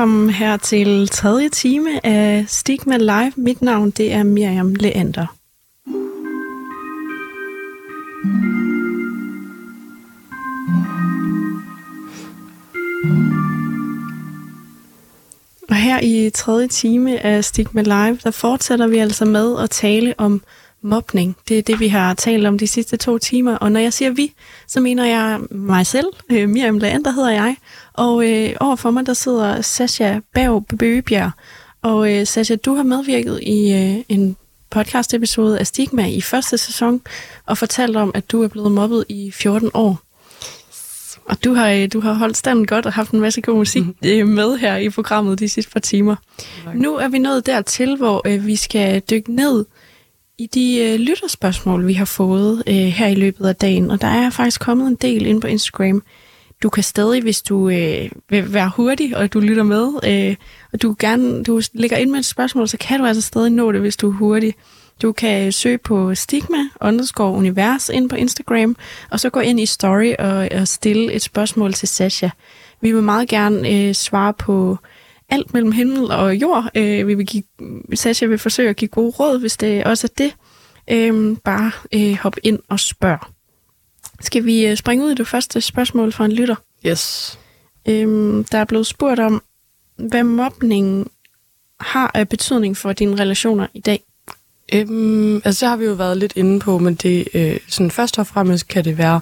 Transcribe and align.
Velkommen 0.00 0.30
her 0.30 0.56
til 0.56 1.08
tredje 1.08 1.48
time 1.48 2.06
af 2.06 2.44
Stigma 2.48 2.96
Live. 2.96 3.32
Mit 3.36 3.62
navn 3.62 3.90
det 3.90 4.12
er 4.12 4.22
Miriam 4.22 4.74
Leander. 4.74 5.26
Og 15.68 15.76
her 15.76 16.00
i 16.02 16.30
tredje 16.30 16.68
time 16.68 17.24
af 17.24 17.44
Stigma 17.44 17.82
Live, 17.82 18.18
der 18.24 18.30
fortsætter 18.30 18.86
vi 18.86 18.98
altså 18.98 19.24
med 19.24 19.58
at 19.58 19.70
tale 19.70 20.14
om 20.18 20.42
mobning. 20.82 21.36
Det 21.48 21.58
er 21.58 21.62
det, 21.62 21.80
vi 21.80 21.88
har 21.88 22.14
talt 22.14 22.46
om 22.46 22.58
de 22.58 22.66
sidste 22.66 22.96
to 22.96 23.18
timer. 23.18 23.56
Og 23.56 23.72
når 23.72 23.80
jeg 23.80 23.92
siger 23.92 24.10
vi, 24.10 24.32
så 24.66 24.80
mener 24.80 25.06
jeg 25.06 25.40
mig 25.50 25.86
selv. 25.86 26.06
Øh, 26.30 26.48
Miriam 26.48 26.78
Leander 26.78 27.10
hedder 27.10 27.30
jeg. 27.30 27.56
Og 27.92 28.30
øh, 28.30 28.52
overfor 28.60 28.90
mig, 28.90 29.06
der 29.06 29.14
sidder 29.14 29.60
Sasha 29.60 30.18
Bav 30.34 30.64
Bøgebjerg. 30.78 31.30
Og 31.82 32.12
øh, 32.12 32.26
Sasha, 32.26 32.56
du 32.56 32.74
har 32.74 32.82
medvirket 32.82 33.40
i 33.42 33.72
øh, 33.72 34.04
en 34.08 34.36
podcast-episode 34.70 35.58
af 35.58 35.66
Stigma 35.66 36.06
i 36.06 36.20
første 36.20 36.58
sæson, 36.58 37.00
og 37.46 37.58
fortalt 37.58 37.96
om, 37.96 38.10
at 38.14 38.30
du 38.30 38.42
er 38.42 38.48
blevet 38.48 38.72
mobbet 38.72 39.04
i 39.08 39.30
14 39.30 39.70
år. 39.74 40.00
Og 41.24 41.44
du 41.44 41.54
har, 41.54 41.70
øh, 41.70 41.88
du 41.92 42.00
har 42.00 42.12
holdt 42.12 42.36
standen 42.36 42.66
godt 42.66 42.86
og 42.86 42.92
haft 42.92 43.10
en 43.10 43.20
masse 43.20 43.40
god 43.40 43.54
musik 43.54 43.84
øh, 44.04 44.28
med 44.28 44.58
her 44.58 44.76
i 44.76 44.90
programmet 44.90 45.38
de 45.38 45.48
sidste 45.48 45.72
par 45.72 45.80
timer. 45.80 46.16
Nu 46.74 46.96
er 46.96 47.08
vi 47.08 47.18
nået 47.18 47.46
dertil, 47.46 47.96
hvor 47.96 48.22
øh, 48.24 48.46
vi 48.46 48.56
skal 48.56 49.02
dykke 49.10 49.34
ned 49.34 49.64
i 50.40 50.46
de 50.46 50.78
øh, 50.78 51.00
lytterspørgsmål, 51.00 51.86
vi 51.86 51.92
har 51.92 52.04
fået 52.04 52.62
øh, 52.66 52.74
her 52.74 53.06
i 53.06 53.14
løbet 53.14 53.46
af 53.46 53.56
dagen. 53.56 53.90
Og 53.90 54.00
der 54.00 54.06
er 54.06 54.30
faktisk 54.30 54.60
kommet 54.60 54.88
en 54.88 54.94
del 54.94 55.26
ind 55.26 55.40
på 55.40 55.46
Instagram. 55.46 56.02
Du 56.62 56.68
kan 56.68 56.82
stadig, 56.82 57.22
hvis 57.22 57.42
du 57.42 57.68
øh, 57.68 58.10
vil 58.30 58.54
være 58.54 58.70
hurtig, 58.76 59.16
og 59.16 59.32
du 59.32 59.40
lytter 59.40 59.62
med, 59.62 59.88
øh, 60.04 60.36
og 60.72 60.82
du 60.82 60.96
gerne 60.98 61.44
du 61.44 61.62
lægger 61.72 61.96
ind 61.96 62.10
med 62.10 62.18
et 62.18 62.24
spørgsmål, 62.24 62.68
så 62.68 62.76
kan 62.78 63.00
du 63.00 63.06
altså 63.06 63.22
stadig 63.22 63.50
nå 63.50 63.72
det, 63.72 63.80
hvis 63.80 63.96
du 63.96 64.08
er 64.10 64.14
hurtig. 64.14 64.54
Du 65.02 65.12
kan 65.12 65.52
søge 65.52 65.78
på 65.78 66.14
stigma 66.14 66.58
underscore 66.80 67.32
univers 67.32 67.88
ind 67.88 68.08
på 68.08 68.16
Instagram, 68.16 68.76
og 69.10 69.20
så 69.20 69.30
gå 69.30 69.40
ind 69.40 69.60
i 69.60 69.66
story 69.66 70.12
og, 70.18 70.48
og 70.60 70.68
stille 70.68 71.12
et 71.12 71.22
spørgsmål 71.22 71.72
til 71.72 71.88
Sasha. 71.88 72.28
Vi 72.80 72.92
vil 72.92 73.02
meget 73.02 73.28
gerne 73.28 73.70
øh, 73.70 73.94
svare 73.94 74.32
på 74.32 74.78
alt 75.30 75.52
mellem 75.52 75.72
himmel 75.72 76.10
og 76.10 76.36
jord. 76.36 76.70
Øh, 76.74 77.08
vi 77.08 77.14
vil 77.14 77.26
give, 77.26 77.42
Sasha 77.94 78.26
vil 78.26 78.38
forsøge 78.38 78.70
at 78.70 78.76
give 78.76 78.88
gode 78.88 79.10
råd, 79.10 79.38
hvis 79.38 79.56
det 79.56 79.84
også 79.84 80.06
er 80.06 80.14
det. 80.18 80.34
Øh, 80.90 81.36
bare 81.44 81.70
øh, 81.92 82.16
hop 82.16 82.36
ind 82.42 82.58
og 82.68 82.80
spørg. 82.80 83.18
Skal 84.20 84.44
vi 84.44 84.66
øh, 84.66 84.76
springe 84.76 85.04
ud 85.04 85.10
i 85.10 85.14
det 85.14 85.28
første 85.28 85.60
spørgsmål 85.60 86.12
fra 86.12 86.24
en 86.24 86.32
lytter? 86.32 86.56
Yes. 86.86 87.38
Øh, 87.88 88.44
der 88.52 88.58
er 88.58 88.64
blevet 88.64 88.86
spurgt 88.86 89.20
om, 89.20 89.42
hvad 89.96 90.22
mobning 90.22 91.10
har 91.80 92.10
af 92.14 92.28
betydning 92.28 92.76
for 92.76 92.92
dine 92.92 93.20
relationer 93.20 93.66
i 93.74 93.80
dag. 93.80 94.02
Øhm, 94.72 95.36
altså, 95.36 95.66
det 95.66 95.70
har 95.70 95.76
vi 95.76 95.84
jo 95.84 95.92
været 95.92 96.16
lidt 96.16 96.32
inde 96.36 96.60
på, 96.60 96.78
men 96.78 96.94
det, 96.94 97.28
øh, 97.34 97.56
sådan 97.68 97.90
først 97.90 98.18
og 98.18 98.26
fremmest 98.26 98.68
kan 98.68 98.84
det 98.84 98.98
være 98.98 99.20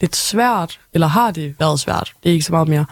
lidt 0.00 0.16
svært, 0.16 0.80
eller 0.94 1.06
har 1.06 1.30
det 1.30 1.54
været 1.58 1.80
svært, 1.80 2.12
det 2.22 2.28
er 2.28 2.32
ikke 2.32 2.44
så 2.44 2.52
meget 2.52 2.68
mere, 2.68 2.84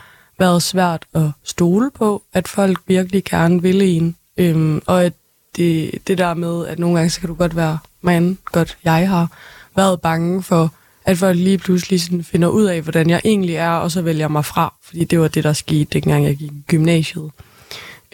været 0.42 0.62
svært 0.62 1.06
at 1.14 1.30
stole 1.42 1.90
på, 1.90 2.22
at 2.32 2.48
folk 2.48 2.78
virkelig 2.86 3.24
gerne 3.24 3.62
ville 3.62 3.84
en. 3.84 4.16
Øhm, 4.36 4.82
og 4.86 5.04
at 5.04 5.12
det, 5.56 5.98
det 6.06 6.18
der 6.18 6.34
med, 6.34 6.66
at 6.66 6.78
nogle 6.78 6.96
gange, 6.96 7.10
så 7.10 7.20
kan 7.20 7.28
du 7.28 7.34
godt 7.34 7.56
være, 7.56 7.78
mand, 8.00 8.36
godt 8.44 8.78
jeg 8.84 9.08
har 9.08 9.28
været 9.76 10.00
bange 10.00 10.42
for, 10.42 10.74
at 11.04 11.18
folk 11.18 11.36
lige 11.36 11.58
pludselig 11.58 12.00
sådan 12.00 12.24
finder 12.24 12.48
ud 12.48 12.64
af, 12.64 12.82
hvordan 12.82 13.10
jeg 13.10 13.20
egentlig 13.24 13.54
er, 13.54 13.70
og 13.70 13.90
så 13.90 14.02
vælger 14.02 14.28
mig 14.28 14.44
fra. 14.44 14.74
Fordi 14.82 15.04
det 15.04 15.20
var 15.20 15.28
det, 15.28 15.44
der 15.44 15.52
skete, 15.52 15.84
dengang 15.84 16.24
jeg 16.24 16.36
gik 16.36 16.52
i 16.52 16.62
gymnasiet. 16.68 17.30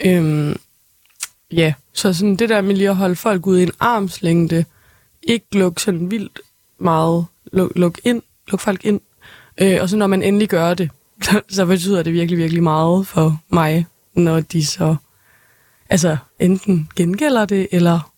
Øhm, 0.05 0.59
ja, 1.51 1.73
så 1.93 2.13
sådan 2.13 2.35
det 2.35 2.49
der 2.49 2.61
med 2.61 2.75
lige 2.75 2.89
at 2.89 2.95
holde 2.95 3.15
folk 3.15 3.47
ud 3.47 3.57
i 3.57 3.63
en 3.63 3.71
armslængde, 3.79 4.65
ikke 5.23 5.45
lukke 5.51 5.81
sådan 5.81 6.11
vildt 6.11 6.39
meget, 6.79 7.25
luk, 7.51 7.71
luk 7.75 7.99
ind, 8.03 8.21
luk 8.47 8.59
folk 8.59 8.85
ind. 8.85 9.01
Øh, 9.57 9.77
og 9.81 9.89
så 9.89 9.97
når 9.97 10.07
man 10.07 10.23
endelig 10.23 10.49
gør 10.49 10.73
det, 10.73 10.89
så, 11.21 11.41
så 11.55 11.65
betyder 11.65 12.03
det 12.03 12.13
virkelig, 12.13 12.37
virkelig 12.37 12.63
meget 12.63 13.07
for 13.07 13.41
mig, 13.49 13.85
når 14.13 14.39
de 14.39 14.65
så 14.65 14.95
altså 15.89 16.17
enten 16.39 16.89
gengælder 16.95 17.45
det, 17.45 17.67
eller 17.71 18.11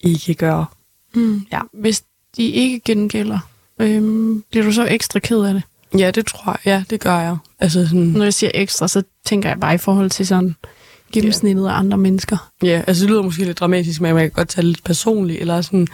ikke 0.00 0.34
gør. 0.34 0.76
Mm. 1.14 1.42
Ja, 1.52 1.60
hvis 1.72 2.02
de 2.36 2.42
ikke 2.42 2.80
gengælder, 2.80 3.38
øhm, 3.78 4.44
bliver 4.50 4.64
du 4.64 4.72
så 4.72 4.86
ekstra 4.86 5.18
ked 5.18 5.40
af 5.40 5.54
det? 5.54 5.62
Ja, 5.98 6.10
det 6.10 6.26
tror 6.26 6.50
jeg. 6.50 6.58
Ja, 6.64 6.84
det 6.90 7.00
gør 7.00 7.20
jeg. 7.20 7.36
Altså 7.58 7.86
sådan, 7.86 8.02
Når 8.06 8.24
jeg 8.24 8.34
siger 8.34 8.50
ekstra, 8.54 8.88
så 8.88 9.02
tænker 9.24 9.48
jeg 9.48 9.60
bare 9.60 9.74
i 9.74 9.78
forhold 9.78 10.10
til 10.10 10.26
sådan 10.26 10.56
gennemsnittet 11.12 11.66
af 11.66 11.78
andre 11.78 11.98
mennesker. 11.98 12.50
ja, 12.62 12.82
altså 12.86 13.02
det 13.02 13.10
lyder 13.10 13.22
måske 13.22 13.44
lidt 13.44 13.58
dramatisk, 13.58 14.00
men 14.00 14.16
jeg 14.16 14.20
kan 14.20 14.30
godt 14.30 14.48
tage 14.48 14.66
lidt 14.66 14.84
personligt, 14.84 15.40
eller 15.40 15.60
sådan, 15.60 15.86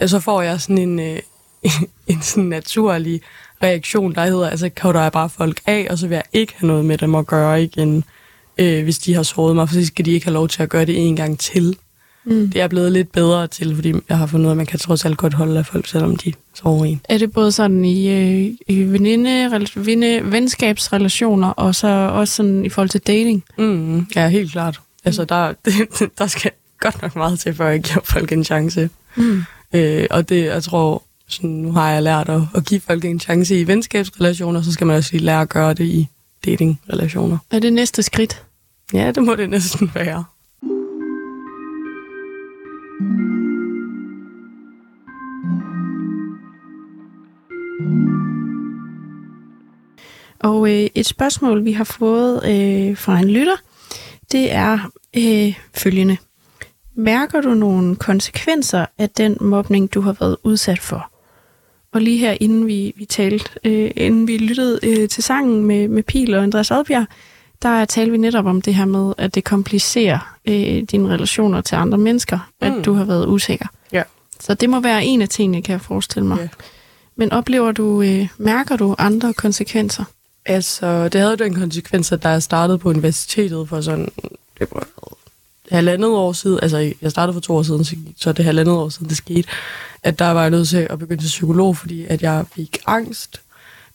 ja, 0.00 0.06
så 0.06 0.20
får 0.20 0.42
jeg 0.42 0.60
sådan 0.60 0.78
en, 0.78 1.00
øh, 1.00 1.18
en 2.06 2.22
sådan 2.22 2.44
naturlig 2.44 3.20
reaktion, 3.62 4.14
der 4.14 4.24
hedder, 4.24 4.48
altså 4.48 4.68
kan 4.68 4.94
jeg 4.94 5.12
bare 5.12 5.28
folk 5.28 5.60
af, 5.66 5.86
og 5.90 5.98
så 5.98 6.06
vil 6.06 6.14
jeg 6.14 6.24
ikke 6.32 6.54
have 6.56 6.68
noget 6.68 6.84
med 6.84 6.98
dem 6.98 7.14
at 7.14 7.26
gøre 7.26 7.62
igen, 7.62 8.04
øh, 8.58 8.82
hvis 8.84 8.98
de 8.98 9.14
har 9.14 9.22
såret 9.22 9.56
mig, 9.56 9.68
for 9.68 9.74
så 9.74 9.86
skal 9.86 10.04
de 10.04 10.10
ikke 10.10 10.26
have 10.26 10.34
lov 10.34 10.48
til 10.48 10.62
at 10.62 10.68
gøre 10.68 10.84
det 10.84 11.06
en 11.06 11.16
gang 11.16 11.38
til. 11.38 11.76
Mm. 12.24 12.46
Det 12.46 12.56
er 12.56 12.60
jeg 12.60 12.70
blevet 12.70 12.92
lidt 12.92 13.12
bedre 13.12 13.46
til, 13.46 13.74
fordi 13.74 13.94
jeg 14.08 14.18
har 14.18 14.26
fundet 14.26 14.44
ud 14.44 14.48
af, 14.48 14.52
at 14.52 14.56
man 14.56 14.66
kan 14.66 14.78
trods 14.78 15.04
alt 15.04 15.16
godt 15.16 15.34
holde 15.34 15.58
af 15.58 15.66
folk, 15.66 15.86
selvom 15.86 16.16
de 16.16 16.32
sårer 16.54 16.84
en. 16.84 17.00
Er 17.08 17.18
det 17.18 17.32
både 17.32 17.52
sådan 17.52 17.84
i, 17.84 18.08
øh, 18.08 18.54
i 18.68 18.82
veninde, 18.82 19.66
venne, 19.74 20.32
venskabsrelationer, 20.32 21.48
og 21.48 21.74
så 21.74 21.88
også 21.88 22.34
sådan 22.34 22.64
i 22.64 22.68
forhold 22.68 22.88
til 22.88 23.00
dating? 23.00 23.44
Mm, 23.58 24.06
ja, 24.16 24.28
helt 24.28 24.52
klart. 24.52 24.80
Altså, 25.04 25.24
der, 25.24 25.52
der 26.18 26.26
skal 26.26 26.50
godt 26.80 27.02
nok 27.02 27.16
meget 27.16 27.38
til, 27.38 27.54
før 27.54 27.68
jeg 27.68 27.80
giver 27.80 28.00
folk 28.04 28.32
en 28.32 28.44
chance. 28.44 28.90
Mm. 29.16 29.42
Øh, 29.72 30.06
og 30.10 30.28
det, 30.28 30.44
jeg 30.44 30.62
tror, 30.62 31.02
sådan, 31.28 31.50
nu 31.50 31.72
har 31.72 31.90
jeg 31.90 32.02
lært 32.02 32.28
at, 32.28 32.40
at 32.54 32.64
give 32.64 32.80
folk 32.80 33.04
en 33.04 33.20
chance 33.20 33.60
i 33.60 33.66
venskabsrelationer, 33.66 34.62
så 34.62 34.72
skal 34.72 34.86
man 34.86 34.96
også 34.96 35.12
lige 35.12 35.24
lære 35.24 35.40
at 35.40 35.48
gøre 35.48 35.74
det 35.74 35.84
i 35.84 36.08
datingrelationer. 36.44 37.38
Er 37.50 37.58
det 37.58 37.72
næste 37.72 38.02
skridt? 38.02 38.44
Ja, 38.92 39.10
det 39.10 39.22
må 39.22 39.34
det 39.34 39.50
næsten 39.50 39.90
være. 39.94 40.24
Og 50.40 50.70
øh, 50.70 50.90
et 50.94 51.06
spørgsmål, 51.06 51.64
vi 51.64 51.72
har 51.72 51.84
fået 51.84 52.34
øh, 52.44 52.96
fra 52.96 53.18
en 53.18 53.30
lytter, 53.30 53.56
det 54.32 54.52
er 54.52 54.78
øh, 55.16 55.54
følgende. 55.74 56.16
Mærker 56.94 57.40
du 57.40 57.54
nogle 57.54 57.96
konsekvenser 57.96 58.86
af 58.98 59.10
den 59.10 59.36
mobning, 59.40 59.94
du 59.94 60.00
har 60.00 60.16
været 60.20 60.36
udsat 60.42 60.78
for? 60.78 61.10
Og 61.98 62.02
lige 62.02 62.18
her, 62.18 62.36
inden 62.40 62.66
vi, 62.66 62.92
vi 62.96 63.04
talte, 63.04 63.50
øh, 63.64 63.90
inden 63.96 64.28
vi 64.28 64.36
lyttede 64.36 64.80
øh, 64.82 65.08
til 65.08 65.22
sangen 65.22 65.64
med, 65.64 65.88
med 65.88 66.02
Pil 66.02 66.34
og 66.34 66.42
Andreas 66.42 66.70
Oddbjerg, 66.70 67.06
der 67.62 67.84
talte 67.84 68.12
vi 68.12 68.18
netop 68.18 68.46
om 68.46 68.62
det 68.62 68.74
her 68.74 68.84
med, 68.84 69.14
at 69.18 69.34
det 69.34 69.44
komplicerer 69.44 70.36
øh, 70.44 70.82
dine 70.82 71.08
relationer 71.08 71.60
til 71.60 71.76
andre 71.76 71.98
mennesker, 71.98 72.38
mm. 72.62 72.66
At 72.66 72.84
du 72.84 72.92
har 72.92 73.04
været 73.04 73.26
usikker. 73.26 73.66
Ja. 73.92 74.02
Så 74.40 74.54
det 74.54 74.70
må 74.70 74.80
være 74.80 75.04
en 75.04 75.22
af 75.22 75.28
tingene, 75.28 75.62
kan 75.62 75.72
jeg 75.72 75.80
forestille 75.80 76.28
mig. 76.28 76.38
Ja. 76.40 76.48
Men 77.16 77.32
oplever 77.32 77.72
du, 77.72 78.02
øh, 78.02 78.28
mærker 78.38 78.76
du 78.76 78.94
andre 78.98 79.32
konsekvenser? 79.32 80.04
Altså, 80.46 81.08
det 81.08 81.20
havde 81.20 81.36
den 81.36 81.54
konsekvens, 81.54 82.12
at 82.12 82.22
da 82.22 82.28
jeg 82.28 82.42
startede 82.42 82.78
på 82.78 82.88
universitetet 82.88 83.68
for 83.68 83.80
sådan, 83.80 84.08
det 84.58 84.68
var 84.72 84.86
halvandet 85.70 86.10
år 86.10 86.32
siden, 86.32 86.58
altså 86.62 86.92
jeg 87.02 87.10
startede 87.10 87.34
for 87.34 87.40
to 87.40 87.56
år 87.56 87.62
siden, 87.62 87.84
så, 87.84 87.96
så 88.16 88.32
det 88.32 88.40
er 88.40 88.44
halvandet 88.44 88.74
år 88.74 88.88
siden, 88.88 89.08
det 89.08 89.16
skete, 89.16 89.48
at 90.02 90.18
der 90.18 90.30
var 90.30 90.40
jeg 90.40 90.50
nødt 90.50 90.68
til 90.68 90.86
at 90.90 90.98
begynde 90.98 91.22
til 91.22 91.28
psykolog, 91.28 91.76
fordi 91.76 92.06
at 92.06 92.22
jeg 92.22 92.44
fik 92.54 92.78
angst. 92.86 93.40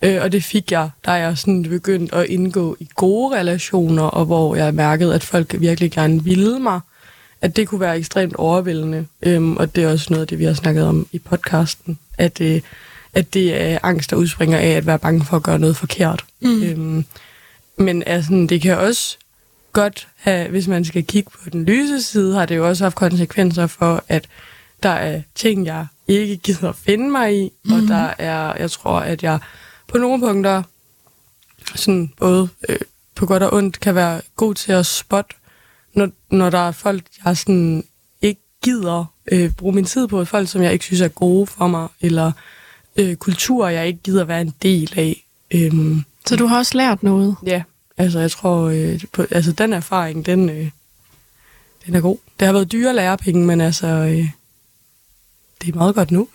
Øh, 0.02 0.22
og 0.22 0.32
det 0.32 0.44
fik 0.44 0.72
jeg, 0.72 0.90
da 1.06 1.12
jeg 1.12 1.38
sådan 1.38 1.64
begyndte 1.64 2.16
at 2.16 2.26
indgå 2.26 2.78
i 2.80 2.90
gode 2.96 3.36
relationer, 3.36 4.04
og 4.04 4.26
hvor 4.26 4.56
jeg 4.56 4.74
mærkede, 4.74 5.16
at 5.16 5.24
folk 5.24 5.56
virkelig 5.60 5.92
gerne 5.92 6.24
ville 6.24 6.60
mig, 6.60 6.80
at 7.42 7.56
det 7.56 7.68
kunne 7.68 7.82
være 7.82 7.98
ekstremt 7.98 8.36
overvældende. 8.36 9.06
Øhm, 9.22 9.58
og 9.58 9.76
det 9.76 9.84
er 9.84 9.92
også 9.92 10.08
noget 10.10 10.22
af 10.22 10.28
det, 10.28 10.40
vi 10.40 10.44
har 10.44 10.54
snakket 10.54 10.84
om 10.84 11.08
i 11.12 11.20
podcasten, 11.20 12.00
at, 12.18 12.42
øh, 12.42 12.62
at 13.14 13.34
det 13.34 13.62
er 13.62 13.80
angst, 13.84 14.10
der 14.10 14.16
udspringer 14.16 14.58
af 14.58 14.70
at 14.70 14.86
være 14.86 15.00
bange 15.00 15.26
for 15.26 15.38
at 15.38 15.44
gøre 15.44 15.60
noget 15.60 15.78
forkert. 15.78 16.26
Mm. 16.42 16.64
Øhm, 16.64 17.06
men 17.78 18.04
altså, 18.06 18.46
det 18.50 18.62
kan 18.62 18.78
også 18.78 19.18
godt 19.74 20.08
have, 20.16 20.50
hvis 20.50 20.68
man 20.68 20.86
skal 20.86 21.04
kigge 21.04 21.32
på 21.44 21.50
den 21.50 21.66
lyse 21.66 22.02
side, 22.02 22.34
har 22.34 22.46
det 22.46 22.56
jo 22.56 22.68
også 22.68 22.84
haft 22.84 22.96
konsekvenser 22.96 23.68
for, 23.68 24.04
at 24.08 24.28
der 24.84 24.90
er 24.90 25.22
ting, 25.36 25.66
jeg 25.66 25.86
ikke 26.08 26.38
gider 26.38 26.72
finde 26.72 27.10
mig 27.10 27.44
i, 27.46 27.52
mm. 27.66 27.74
og 27.74 27.82
der 27.82 28.14
er, 28.18 28.54
jeg 28.60 28.72
tror, 28.72 29.00
at 29.00 29.24
jeg 29.24 29.40
på 29.88 29.98
nogle 29.98 30.20
punkter, 30.20 30.64
sådan 31.76 32.12
både 32.20 32.50
øh, 32.70 32.78
på 33.16 33.26
godt 33.26 33.44
og 33.44 33.54
ondt, 33.54 33.80
kan 33.80 33.96
være 33.96 34.22
god 34.36 34.56
til 34.56 34.72
at 34.72 34.86
spotte, 34.86 35.36
når, 35.94 36.10
når 36.30 36.50
der 36.50 36.68
er 36.68 36.72
folk, 36.72 37.04
jeg 37.26 37.38
sådan 37.38 37.84
ikke 38.22 38.42
gider 38.64 39.06
øh, 39.32 39.52
bruge 39.52 39.74
min 39.76 39.86
tid 39.86 40.08
på, 40.08 40.26
folk, 40.26 40.50
som 40.50 40.62
jeg 40.62 40.74
ikke 40.74 40.86
synes 40.86 41.02
er 41.02 41.08
gode 41.08 41.48
for 41.48 41.68
mig, 41.68 41.88
eller 42.02 42.32
øh, 42.96 43.16
kulturer, 43.16 43.70
jeg 43.70 43.88
ikke 43.88 44.00
gider 44.04 44.24
være 44.24 44.42
en 44.42 44.54
del 44.62 44.94
af. 44.96 45.26
Øhm, 45.52 46.04
Så 46.26 46.36
du 46.36 46.46
har 46.46 46.58
også 46.58 46.78
lært 46.78 47.04
noget? 47.04 47.36
Ja, 47.46 47.64
altså 47.98 48.20
jeg 48.20 48.32
tror, 48.32 48.62
øh, 48.62 49.02
på, 49.14 49.26
altså 49.32 49.52
den 49.52 49.74
erfaring, 49.74 50.26
den, 50.26 50.50
øh, 50.50 50.70
den 51.86 51.96
er 51.96 52.02
god. 52.02 52.18
Det 52.40 52.46
har 52.46 52.54
været 52.54 52.72
dyre 52.72 52.96
lærepenge, 52.96 53.46
men 53.46 53.62
altså, 53.62 53.88
øh, 53.88 54.30
det 55.66 55.74
er 55.74 55.78
meget 55.78 55.96
godt 55.96 56.12
nu. 56.12 56.28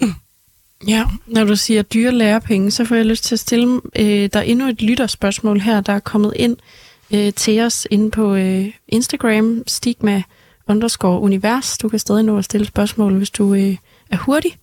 Ja, 0.87 1.05
når 1.27 1.45
du 1.45 1.57
siger 1.57 1.83
dyre 1.83 2.13
lærepenge, 2.13 2.71
så 2.71 2.85
får 2.85 2.95
jeg 2.95 3.07
lyst 3.07 3.25
til 3.25 3.35
at 3.35 3.41
stille 3.41 3.81
øh, 3.99 4.31
der 4.33 4.41
endnu 4.41 4.69
et 4.69 4.83
lytterspørgsmål 4.83 5.61
her, 5.61 5.81
der 5.81 5.93
er 5.93 5.99
kommet 5.99 6.33
ind 6.37 6.57
øh, 7.15 7.33
til 7.33 7.61
os 7.61 7.87
inde 7.91 8.11
på 8.11 8.35
øh, 8.35 8.67
Instagram, 8.89 9.63
stigma 9.67 10.23
underscore 10.67 11.21
univers. 11.21 11.79
Du 11.79 11.89
kan 11.89 11.99
stadig 11.99 12.25
nå 12.25 12.39
at 12.39 12.45
stille 12.45 12.67
spørgsmål, 12.67 13.17
hvis 13.17 13.31
du 13.31 13.55
øh, 13.55 13.77
er 14.11 14.17
hurtig. 14.17 14.59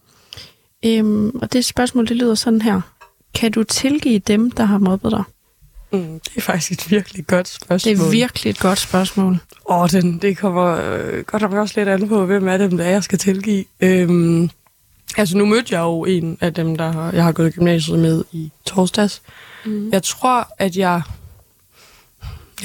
Øhm, 0.85 1.29
og 1.29 1.53
det 1.53 1.65
spørgsmål, 1.65 2.07
det 2.07 2.17
lyder 2.17 2.35
sådan 2.35 2.61
her. 2.61 2.81
Kan 3.33 3.51
du 3.51 3.63
tilgive 3.63 4.19
dem, 4.19 4.51
der 4.51 4.63
har 4.63 4.77
mobbet 4.77 5.11
dig? 5.11 5.23
Mm, 5.91 6.19
det 6.19 6.31
er 6.35 6.41
faktisk 6.41 6.71
et 6.71 6.91
virkelig 6.91 7.27
godt 7.27 7.47
spørgsmål. 7.47 7.95
Det 7.95 8.01
er 8.01 8.09
virkelig 8.09 8.49
et 8.49 8.59
godt 8.59 8.79
spørgsmål. 8.79 9.39
Åh, 9.69 9.89
den, 9.89 10.17
det 10.17 10.37
kommer 10.37 10.65
øh, 10.65 11.23
godt 11.23 11.41
nok 11.41 11.53
også 11.53 11.73
lidt 11.77 11.89
an 11.89 12.07
på, 12.07 12.25
hvem 12.25 12.47
af 12.47 12.59
dem, 12.59 12.77
der 12.77 12.85
er, 12.85 12.89
jeg 12.89 13.03
skal 13.03 13.19
tilgive. 13.19 13.65
Øhm, 13.79 14.49
altså, 15.17 15.37
nu 15.37 15.45
mødte 15.45 15.75
jeg 15.75 15.81
jo 15.81 16.05
en 16.05 16.37
af 16.41 16.53
dem, 16.53 16.75
der 16.75 16.91
har, 16.91 17.11
jeg 17.11 17.23
har 17.23 17.31
gået 17.31 17.47
i 17.47 17.51
gymnasiet 17.51 17.99
med 17.99 18.23
i 18.31 18.51
torsdags. 18.65 19.21
Mm. 19.65 19.89
Jeg 19.91 20.03
tror, 20.03 20.47
at 20.57 20.77
jeg... 20.77 21.01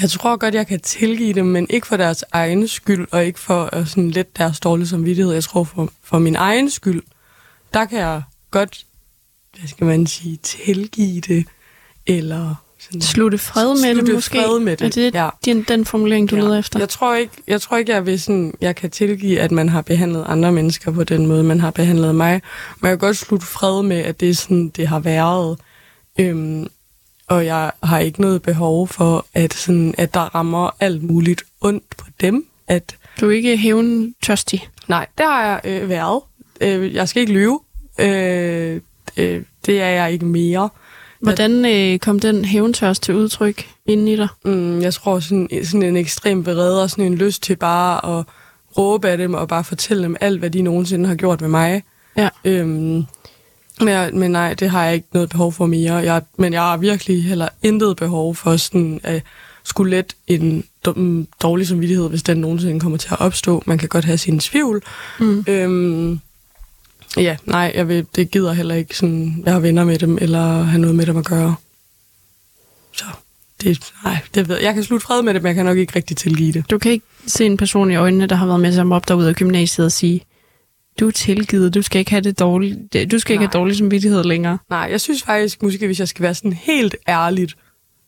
Jeg 0.01 0.09
tror 0.09 0.37
godt, 0.37 0.55
jeg 0.55 0.67
kan 0.67 0.79
tilgive 0.79 1.33
dem, 1.33 1.45
men 1.45 1.67
ikke 1.69 1.87
for 1.87 1.97
deres 1.97 2.23
egen 2.31 2.67
skyld, 2.67 3.07
og 3.11 3.25
ikke 3.25 3.39
for 3.39 3.69
at 3.73 3.87
sådan 3.87 4.11
lidt 4.11 4.37
deres 4.37 4.59
dårlige 4.59 4.87
samvittighed. 4.87 5.33
Jeg 5.33 5.43
tror 5.43 5.63
for, 5.63 5.89
for 6.03 6.19
min 6.19 6.35
egen 6.35 6.69
skyld, 6.69 7.01
der 7.73 7.85
kan 7.85 7.99
jeg 7.99 8.21
godt, 8.51 8.85
hvad 9.59 9.67
skal 9.67 9.87
man 9.87 10.07
sige, 10.07 10.37
tilgive 10.37 11.21
det, 11.21 11.45
eller 12.07 12.55
sådan, 12.81 13.01
Slutte 13.01 13.37
fred 13.37 13.67
med 13.69 13.77
slutte 13.77 14.05
det 14.05 14.13
måske? 14.15 14.37
fred 14.37 14.59
med 14.59 14.77
det, 14.77 14.85
Er 14.85 14.89
det 14.89 15.13
ja. 15.15 15.29
den, 15.45 15.63
den 15.63 15.85
formulering, 15.85 16.29
du 16.29 16.35
leder 16.35 16.59
efter? 16.59 16.79
Jeg 16.79 16.89
tror 16.89 17.15
ikke, 17.15 17.33
jeg 17.47 17.61
tror 17.61 17.77
ikke, 17.77 17.91
jeg 17.91 18.05
vil 18.05 18.19
sådan, 18.19 18.53
jeg 18.61 18.75
kan 18.75 18.89
tilgive, 18.91 19.39
at 19.39 19.51
man 19.51 19.69
har 19.69 19.81
behandlet 19.81 20.25
andre 20.27 20.51
mennesker 20.51 20.91
på 20.91 21.03
den 21.03 21.27
måde, 21.27 21.43
man 21.43 21.59
har 21.59 21.71
behandlet 21.71 22.15
mig. 22.15 22.41
Men 22.79 22.89
jeg 22.89 22.99
kan 22.99 23.07
godt 23.07 23.17
slutte 23.17 23.45
fred 23.45 23.83
med, 23.83 23.97
at 23.97 24.19
det 24.19 24.29
er 24.29 24.33
sådan, 24.33 24.69
det 24.69 24.87
har 24.87 24.99
været. 24.99 25.59
Øhm, 26.19 26.67
og 27.27 27.45
jeg 27.45 27.71
har 27.83 27.99
ikke 27.99 28.21
noget 28.21 28.41
behov 28.41 28.87
for, 28.87 29.25
at, 29.33 29.53
sådan, 29.53 29.95
at 29.97 30.13
der 30.13 30.35
rammer 30.35 30.69
alt 30.79 31.03
muligt 31.03 31.43
ondt 31.61 31.83
på 31.97 32.05
dem. 32.21 32.45
At, 32.67 32.95
Du 33.21 33.27
er 33.27 33.31
ikke 33.35 33.57
hævntørstig. 33.57 34.69
nej, 34.87 35.07
det 35.17 35.25
har 35.25 35.43
jeg 35.45 35.61
øh, 35.63 35.89
været. 35.89 36.21
Øh, 36.61 36.93
jeg 36.95 37.09
skal 37.09 37.19
ikke 37.21 37.33
lyve. 37.33 37.59
Øh, 37.99 38.81
øh, 39.17 39.41
det 39.65 39.81
er 39.81 39.87
jeg 39.89 40.11
ikke 40.11 40.25
mere. 40.25 40.69
Hvordan 41.21 41.65
øh, 41.65 41.99
kom 41.99 42.19
den 42.19 42.45
hævntørst 42.45 43.03
til 43.03 43.15
udtryk 43.15 43.67
inden 43.85 44.07
i 44.07 44.15
dig? 44.15 44.27
Mm, 44.45 44.81
jeg 44.81 44.93
tror 44.93 45.19
sådan, 45.19 45.49
sådan 45.63 45.83
en 45.83 45.97
ekstrem 45.97 46.43
bereder, 46.43 46.87
sådan 46.87 47.05
en 47.05 47.15
lyst 47.15 47.43
til 47.43 47.55
bare 47.55 48.19
at 48.19 48.25
råbe 48.77 49.09
af 49.09 49.17
dem 49.17 49.33
og 49.33 49.47
bare 49.47 49.63
fortælle 49.63 50.03
dem 50.03 50.15
alt, 50.21 50.39
hvad 50.39 50.49
de 50.49 50.61
nogensinde 50.61 51.07
har 51.07 51.15
gjort 51.15 51.41
med 51.41 51.49
mig. 51.49 51.83
Ja. 52.17 52.29
Øhm, 52.43 53.05
men, 53.81 54.19
men 54.19 54.31
nej, 54.31 54.53
det 54.53 54.69
har 54.69 54.85
jeg 54.85 54.93
ikke 54.93 55.07
noget 55.13 55.29
behov 55.29 55.51
for 55.51 55.65
mere. 55.65 55.93
Jeg, 55.93 56.21
men 56.37 56.53
jeg 56.53 56.61
har 56.61 56.77
virkelig 56.77 57.23
heller 57.23 57.47
intet 57.63 57.97
behov 57.97 58.35
for 58.35 58.57
sådan 58.57 58.99
at 59.03 59.23
skulle 59.63 59.91
let 59.91 60.15
en 60.27 60.63
dårlig 61.41 61.67
samvittighed, 61.67 62.09
hvis 62.09 62.23
den 62.23 62.37
nogensinde 62.37 62.79
kommer 62.79 62.97
til 62.97 63.09
at 63.11 63.21
opstå. 63.21 63.63
Man 63.65 63.77
kan 63.77 63.89
godt 63.89 64.05
have 64.05 64.17
sin 64.17 64.39
tvivl. 64.39 64.83
Mm. 65.19 65.45
Øhm, 65.47 66.19
ja, 67.17 67.37
nej, 67.45 67.71
jeg 67.75 67.87
vil, 67.87 68.05
det 68.15 68.31
gider 68.31 68.53
heller 68.53 68.75
ikke 68.75 68.97
sådan, 68.97 69.43
jeg 69.45 69.53
har 69.53 69.59
venner 69.59 69.83
med 69.83 69.99
dem, 69.99 70.17
eller 70.21 70.63
have 70.63 70.81
noget 70.81 70.95
med 70.95 71.05
dem 71.05 71.17
at 71.17 71.25
gøre. 71.25 71.55
Så 72.91 73.05
det, 73.61 73.93
nej, 74.03 74.17
det 74.35 74.49
ved 74.49 74.55
jeg. 74.55 74.65
Jeg 74.65 74.73
kan 74.73 74.83
slutte 74.83 75.05
fred 75.05 75.21
med 75.21 75.33
det, 75.33 75.41
men 75.41 75.47
jeg 75.47 75.55
kan 75.55 75.65
nok 75.65 75.77
ikke 75.77 75.95
rigtig 75.95 76.17
tilgive 76.17 76.51
det. 76.51 76.69
Du 76.69 76.77
kan 76.77 76.91
ikke 76.91 77.05
se 77.27 77.45
en 77.45 77.57
person 77.57 77.91
i 77.91 77.95
øjnene, 77.95 78.25
der 78.27 78.35
har 78.35 78.45
været 78.45 78.59
med 78.59 78.83
mobbe 78.83 79.05
dig 79.07 79.15
ud 79.15 79.25
af 79.25 79.35
gymnasiet 79.35 79.85
og 79.85 79.91
sige, 79.91 80.21
du 80.99 81.07
er 81.07 81.11
tilgivet, 81.11 81.73
du 81.73 81.81
skal 81.81 81.99
ikke 81.99 82.11
have 82.11 82.21
det 82.21 82.39
dårligt, 82.39 82.93
du 83.11 83.19
skal 83.19 83.33
ikke 83.33 83.43
Nej. 83.43 83.51
have 83.51 83.59
dårlig 83.59 83.77
samvittighed 83.77 84.23
længere. 84.23 84.57
Nej, 84.69 84.87
jeg 84.91 85.01
synes 85.01 85.23
faktisk, 85.23 85.63
måske 85.63 85.85
hvis 85.85 85.99
jeg 85.99 86.07
skal 86.07 86.23
være 86.23 86.35
sådan 86.35 86.53
helt 86.53 86.95
ærligt, 87.07 87.55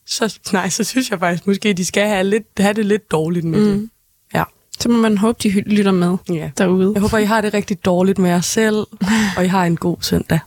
så, 0.06 0.40
nej, 0.54 0.70
så 0.70 0.84
synes 0.84 1.12
jeg 1.12 1.20
faktisk, 1.20 1.48
måske 1.48 1.74
de 1.74 1.86
skal 1.86 2.08
have, 2.08 2.24
lidt, 2.24 2.44
have 2.58 2.74
det 2.74 2.86
lidt 2.86 3.12
dårligt 3.12 3.46
med 3.46 3.60
mm. 3.60 3.80
det. 3.80 3.90
Så 4.80 4.90
må 4.90 4.98
man 4.98 5.18
håbe, 5.18 5.40
de 5.44 5.50
lytter 5.50 5.92
med 5.92 6.18
ja. 6.30 6.52
derude. 6.58 6.92
Jeg 6.94 7.02
håber, 7.02 7.18
I 7.18 7.25
har 7.25 7.42
det 7.42 7.54
rigtig 7.54 7.86
dårligt 7.86 8.18
med 8.18 8.30
jer 8.30 8.42
selv, 8.42 8.75
og 9.38 9.46
I 9.46 9.48
har 9.48 9.66
en 9.66 9.78
god 9.78 9.98
søndag. 10.02 10.40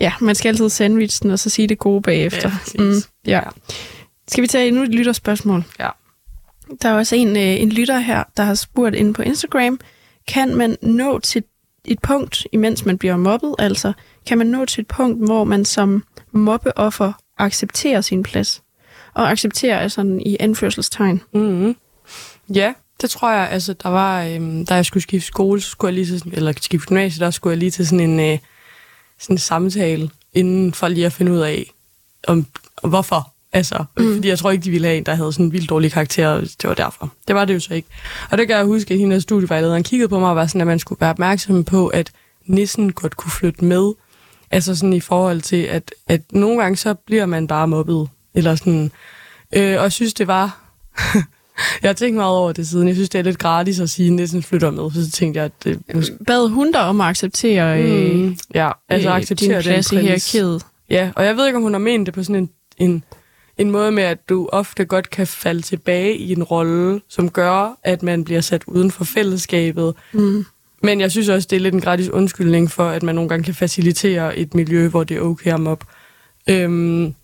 Ja, 0.00 0.12
man 0.20 0.34
skal 0.34 0.48
altid 0.48 0.68
sandwich 0.68 1.22
den, 1.22 1.30
og 1.30 1.38
så 1.38 1.50
sige 1.50 1.68
det 1.68 1.78
gode 1.78 2.02
bagefter. 2.02 2.50
Ja, 2.50 2.56
præcis. 2.58 3.10
ja. 3.26 3.40
Skal 4.28 4.42
vi 4.42 4.46
tage 4.46 4.68
endnu 4.68 4.82
et 4.82 4.88
lytterspørgsmål? 4.88 5.64
Ja. 5.78 5.88
Der 6.82 6.88
er 6.88 6.94
også 6.94 7.16
en, 7.16 7.36
øh, 7.36 7.42
en 7.42 7.70
lytter 7.70 7.98
her, 7.98 8.24
der 8.36 8.42
har 8.42 8.54
spurgt 8.54 8.94
inde 8.94 9.12
på 9.12 9.22
Instagram, 9.22 9.80
kan 10.28 10.56
man 10.56 10.76
nå 10.82 11.18
til 11.18 11.42
et 11.84 11.98
punkt, 11.98 12.46
imens 12.52 12.84
man 12.84 12.98
bliver 12.98 13.16
mobbet, 13.16 13.54
altså 13.58 13.92
kan 14.26 14.38
man 14.38 14.46
nå 14.46 14.64
til 14.64 14.80
et 14.80 14.86
punkt, 14.86 15.24
hvor 15.24 15.44
man 15.44 15.64
som 15.64 16.04
mobbeoffer 16.32 17.12
accepterer 17.38 18.00
sin 18.00 18.22
plads? 18.22 18.62
Og 19.14 19.30
accepterer 19.30 19.76
er 19.76 19.88
sådan 19.88 20.20
i 20.20 20.36
anførselstegn. 20.40 21.22
Mm-hmm. 21.34 21.76
Ja, 22.48 22.72
det 23.00 23.10
tror 23.10 23.32
jeg. 23.32 23.48
Altså, 23.50 23.72
der 23.82 23.88
var, 23.88 24.22
øhm, 24.24 24.66
da 24.66 24.74
jeg 24.74 24.84
skulle 24.86 25.02
skifte 25.02 25.26
skole, 25.26 25.60
så 25.60 25.70
skulle 25.70 25.88
jeg 25.88 25.94
lige 25.94 26.06
til, 26.06 26.18
sådan- 26.18 26.32
eller 26.34 26.52
skifte 26.60 26.86
gymnasie, 26.86 27.24
der 27.24 27.30
skulle 27.30 27.52
jeg 27.52 27.58
lige 27.58 27.70
til 27.70 27.86
sådan 27.86 28.10
en, 28.10 28.20
øh, 28.20 28.38
sådan 29.18 29.34
en 29.34 29.38
samtale, 29.38 30.10
inden 30.34 30.74
for 30.74 30.88
lige 30.88 31.06
at 31.06 31.12
finde 31.12 31.32
ud 31.32 31.38
af, 31.38 31.72
om, 32.28 32.46
om 32.82 32.90
hvorfor. 32.90 33.32
Altså, 33.52 33.84
mm. 33.98 34.14
fordi 34.14 34.28
jeg 34.28 34.38
tror 34.38 34.50
ikke, 34.50 34.64
de 34.64 34.70
ville 34.70 34.86
have 34.86 34.96
en, 34.98 35.06
der 35.06 35.14
havde 35.14 35.32
sådan 35.32 35.46
en 35.46 35.52
vildt 35.52 35.70
dårlig 35.70 35.92
karakter, 35.92 36.40
det 36.40 36.64
var 36.64 36.74
derfor. 36.74 37.12
Det 37.28 37.34
var 37.36 37.44
det 37.44 37.54
jo 37.54 37.60
så 37.60 37.74
ikke. 37.74 37.88
Og 38.30 38.38
det 38.38 38.46
kan 38.48 38.56
jeg 38.56 38.64
huske, 38.64 38.94
at 38.94 39.00
hende 39.00 39.16
af 39.16 39.22
studievejlederen 39.22 39.82
kiggede 39.82 40.08
på 40.08 40.18
mig 40.18 40.30
og 40.30 40.36
var 40.36 40.46
sådan, 40.46 40.60
at 40.60 40.66
man 40.66 40.78
skulle 40.78 41.00
være 41.00 41.10
opmærksom 41.10 41.64
på, 41.64 41.86
at 41.86 42.10
nissen 42.46 42.92
godt 42.92 43.16
kunne 43.16 43.30
flytte 43.30 43.64
med. 43.64 43.92
Altså 44.50 44.76
sådan 44.76 44.92
i 44.92 45.00
forhold 45.00 45.40
til, 45.40 45.62
at, 45.62 45.94
at 46.06 46.20
nogle 46.32 46.62
gange 46.62 46.76
så 46.76 46.94
bliver 46.94 47.26
man 47.26 47.46
bare 47.46 47.68
mobbet. 47.68 48.08
Eller 48.34 48.54
sådan. 48.54 48.90
Øh, 49.52 49.76
og 49.76 49.82
jeg 49.82 49.92
synes, 49.92 50.14
det 50.14 50.26
var... 50.26 50.58
jeg 51.82 51.88
har 51.88 51.92
tænkt 51.92 52.16
meget 52.16 52.36
over 52.36 52.52
det 52.52 52.68
siden. 52.68 52.88
Jeg 52.88 52.96
synes, 52.96 53.08
det 53.08 53.18
er 53.18 53.22
lidt 53.22 53.38
gratis 53.38 53.80
at 53.80 53.90
sige, 53.90 54.06
at 54.06 54.12
nissen 54.12 54.42
flytter 54.42 54.70
med. 54.70 54.90
Så 54.90 55.10
tænkte 55.10 55.38
jeg, 55.38 55.44
at 55.44 55.52
det 55.64 55.80
måske... 55.94 56.16
Bad 56.26 56.48
hun 56.48 56.72
dig 56.72 56.80
om 56.80 57.00
at 57.00 57.06
acceptere 57.06 57.82
øh, 57.82 58.16
Mm, 58.16 58.36
ja, 58.54 58.70
altså 58.88 59.08
øh, 59.08 59.16
acceptere 59.16 59.54
din 59.54 59.62
plads 59.62 59.92
i 59.92 59.96
hierarkiet? 59.96 60.62
Ja, 60.90 61.10
og 61.16 61.24
jeg 61.24 61.36
ved 61.36 61.46
ikke, 61.46 61.56
om 61.56 61.62
hun 61.62 61.72
har 61.72 61.78
ment 61.78 62.06
det 62.06 62.14
på 62.14 62.22
sådan 62.22 62.36
en, 62.36 62.50
en, 62.78 63.04
en 63.58 63.70
måde 63.70 63.92
med, 63.92 64.02
at 64.02 64.28
du 64.28 64.48
ofte 64.52 64.84
godt 64.84 65.10
kan 65.10 65.26
falde 65.26 65.62
tilbage 65.62 66.16
i 66.16 66.32
en 66.32 66.42
rolle, 66.42 67.00
som 67.08 67.30
gør, 67.30 67.78
at 67.84 68.02
man 68.02 68.24
bliver 68.24 68.40
sat 68.40 68.62
uden 68.66 68.90
for 68.90 69.04
fællesskabet. 69.04 69.94
Mm. 70.12 70.46
Men 70.82 71.00
jeg 71.00 71.10
synes 71.10 71.28
også, 71.28 71.48
det 71.50 71.56
er 71.56 71.60
lidt 71.60 71.74
en 71.74 71.80
gratis 71.80 72.08
undskyldning 72.08 72.70
for, 72.70 72.88
at 72.88 73.02
man 73.02 73.14
nogle 73.14 73.28
gange 73.28 73.44
kan 73.44 73.54
facilitere 73.54 74.36
et 74.36 74.54
miljø, 74.54 74.88
hvor 74.88 75.04
det 75.04 75.16
er 75.16 75.20
okay 75.20 75.52
at 75.52 75.60
mobbe. 75.60 75.86
Øhm, 76.48 77.14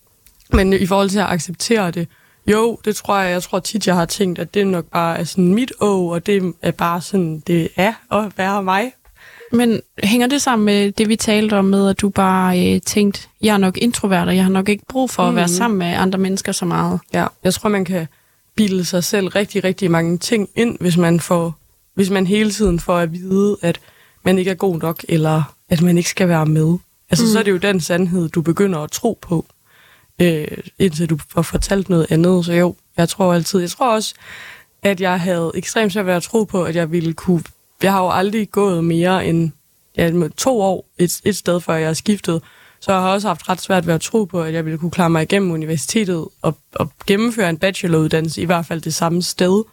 men 0.52 0.72
i 0.72 0.86
forhold 0.86 1.08
til 1.10 1.18
at 1.18 1.26
acceptere 1.26 1.90
det, 1.90 2.08
jo, 2.46 2.78
det 2.84 2.96
tror 2.96 3.18
jeg, 3.18 3.30
jeg 3.32 3.42
tror 3.42 3.58
tit, 3.58 3.86
jeg 3.86 3.94
har 3.94 4.04
tænkt, 4.04 4.38
at 4.38 4.54
det 4.54 4.66
nok 4.66 4.84
bare 4.84 5.18
er 5.18 5.24
sådan 5.24 5.54
mit 5.54 5.72
å, 5.80 6.08
og 6.08 6.26
det 6.26 6.54
er 6.62 6.70
bare 6.70 7.00
sådan, 7.00 7.42
det 7.46 7.68
er 7.76 7.92
at 8.12 8.32
være 8.36 8.62
mig. 8.62 8.92
Men 9.52 9.80
hænger 10.02 10.26
det 10.26 10.42
sammen 10.42 10.66
med 10.66 10.92
det, 10.92 11.08
vi 11.08 11.16
talte 11.16 11.54
om 11.58 11.64
med, 11.64 11.88
at 11.88 12.00
du 12.00 12.08
bare 12.08 12.74
øh, 12.74 12.80
tænkte, 12.80 13.20
jeg 13.42 13.54
er 13.54 13.58
nok 13.58 13.78
introvert, 13.78 14.28
og 14.28 14.36
jeg 14.36 14.44
har 14.44 14.50
nok 14.50 14.68
ikke 14.68 14.84
brug 14.88 15.10
for 15.10 15.22
at 15.22 15.34
være 15.34 15.46
Mhm. 15.46 15.52
sammen 15.54 15.78
med 15.78 15.86
andre 15.86 16.18
mennesker 16.18 16.52
så 16.52 16.64
meget? 16.64 17.00
Ja, 17.12 17.26
jeg 17.44 17.54
tror, 17.54 17.68
man 17.68 17.84
kan 17.84 18.06
bilde 18.56 18.84
sig 18.84 19.04
selv 19.04 19.28
rigtig, 19.28 19.64
rigtig 19.64 19.90
mange 19.90 20.18
ting 20.18 20.48
ind, 20.56 20.76
hvis 20.80 20.96
man 20.96 21.20
får, 21.20 21.54
hvis 21.94 22.10
man 22.10 22.26
hele 22.26 22.50
tiden 22.50 22.80
får 22.80 22.98
at 22.98 23.12
vide, 23.12 23.56
at 23.62 23.80
man 24.24 24.38
ikke 24.38 24.50
er 24.50 24.54
god 24.54 24.78
nok, 24.78 25.04
eller 25.08 25.42
at 25.68 25.82
man 25.82 25.98
ikke 25.98 26.10
skal 26.10 26.28
være 26.28 26.46
med. 26.46 26.78
Altså, 27.10 27.24
mm. 27.24 27.30
så 27.32 27.38
er 27.38 27.42
det 27.42 27.50
jo 27.50 27.56
den 27.56 27.80
sandhed, 27.80 28.28
du 28.28 28.42
begynder 28.42 28.78
at 28.78 28.90
tro 28.90 29.18
på, 29.20 29.46
øh, 30.20 30.46
indtil 30.78 31.10
du 31.10 31.18
får 31.28 31.42
fortalt 31.42 31.88
noget 31.88 32.06
andet. 32.10 32.44
Så 32.44 32.52
jo, 32.52 32.74
jeg 32.96 33.08
tror 33.08 33.34
altid, 33.34 33.60
jeg 33.60 33.70
tror 33.70 33.94
også, 33.94 34.14
at 34.82 35.00
jeg 35.00 35.20
havde 35.20 35.52
ekstremt 35.54 35.92
svært 35.92 36.06
ved 36.06 36.14
at 36.14 36.22
tro 36.22 36.44
på, 36.44 36.64
at 36.64 36.76
jeg 36.76 36.92
ville 36.92 37.12
kunne, 37.12 37.42
jeg 37.82 37.92
har 37.92 38.02
jo 38.02 38.10
aldrig 38.10 38.50
gået 38.50 38.84
mere 38.84 39.26
end 39.26 39.50
ja, 39.96 40.28
to 40.36 40.60
år 40.60 40.88
et, 40.98 41.20
et 41.24 41.36
sted, 41.36 41.60
før 41.60 41.74
jeg 41.74 41.96
skiftet. 41.96 42.42
Så 42.80 42.92
jeg 42.92 43.00
har 43.00 43.08
også 43.08 43.28
haft 43.28 43.48
ret 43.48 43.60
svært 43.60 43.86
ved 43.86 43.94
at 43.94 44.00
tro 44.00 44.24
på, 44.24 44.42
at 44.42 44.54
jeg 44.54 44.64
ville 44.64 44.78
kunne 44.78 44.90
klare 44.90 45.10
mig 45.10 45.22
igennem 45.22 45.50
universitetet 45.50 46.28
og, 46.42 46.56
og 46.74 46.92
gennemføre 47.06 47.50
en 47.50 47.58
bacheloruddannelse, 47.58 48.42
i 48.42 48.44
hvert 48.44 48.66
fald 48.66 48.80
det 48.80 48.94
samme 48.94 49.22
sted. 49.22 49.64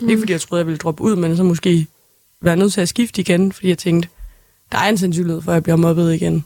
Mm. 0.00 0.08
Ikke 0.08 0.20
fordi 0.20 0.32
jeg 0.32 0.40
troede, 0.40 0.60
jeg 0.60 0.66
ville 0.66 0.78
droppe 0.78 1.02
ud, 1.02 1.16
men 1.16 1.36
så 1.36 1.42
måske 1.42 1.86
være 2.42 2.56
nødt 2.56 2.72
til 2.72 2.80
at 2.80 2.88
skifte 2.88 3.20
igen, 3.20 3.52
fordi 3.52 3.68
jeg 3.68 3.78
tænkte, 3.78 4.08
der 4.72 4.78
er 4.78 4.88
en 4.88 4.98
sandsynlighed 4.98 5.42
for, 5.42 5.52
at 5.52 5.54
jeg 5.54 5.62
bliver 5.62 5.76
mobbet 5.76 6.14
igen. 6.14 6.44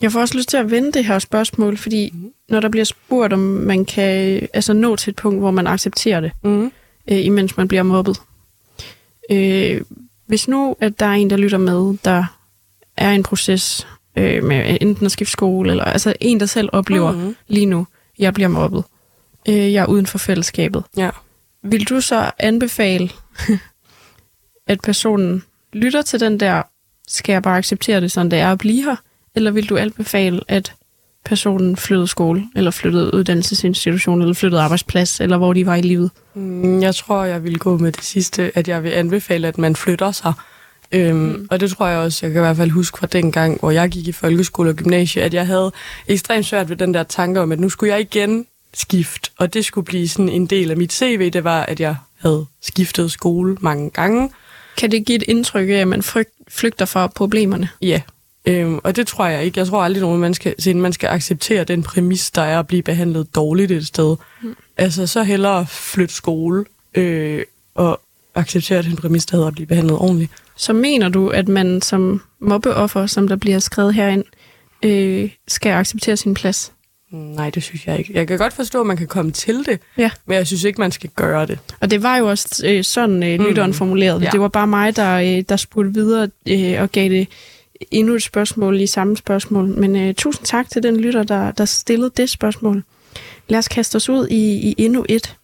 Jeg 0.00 0.12
får 0.12 0.20
også 0.20 0.36
lyst 0.36 0.48
til 0.48 0.56
at 0.56 0.70
vende 0.70 0.92
det 0.92 1.04
her 1.04 1.18
spørgsmål, 1.18 1.76
fordi 1.76 2.10
mm. 2.14 2.32
når 2.48 2.60
der 2.60 2.68
bliver 2.68 2.84
spurgt, 2.84 3.32
om 3.32 3.38
man 3.38 3.84
kan 3.84 4.08
altså, 4.54 4.72
nå 4.72 4.96
til 4.96 5.10
et 5.10 5.16
punkt, 5.16 5.38
hvor 5.40 5.50
man 5.50 5.66
accepterer 5.66 6.20
det, 6.20 6.32
Mm. 6.44 6.64
øh, 7.10 7.24
imens 7.24 7.56
man 7.56 7.68
bliver 7.68 7.82
mobbet. 7.82 8.16
Øh, 9.30 9.80
hvis 10.26 10.48
nu, 10.48 10.76
at 10.80 11.00
der 11.00 11.06
er 11.06 11.12
en, 11.12 11.30
der 11.30 11.36
lytter 11.36 11.58
med, 11.58 11.98
der 12.04 12.24
er 12.96 13.10
en 13.12 13.22
proces 13.22 13.86
øh, 14.16 14.44
med 14.44 14.76
enten 14.80 15.06
at 15.06 15.12
skifte 15.12 15.32
skole, 15.32 15.70
eller 15.70 15.84
altså 15.84 16.14
en, 16.20 16.40
der 16.40 16.46
selv 16.46 16.68
oplever 16.72 17.12
Mhm. 17.12 17.36
lige 17.48 17.66
nu, 17.66 17.86
jeg 18.18 18.34
bliver 18.34 18.48
mobbet, 18.48 18.84
øh, 19.48 19.72
jeg 19.72 19.82
er 19.82 19.86
uden 19.86 20.06
for 20.06 20.18
fællesskabet. 20.18 20.84
Ja. 20.96 21.10
Vil 21.62 21.84
du 21.88 22.00
så 22.00 22.30
anbefale, 22.38 23.10
at 24.66 24.80
personen 24.80 25.42
lytter 25.72 26.02
til 26.02 26.20
den 26.20 26.40
der, 26.40 26.62
skal 27.08 27.32
jeg 27.32 27.42
bare 27.42 27.58
acceptere 27.58 28.00
det, 28.00 28.12
sådan 28.12 28.30
det 28.30 28.38
er 28.38 28.52
at 28.52 28.58
blive 28.58 28.84
her? 28.84 28.96
Eller 29.34 29.50
vil 29.50 29.68
du 29.68 29.76
anbefale, 29.76 30.40
at 30.48 30.72
personen 31.24 31.76
flyttede 31.76 32.06
skole, 32.08 32.44
eller 32.56 32.70
flyttede 32.70 33.14
uddannelsesinstitution, 33.14 34.20
eller 34.20 34.34
flyttede 34.34 34.62
arbejdsplads, 34.62 35.20
eller 35.20 35.36
hvor 35.36 35.52
de 35.52 35.66
var 35.66 35.74
i 35.74 35.82
livet? 35.82 36.10
Mm, 36.34 36.82
Jeg 36.82 36.94
tror, 36.94 37.24
jeg 37.24 37.44
vil 37.44 37.58
gå 37.58 37.76
med 37.78 37.92
det 37.92 38.04
sidste, 38.04 38.52
at 38.54 38.68
jeg 38.68 38.82
vil 38.82 38.90
anbefale, 38.90 39.48
at 39.48 39.58
man 39.58 39.76
flytter 39.76 40.12
sig. 40.12 40.32
Øhm, 40.92 41.16
mm. 41.18 41.46
Og 41.50 41.60
det 41.60 41.70
tror 41.70 41.86
jeg 41.86 41.98
også, 41.98 42.26
jeg 42.26 42.32
kan 42.32 42.40
i 42.42 42.44
hvert 42.44 42.56
fald 42.56 42.70
huske 42.70 42.98
fra 42.98 43.06
den 43.06 43.32
gang, 43.32 43.60
hvor 43.60 43.70
jeg 43.70 43.90
gik 43.90 44.08
i 44.08 44.12
folkeskole 44.12 44.70
og 44.70 44.76
gymnasie, 44.76 45.22
at 45.22 45.34
jeg 45.34 45.46
havde 45.46 45.72
ekstremt 46.08 46.46
svært 46.46 46.68
ved 46.68 46.76
den 46.76 46.94
der 46.94 47.02
tanke 47.02 47.40
om, 47.40 47.52
at 47.52 47.60
nu 47.60 47.68
skulle 47.68 47.92
jeg 47.92 48.00
igen 48.00 48.46
skifte, 48.74 49.30
og 49.38 49.54
det 49.54 49.64
skulle 49.64 49.84
blive 49.84 50.08
sådan 50.08 50.28
en 50.28 50.46
del 50.46 50.70
af 50.70 50.76
mit 50.76 50.92
CV, 50.92 51.30
det 51.30 51.44
var, 51.44 51.62
at 51.62 51.80
jeg 51.80 51.96
havde 52.18 52.46
skiftet 52.62 53.12
skole 53.12 53.56
mange 53.60 53.90
gange. 53.90 54.30
Kan 54.76 54.90
det 54.90 55.06
give 55.06 55.16
et 55.16 55.22
indtryk 55.28 55.68
af, 55.68 55.72
at 55.74 55.88
man 55.88 56.02
flygter 56.48 56.84
fra 56.84 57.06
problemerne? 57.06 57.68
Ja, 57.82 58.00
øhm, 58.46 58.78
og 58.84 58.96
det 58.96 59.06
tror 59.06 59.26
jeg 59.26 59.44
ikke. 59.44 59.58
Jeg 59.58 59.66
tror 59.66 59.82
aldrig, 59.82 60.00
nogen 60.02 60.20
man 60.20 60.34
skal, 60.34 60.54
sådan, 60.62 60.80
man 60.80 60.92
skal 60.92 61.06
acceptere 61.08 61.64
den 61.64 61.82
præmis, 61.82 62.30
der 62.30 62.42
er 62.42 62.58
at 62.58 62.66
blive 62.66 62.82
behandlet 62.82 63.34
dårligt 63.34 63.70
et 63.72 63.86
sted. 63.86 64.16
Mm. 64.42 64.56
Altså, 64.76 65.06
så 65.06 65.22
hellere 65.22 65.66
flytte 65.66 66.14
skole 66.14 66.64
øh, 66.94 67.42
og 67.74 68.00
acceptere 68.34 68.82
den 68.82 68.96
præmis, 68.96 69.26
der 69.26 69.36
hedder 69.36 69.48
at 69.48 69.54
blive 69.54 69.66
behandlet 69.66 69.96
ordentligt. 69.98 70.32
Så 70.56 70.72
mener 70.72 71.08
du, 71.08 71.28
at 71.28 71.48
man 71.48 71.82
som 71.82 72.22
mobbeoffer, 72.40 73.06
som 73.06 73.28
der 73.28 73.36
bliver 73.36 73.58
skrevet 73.58 73.94
herind, 73.94 74.24
øh, 74.82 75.30
skal 75.48 75.70
acceptere 75.72 76.16
sin 76.16 76.34
plads? 76.34 76.72
Nej, 77.12 77.50
det 77.50 77.62
synes 77.62 77.86
jeg 77.86 77.98
ikke. 77.98 78.10
Jeg 78.14 78.28
kan 78.28 78.38
godt 78.38 78.52
forstå, 78.52 78.80
at 78.80 78.86
man 78.86 78.96
kan 78.96 79.06
komme 79.06 79.30
til 79.30 79.64
det, 79.66 79.80
Ja. 79.98 80.10
men 80.26 80.36
jeg 80.36 80.46
synes 80.46 80.64
ikke, 80.64 80.80
man 80.80 80.92
skal 80.92 81.10
gøre 81.16 81.46
det. 81.46 81.58
Og 81.80 81.90
det 81.90 82.02
var 82.02 82.16
jo 82.16 82.28
også 82.28 82.62
øh, 82.66 82.84
sådan, 82.84 83.22
øh, 83.22 83.40
lytteren 83.48 83.70
Mm. 83.70 83.74
formulerede 83.74 84.20
det. 84.20 84.26
Ja. 84.26 84.30
Det 84.30 84.40
var 84.40 84.48
bare 84.48 84.66
mig, 84.66 84.96
der, 84.96 85.14
øh, 85.38 85.44
der 85.48 85.56
spurgte 85.56 85.94
videre 85.94 86.28
øh, 86.48 86.82
og 86.82 86.92
gav 86.92 87.08
det 87.08 87.28
endnu 87.90 88.14
et 88.14 88.22
spørgsmål 88.22 88.80
i 88.80 88.86
samme 88.86 89.16
spørgsmål. 89.16 89.66
Men 89.66 89.96
øh, 89.96 90.14
tusind 90.14 90.46
tak 90.46 90.70
til 90.70 90.82
den 90.82 90.96
lytter, 90.96 91.22
der, 91.22 91.50
der 91.50 91.64
stillede 91.64 92.10
det 92.16 92.30
spørgsmål. 92.30 92.84
Lad 93.48 93.58
os 93.58 93.68
kaste 93.68 93.96
os 93.96 94.08
ud 94.08 94.28
i, 94.28 94.68
i 94.70 94.74
endnu 94.78 95.04
et. 95.08 95.36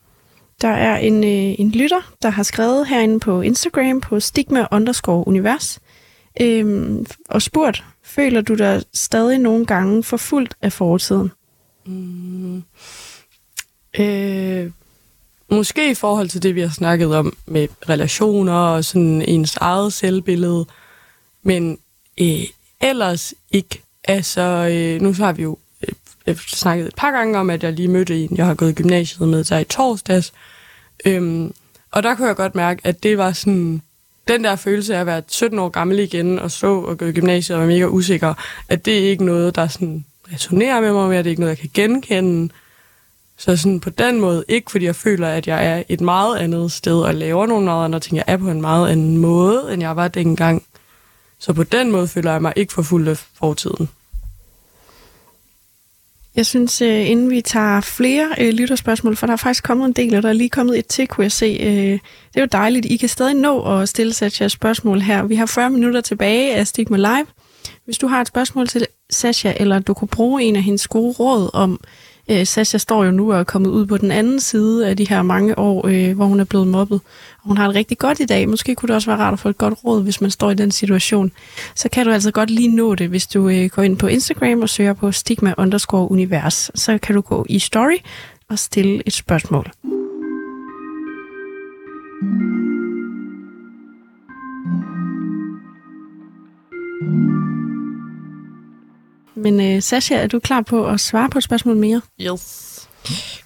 Der 0.61 0.69
er 0.69 0.97
en, 0.97 1.25
øh, 1.25 1.55
en 1.61 1.71
lytter, 1.71 2.13
der 2.23 2.29
har 2.29 2.43
skrevet 2.43 2.87
herinde 2.87 3.21
på 3.21 3.41
Instagram 3.41 4.01
på 4.01 4.21
stigma 4.21 4.67
underscore 4.73 5.29
univers 5.29 5.81
øh, 6.41 6.97
og 7.29 7.43
spurgt, 7.43 7.85
føler 8.03 8.41
du 8.41 8.55
dig 8.55 8.83
stadig 8.95 9.39
nogle 9.39 9.67
gange 9.67 10.03
forfulgt 10.03 10.55
af 10.63 10.73
fortiden? 10.73 11.31
Mm. 11.87 12.63
Øh, 13.99 14.71
måske 15.51 15.91
i 15.91 15.95
forhold 15.95 16.29
til 16.29 16.43
det, 16.43 16.55
vi 16.55 16.61
har 16.61 16.69
snakket 16.69 17.17
om 17.17 17.37
med 17.47 17.69
relationer 17.89 18.53
og 18.53 18.85
sådan 18.85 19.23
ens 19.23 19.57
eget 19.57 19.93
selvbillede, 19.93 20.67
men 21.43 21.79
øh, 22.21 22.47
ellers 22.81 23.35
ikke. 23.51 23.83
Altså, 24.05 24.43
øh, 24.73 25.03
nu 25.03 25.15
så 25.15 25.25
har 25.25 25.33
vi 25.33 25.43
jo 25.43 25.59
øh, 25.83 25.95
øh, 26.27 26.37
snakket 26.37 26.87
et 26.87 26.95
par 26.97 27.11
gange 27.11 27.39
om, 27.39 27.51
at 27.51 27.63
jeg 27.63 27.73
lige 27.73 27.89
mødte 27.89 28.25
en, 28.25 28.37
jeg 28.37 28.47
har 28.47 28.55
gået 28.55 28.71
i 28.71 28.75
gymnasiet 28.75 29.29
med 29.29 29.45
der 29.45 29.59
i 29.59 29.65
torsdags. 29.65 30.33
Øhm, 31.05 31.53
og 31.91 32.03
der 32.03 32.15
kunne 32.15 32.29
jeg 32.29 32.37
godt 32.37 32.55
mærke, 32.55 32.81
at 32.85 33.03
det 33.03 33.19
var 33.19 33.33
sådan, 33.33 33.83
den 34.29 34.45
der 34.45 34.57
følelse 34.57 34.97
af 34.97 35.01
at 35.01 35.07
være 35.07 35.23
17 35.29 35.59
år 35.59 35.69
gammel 35.69 35.99
igen 35.99 36.39
og 36.39 36.51
stå 36.51 36.81
og 36.85 36.99
gå 36.99 37.05
i 37.05 37.13
gymnasiet 37.13 37.57
og 37.57 37.61
være 37.61 37.77
mega 37.77 37.87
usikker, 37.87 38.35
at 38.69 38.85
det 38.85 38.99
er 38.99 39.11
ikke 39.11 39.25
noget, 39.25 39.55
der 39.55 39.69
sådan 39.69 40.05
resonerer 40.33 40.81
med 40.81 40.93
mig 40.93 41.09
mere, 41.09 41.19
det 41.19 41.27
er 41.27 41.31
ikke 41.31 41.41
noget, 41.41 41.63
jeg 41.63 41.71
kan 41.71 41.71
genkende. 41.75 42.53
Så 43.37 43.57
sådan 43.57 43.81
på 43.81 43.91
den 43.91 44.21
måde, 44.21 44.45
ikke 44.49 44.71
fordi 44.71 44.85
jeg 44.85 44.97
føler, 44.97 45.29
at 45.29 45.47
jeg 45.47 45.67
er 45.67 45.83
et 45.89 46.01
meget 46.01 46.37
andet 46.37 46.73
sted 46.73 47.01
og 47.01 47.15
laver 47.15 47.47
nogle 47.47 47.65
meget 47.65 47.85
andre 47.85 48.01
ting. 48.01 48.17
Jeg 48.17 48.25
er 48.27 48.37
på 48.37 48.51
en 48.51 48.61
meget 48.61 48.91
anden 48.91 49.17
måde, 49.17 49.73
end 49.73 49.83
jeg 49.83 49.97
var 49.97 50.09
dengang. 50.09 50.63
Så 51.39 51.53
på 51.53 51.63
den 51.63 51.91
måde 51.91 52.09
føler 52.09 52.33
jeg 52.33 52.43
mig 52.43 52.53
ikke 52.57 52.73
forfulgt 52.73 53.09
af 53.09 53.17
fortiden. 53.17 53.89
Jeg 56.37 56.47
synes, 56.47 56.83
øh, 56.83 57.11
inden 57.11 57.31
vi 57.31 57.41
tager 57.41 57.81
flere 57.81 58.29
øh, 58.39 58.53
lytterspørgsmål, 58.53 59.17
for 59.17 59.27
der 59.27 59.33
er 59.33 59.37
faktisk 59.37 59.65
kommet 59.65 59.87
en 59.87 59.93
del, 59.93 60.15
og 60.15 60.23
der 60.23 60.29
er 60.29 60.33
lige 60.33 60.49
kommet 60.49 60.79
et 60.79 60.87
til, 60.87 61.07
kunne 61.07 61.25
jeg 61.25 61.33
se. 61.33 61.59
Øh, 61.61 61.93
det 61.95 62.01
er 62.35 62.41
jo 62.41 62.49
dejligt. 62.53 62.87
I 62.87 62.97
kan 62.97 63.09
stadig 63.09 63.35
nå 63.35 63.81
at 63.81 63.89
stille 63.89 64.13
Sasha 64.13 64.49
spørgsmål 64.49 65.01
her. 65.01 65.25
Vi 65.25 65.35
har 65.35 65.47
40 65.47 65.71
minutter 65.71 66.01
tilbage 66.01 66.55
af 66.55 66.67
Stigma 66.67 66.97
Live. 66.97 67.27
Hvis 67.85 67.99
du 67.99 68.07
har 68.07 68.21
et 68.21 68.29
spørgsmål 68.29 68.69
til 68.69 68.87
Sasha, 69.11 69.53
eller 69.57 69.79
du 69.79 69.95
kunne 69.95 70.09
bruge 70.09 70.43
en 70.43 70.57
af 70.57 70.63
hendes 70.63 70.89
gode 70.89 71.13
råd 71.13 71.51
om, 71.53 71.81
øh, 72.31 72.47
Sasha 72.47 72.79
står 72.79 73.05
jo 73.05 73.11
nu 73.11 73.33
og 73.33 73.39
er 73.39 73.45
kommet 73.45 73.71
ud 73.71 73.87
på 73.87 73.97
den 73.97 74.11
anden 74.11 74.41
side 74.41 74.89
af 74.89 74.97
de 74.97 75.09
her 75.09 75.23
mange 75.23 75.59
år, 75.59 75.87
øh, 75.87 76.17
hvor 76.17 76.27
hun 76.27 76.41
er 76.41 76.45
blevet 76.45 76.67
mobbet. 76.67 77.01
Og 77.43 77.49
hun 77.49 77.57
har 77.57 77.67
det 77.67 77.77
rigtig 77.77 77.99
godt 77.99 78.21
i 78.21 78.25
dag. 78.25 78.49
Måske 78.49 78.75
kunne 78.75 78.87
det 78.87 78.95
også 78.95 79.11
være 79.11 79.19
rart 79.19 79.33
at 79.33 79.39
få 79.39 79.49
et 79.49 79.59
godt 79.59 79.75
råd, 79.85 80.03
hvis 80.03 80.21
man 80.21 80.31
står 80.31 80.51
i 80.51 80.55
den 80.55 80.71
situation. 80.71 81.33
Så 81.75 81.89
kan 81.89 82.07
du 82.07 82.13
altså 82.13 82.31
godt 82.31 82.51
lige 82.51 82.77
nå 82.77 82.95
det, 82.95 83.09
hvis 83.09 83.27
du 83.27 83.49
øh, 83.49 83.67
går 83.67 83.83
ind 83.83 83.97
på 83.97 84.07
Instagram 84.07 84.63
og 84.63 84.69
søger 84.69 84.93
på 84.93 85.13
stigma 85.13 85.55
underscore 85.59 86.11
univers. 86.11 86.71
Så 86.75 86.99
kan 86.99 87.15
du 87.15 87.21
gå 87.21 87.47
i 87.49 87.59
story 87.59 87.99
og 88.51 88.59
stille 88.59 89.03
et 89.07 89.13
spørgsmål. 89.13 89.73
Men 99.37 99.61
øh, 99.61 99.83
Sasha, 99.83 100.15
er 100.15 100.27
du 100.27 100.39
klar 100.39 100.61
på 100.61 100.87
at 100.87 101.01
svare 101.01 101.31
på 101.31 101.39
et 101.39 101.45
spørgsmål 101.45 101.77
mere? 101.77 102.01
Yes. 102.21 102.89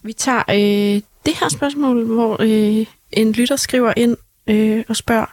Vi 0.03 0.13
tager 0.13 0.43
øh, 0.49 1.03
det 1.27 1.35
her 1.41 1.49
spørgsmål, 1.49 2.05
hvor 2.05 2.37
øh, 2.41 2.87
en 3.13 3.33
lytter 3.33 3.57
skriver 3.57 3.93
ind 3.97 4.17
øh, 4.47 4.85
og 4.89 4.97
spørger, 4.97 5.27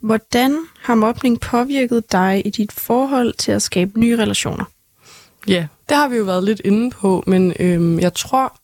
hvordan 0.00 0.58
har 0.80 0.94
mobning 0.94 1.40
påvirket 1.40 2.12
dig 2.12 2.42
i 2.46 2.50
dit 2.50 2.72
forhold 2.72 3.32
til 3.32 3.52
at 3.52 3.62
skabe 3.62 4.00
nye 4.00 4.16
relationer? 4.16 4.64
Ja, 5.48 5.66
det 5.88 5.96
har 5.96 6.08
vi 6.08 6.16
jo 6.16 6.24
været 6.24 6.44
lidt 6.44 6.60
inde 6.64 6.90
på, 6.90 7.24
men 7.26 7.54
øhm, 7.60 8.00
jeg 8.00 8.14
tror, 8.14 8.56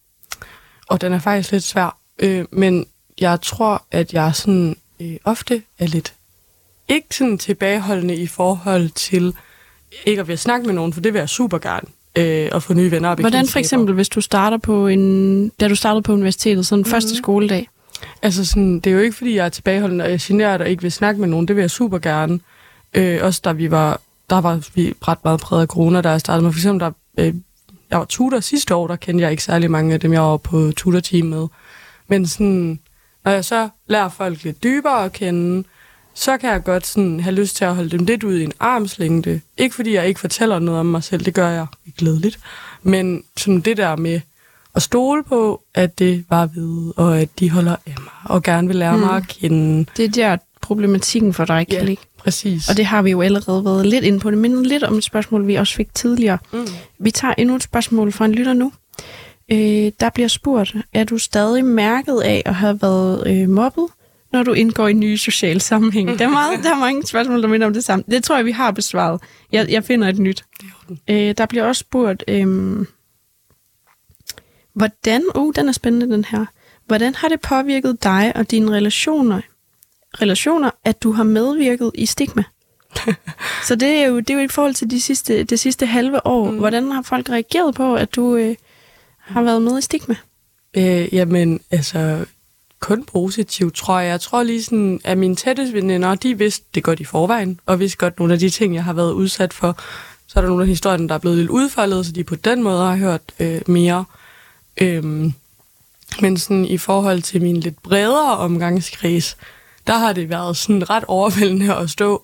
og 0.88 1.00
den 1.00 1.12
er 1.12 1.18
faktisk 1.18 1.52
lidt 1.52 1.64
svær, 1.64 1.98
øh, 2.18 2.44
men 2.50 2.86
jeg 3.20 3.40
tror, 3.40 3.86
at 3.90 4.12
jeg 4.12 4.34
sådan 4.34 4.76
øh, 5.00 5.16
ofte 5.24 5.62
er 5.78 5.86
lidt 5.86 6.14
ikke 6.88 7.16
sådan 7.16 7.38
tilbageholdende 7.38 8.14
i 8.14 8.26
forhold 8.26 8.90
til 8.90 9.34
ikke 10.06 10.20
at 10.20 10.28
vil 10.28 10.38
snakke 10.38 10.66
med 10.66 10.74
nogen, 10.74 10.92
for 10.92 11.00
det 11.00 11.12
vil 11.12 11.18
jeg 11.18 11.28
super 11.28 11.58
gerne, 11.58 11.86
øh, 12.16 12.48
at 12.52 12.62
få 12.62 12.74
nye 12.74 12.90
venner 12.90 13.08
og 13.08 13.16
Hvordan 13.20 13.48
for 13.48 13.58
eksempel, 13.58 13.94
hvis 13.94 14.08
du 14.08 14.20
starter 14.20 14.56
på 14.56 14.86
en, 14.86 15.48
da 15.48 15.68
du 15.68 15.74
startede 15.74 16.02
på 16.02 16.12
universitetet, 16.12 16.66
sådan 16.66 16.80
mm-hmm. 16.80 16.90
første 16.90 17.16
skoledag? 17.16 17.68
Altså 18.22 18.44
sådan, 18.44 18.80
det 18.80 18.90
er 18.90 18.94
jo 18.94 19.00
ikke, 19.00 19.16
fordi 19.16 19.34
jeg 19.34 19.44
er 19.44 19.48
tilbageholdende, 19.48 20.02
og 20.04 20.08
jeg 20.08 20.14
er 20.14 20.24
generet 20.26 20.60
og 20.60 20.68
ikke 20.68 20.82
vil 20.82 20.92
snakke 20.92 21.20
med 21.20 21.28
nogen. 21.28 21.48
Det 21.48 21.56
vil 21.56 21.62
jeg 21.62 21.70
super 21.70 21.98
gerne. 21.98 22.40
Øh, 22.94 23.18
også 23.22 23.40
da 23.44 23.52
vi 23.52 23.70
var, 23.70 24.00
der 24.30 24.40
var 24.40 24.68
vi 24.74 24.94
ret 25.08 25.18
meget 25.24 25.40
præget 25.40 25.62
af 25.62 25.68
corona, 25.68 26.00
da 26.00 26.10
jeg 26.10 26.20
startede 26.20 26.44
med. 26.44 26.52
For 26.52 26.58
eksempel, 26.58 26.80
der, 26.80 26.90
øh, 27.18 27.34
jeg 27.90 27.98
var 27.98 28.04
tutor 28.04 28.40
sidste 28.40 28.74
år, 28.74 28.86
der 28.86 28.96
kendte 28.96 29.22
jeg 29.22 29.30
ikke 29.30 29.42
særlig 29.42 29.70
mange 29.70 29.94
af 29.94 30.00
dem, 30.00 30.12
jeg 30.12 30.22
var 30.22 30.36
på 30.36 30.72
tutorteam 30.76 31.26
med. 31.26 31.46
Men 32.08 32.26
sådan, 32.26 32.80
når 33.24 33.32
jeg 33.32 33.44
så 33.44 33.68
lærer 33.86 34.08
folk 34.08 34.44
lidt 34.44 34.62
dybere 34.62 35.04
at 35.04 35.12
kende, 35.12 35.64
så 36.14 36.38
kan 36.38 36.50
jeg 36.50 36.64
godt 36.64 36.86
sådan 36.86 37.20
have 37.20 37.34
lyst 37.34 37.56
til 37.56 37.64
at 37.64 37.74
holde 37.74 37.90
dem 37.90 38.04
lidt 38.04 38.24
ud 38.24 38.34
i 38.38 38.44
en 38.44 38.52
armslængde. 38.60 39.40
Ikke 39.56 39.74
fordi 39.74 39.94
jeg 39.94 40.08
ikke 40.08 40.20
fortæller 40.20 40.58
noget 40.58 40.80
om 40.80 40.86
mig 40.86 41.04
selv, 41.04 41.24
det 41.24 41.34
gør 41.34 41.48
jeg 41.48 41.66
glædeligt. 41.98 42.38
Men 42.82 43.22
sådan 43.36 43.60
det 43.60 43.76
der 43.76 43.96
med 43.96 44.20
at 44.74 44.82
stole 44.82 45.24
på, 45.24 45.62
at 45.74 45.98
det 45.98 46.24
var 46.30 46.46
ved, 46.46 46.92
og 46.96 47.20
at 47.20 47.28
de 47.38 47.50
holder 47.50 47.76
af 47.86 47.94
mig, 47.98 48.12
og 48.24 48.42
gerne 48.42 48.66
vil 48.66 48.76
lære 48.76 48.94
mm. 48.96 49.00
mig 49.00 49.16
at 49.16 49.28
kende. 49.28 49.86
Det 49.96 50.04
er 50.04 50.08
der 50.10 50.36
problematikken 50.60 51.32
for 51.34 51.44
dig 51.44 51.66
kan 51.66 51.78
Ja. 51.78 51.84
ligge. 51.84 52.02
Præcis. 52.18 52.68
Og 52.68 52.76
det 52.76 52.84
har 52.86 53.02
vi 53.02 53.10
jo 53.10 53.20
allerede 53.20 53.64
været 53.64 53.86
lidt 53.86 54.04
inde 54.04 54.20
på. 54.20 54.30
Det 54.30 54.38
minder 54.38 54.62
lidt 54.62 54.82
om 54.82 54.94
et 54.98 55.04
spørgsmål, 55.04 55.46
vi 55.46 55.54
også 55.54 55.74
fik 55.74 55.94
tidligere. 55.94 56.38
Mm. 56.52 56.66
Vi 56.98 57.10
tager 57.10 57.34
endnu 57.38 57.54
et 57.56 57.62
spørgsmål 57.62 58.12
fra 58.12 58.24
en 58.24 58.32
lytter 58.32 58.52
nu. 58.52 58.72
Øh, 59.52 59.92
der 60.00 60.10
bliver 60.14 60.28
spurgt, 60.28 60.74
er 60.94 61.04
du 61.04 61.18
stadig 61.18 61.64
mærket 61.64 62.20
af 62.20 62.42
at 62.46 62.54
have 62.54 62.82
været 62.82 63.26
øh, 63.26 63.48
mobbet, 63.48 63.86
når 64.32 64.42
du 64.42 64.52
indgår 64.52 64.88
i 64.88 64.92
nye 64.92 65.18
sociale 65.18 65.60
sammenhæng? 65.60 66.18
Der 66.18 66.24
er, 66.24 66.30
meget, 66.30 66.64
der 66.64 66.70
er 66.70 66.78
mange 66.78 67.06
spørgsmål, 67.06 67.42
der 67.42 67.48
minder 67.48 67.66
om 67.66 67.72
det 67.72 67.84
samme. 67.84 68.04
Det 68.10 68.24
tror 68.24 68.36
jeg, 68.36 68.44
vi 68.44 68.52
har 68.52 68.70
besvaret. 68.70 69.20
Jeg, 69.52 69.70
jeg 69.70 69.84
finder 69.84 70.08
et 70.08 70.18
nyt. 70.18 70.44
Øh, 71.08 71.34
der 71.38 71.46
bliver 71.46 71.64
også 71.64 71.80
spurgt, 71.80 72.24
øh, 72.28 72.46
hvordan, 74.74 75.22
uh, 75.34 75.54
den 75.56 75.68
er 75.68 75.72
spændende 75.72 76.14
den 76.14 76.24
her. 76.24 76.46
Hvordan 76.86 77.14
har 77.14 77.28
det 77.28 77.40
påvirket 77.40 78.02
dig 78.02 78.32
og 78.34 78.50
dine 78.50 78.70
relationer, 78.70 79.40
relationer 80.22 80.70
at 80.84 81.02
du 81.02 81.12
har 81.12 81.24
medvirket 81.24 81.90
i 81.94 82.06
stigma? 82.06 82.44
Så 83.68 83.74
det 83.74 83.88
er, 83.88 84.06
jo, 84.06 84.18
det 84.18 84.30
er 84.30 84.34
jo 84.34 84.40
i 84.40 84.48
forhold 84.48 84.74
til 84.74 84.90
de 84.90 85.00
sidste, 85.00 85.44
det 85.44 85.60
sidste 85.60 85.86
halve 85.86 86.26
år. 86.26 86.50
Mm. 86.50 86.58
Hvordan 86.58 86.90
har 86.90 87.02
folk 87.02 87.30
reageret 87.30 87.74
på, 87.74 87.94
at 87.94 88.14
du 88.14 88.36
øh, 88.36 88.56
har 89.18 89.42
været 89.42 89.62
med 89.62 89.78
i 89.78 89.82
stigma? 89.82 90.16
Øh, 90.76 91.14
jamen, 91.14 91.60
altså, 91.70 92.24
kun 92.80 93.04
positivt, 93.04 93.74
tror 93.74 93.98
jeg. 94.00 94.10
Jeg 94.10 94.20
tror 94.20 94.42
lige 94.42 94.62
sådan, 94.62 95.00
at 95.04 95.18
mine 95.18 95.36
tætteste 95.36 95.74
veninder, 95.74 96.14
de 96.14 96.38
vidste 96.38 96.64
det 96.74 96.82
godt 96.82 97.00
i 97.00 97.04
forvejen, 97.04 97.60
og 97.66 97.80
vidste 97.80 97.98
godt 97.98 98.18
nogle 98.18 98.32
af 98.34 98.38
de 98.38 98.50
ting, 98.50 98.74
jeg 98.74 98.84
har 98.84 98.92
været 98.92 99.12
udsat 99.12 99.52
for. 99.52 99.78
Så 100.26 100.38
er 100.38 100.40
der 100.40 100.48
nogle 100.48 100.62
af 100.62 100.68
historierne, 100.68 101.08
der 101.08 101.14
er 101.14 101.18
blevet 101.18 101.38
lidt 101.38 101.50
udfoldet, 101.50 102.06
så 102.06 102.12
de 102.12 102.24
på 102.24 102.34
den 102.34 102.62
måde 102.62 102.84
har 102.84 102.96
hørt 102.96 103.20
øh, 103.40 103.60
mere. 103.66 104.04
Øhm, 104.80 105.32
men 106.20 106.36
sådan 106.36 106.64
i 106.64 106.78
forhold 106.78 107.22
til 107.22 107.42
min 107.42 107.56
lidt 107.56 107.82
bredere 107.82 108.36
omgangskreds, 108.36 109.36
der 109.86 109.98
har 109.98 110.12
det 110.12 110.28
været 110.28 110.56
sådan 110.56 110.90
ret 110.90 111.04
overvældende 111.08 111.74
at 111.76 111.90
stå 111.90 112.22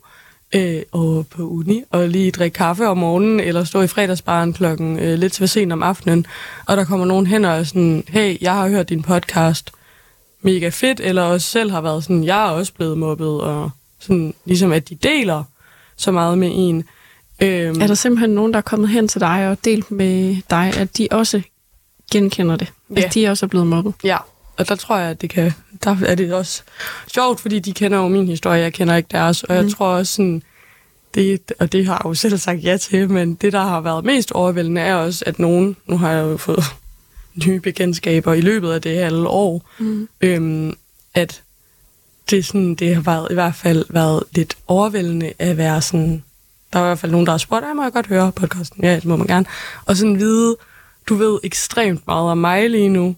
øh, 0.54 0.82
og 0.92 1.26
på 1.30 1.42
uni 1.42 1.82
og 1.90 2.08
lige 2.08 2.30
drikke 2.30 2.54
kaffe 2.54 2.88
om 2.88 2.98
morgenen, 2.98 3.40
eller 3.40 3.64
stå 3.64 3.82
i 3.82 3.86
fredagsbaren 3.86 4.52
klokken 4.52 4.98
øh, 4.98 5.18
lidt 5.18 5.32
til 5.32 5.48
sent 5.48 5.72
om 5.72 5.82
aftenen, 5.82 6.26
og 6.66 6.76
der 6.76 6.84
kommer 6.84 7.06
nogen 7.06 7.26
hen 7.26 7.44
og 7.44 7.58
er 7.58 7.64
sådan, 7.64 8.04
hey, 8.08 8.36
jeg 8.40 8.52
har 8.52 8.68
hørt 8.68 8.88
din 8.88 9.02
podcast, 9.02 9.72
mega 10.46 10.68
fedt, 10.68 11.00
eller 11.00 11.22
også 11.22 11.48
selv 11.48 11.70
har 11.70 11.80
været 11.80 12.02
sådan, 12.02 12.24
jeg 12.24 12.46
er 12.46 12.50
også 12.50 12.72
blevet 12.72 12.98
mobbet, 12.98 13.40
og 13.40 13.70
sådan 14.00 14.34
ligesom 14.44 14.72
at 14.72 14.88
de 14.88 14.94
deler 14.94 15.44
så 15.96 16.12
meget 16.12 16.38
med 16.38 16.50
en. 16.52 16.84
Øhm, 17.42 17.80
er 17.80 17.86
der 17.86 17.94
simpelthen 17.94 18.30
nogen, 18.30 18.52
der 18.52 18.58
er 18.58 18.62
kommet 18.62 18.88
hen 18.88 19.08
til 19.08 19.20
dig 19.20 19.48
og 19.48 19.58
delt 19.64 19.90
med 19.90 20.36
dig, 20.50 20.72
at 20.76 20.98
de 20.98 21.08
også 21.10 21.42
genkender 22.12 22.56
det? 22.56 22.72
At 22.96 23.02
ja. 23.02 23.08
de 23.14 23.28
også 23.28 23.46
er 23.46 23.48
blevet 23.48 23.66
mobbet? 23.66 23.94
Ja, 24.04 24.16
og 24.56 24.68
der 24.68 24.74
tror 24.74 24.96
jeg, 24.96 25.10
at 25.10 25.20
det 25.20 25.30
kan, 25.30 25.52
der 25.84 25.96
er 26.06 26.14
det 26.14 26.32
også 26.32 26.62
sjovt, 27.14 27.40
fordi 27.40 27.58
de 27.58 27.72
kender 27.72 27.98
jo 27.98 28.08
min 28.08 28.28
historie, 28.28 28.60
jeg 28.60 28.72
kender 28.72 28.96
ikke 28.96 29.08
deres, 29.10 29.42
og 29.42 29.54
jeg 29.54 29.64
mm. 29.64 29.70
tror 29.70 29.86
også 29.86 30.12
sådan, 30.12 30.42
det, 31.14 31.52
og 31.58 31.72
det 31.72 31.86
har 31.86 31.94
jeg 31.94 32.04
jo 32.04 32.14
selv 32.14 32.38
sagt 32.38 32.64
ja 32.64 32.76
til, 32.76 33.10
men 33.10 33.34
det, 33.34 33.52
der 33.52 33.62
har 33.62 33.80
været 33.80 34.04
mest 34.04 34.32
overvældende, 34.32 34.80
er 34.80 34.94
også, 34.94 35.24
at 35.26 35.38
nogen, 35.38 35.76
nu 35.86 35.98
har 35.98 36.10
jeg 36.10 36.22
jo 36.22 36.36
fået 36.36 36.64
nye 37.46 37.60
bekendtskaber 37.60 38.32
i 38.32 38.40
løbet 38.40 38.72
af 38.72 38.82
det 38.82 38.98
halve 38.98 39.28
år, 39.28 39.70
mm. 39.78 40.08
øhm, 40.20 40.76
at 41.14 41.42
det, 42.30 42.44
sådan, 42.44 42.74
det 42.74 42.94
har 42.94 43.02
været, 43.02 43.26
i 43.30 43.34
hvert 43.34 43.54
fald 43.54 43.84
været 43.88 44.22
lidt 44.34 44.56
overvældende 44.66 45.32
at 45.38 45.56
være 45.56 45.82
sådan, 45.82 46.22
der 46.72 46.78
er 46.78 46.84
i 46.84 46.86
hvert 46.86 46.98
fald 46.98 47.12
nogen, 47.12 47.26
der 47.26 47.32
har 47.32 47.38
spurgt, 47.38 47.64
må 47.76 47.82
jeg 47.82 47.92
godt 47.92 48.06
høre 48.06 48.32
podcasten? 48.32 48.84
Ja, 48.84 48.94
det 48.96 49.04
må 49.04 49.16
man 49.16 49.26
gerne. 49.26 49.46
Og 49.84 49.96
sådan 49.96 50.18
vide, 50.18 50.56
du 51.08 51.14
ved 51.14 51.38
ekstremt 51.44 52.06
meget 52.06 52.30
om 52.30 52.38
mig 52.38 52.70
lige 52.70 52.88
nu, 52.88 53.16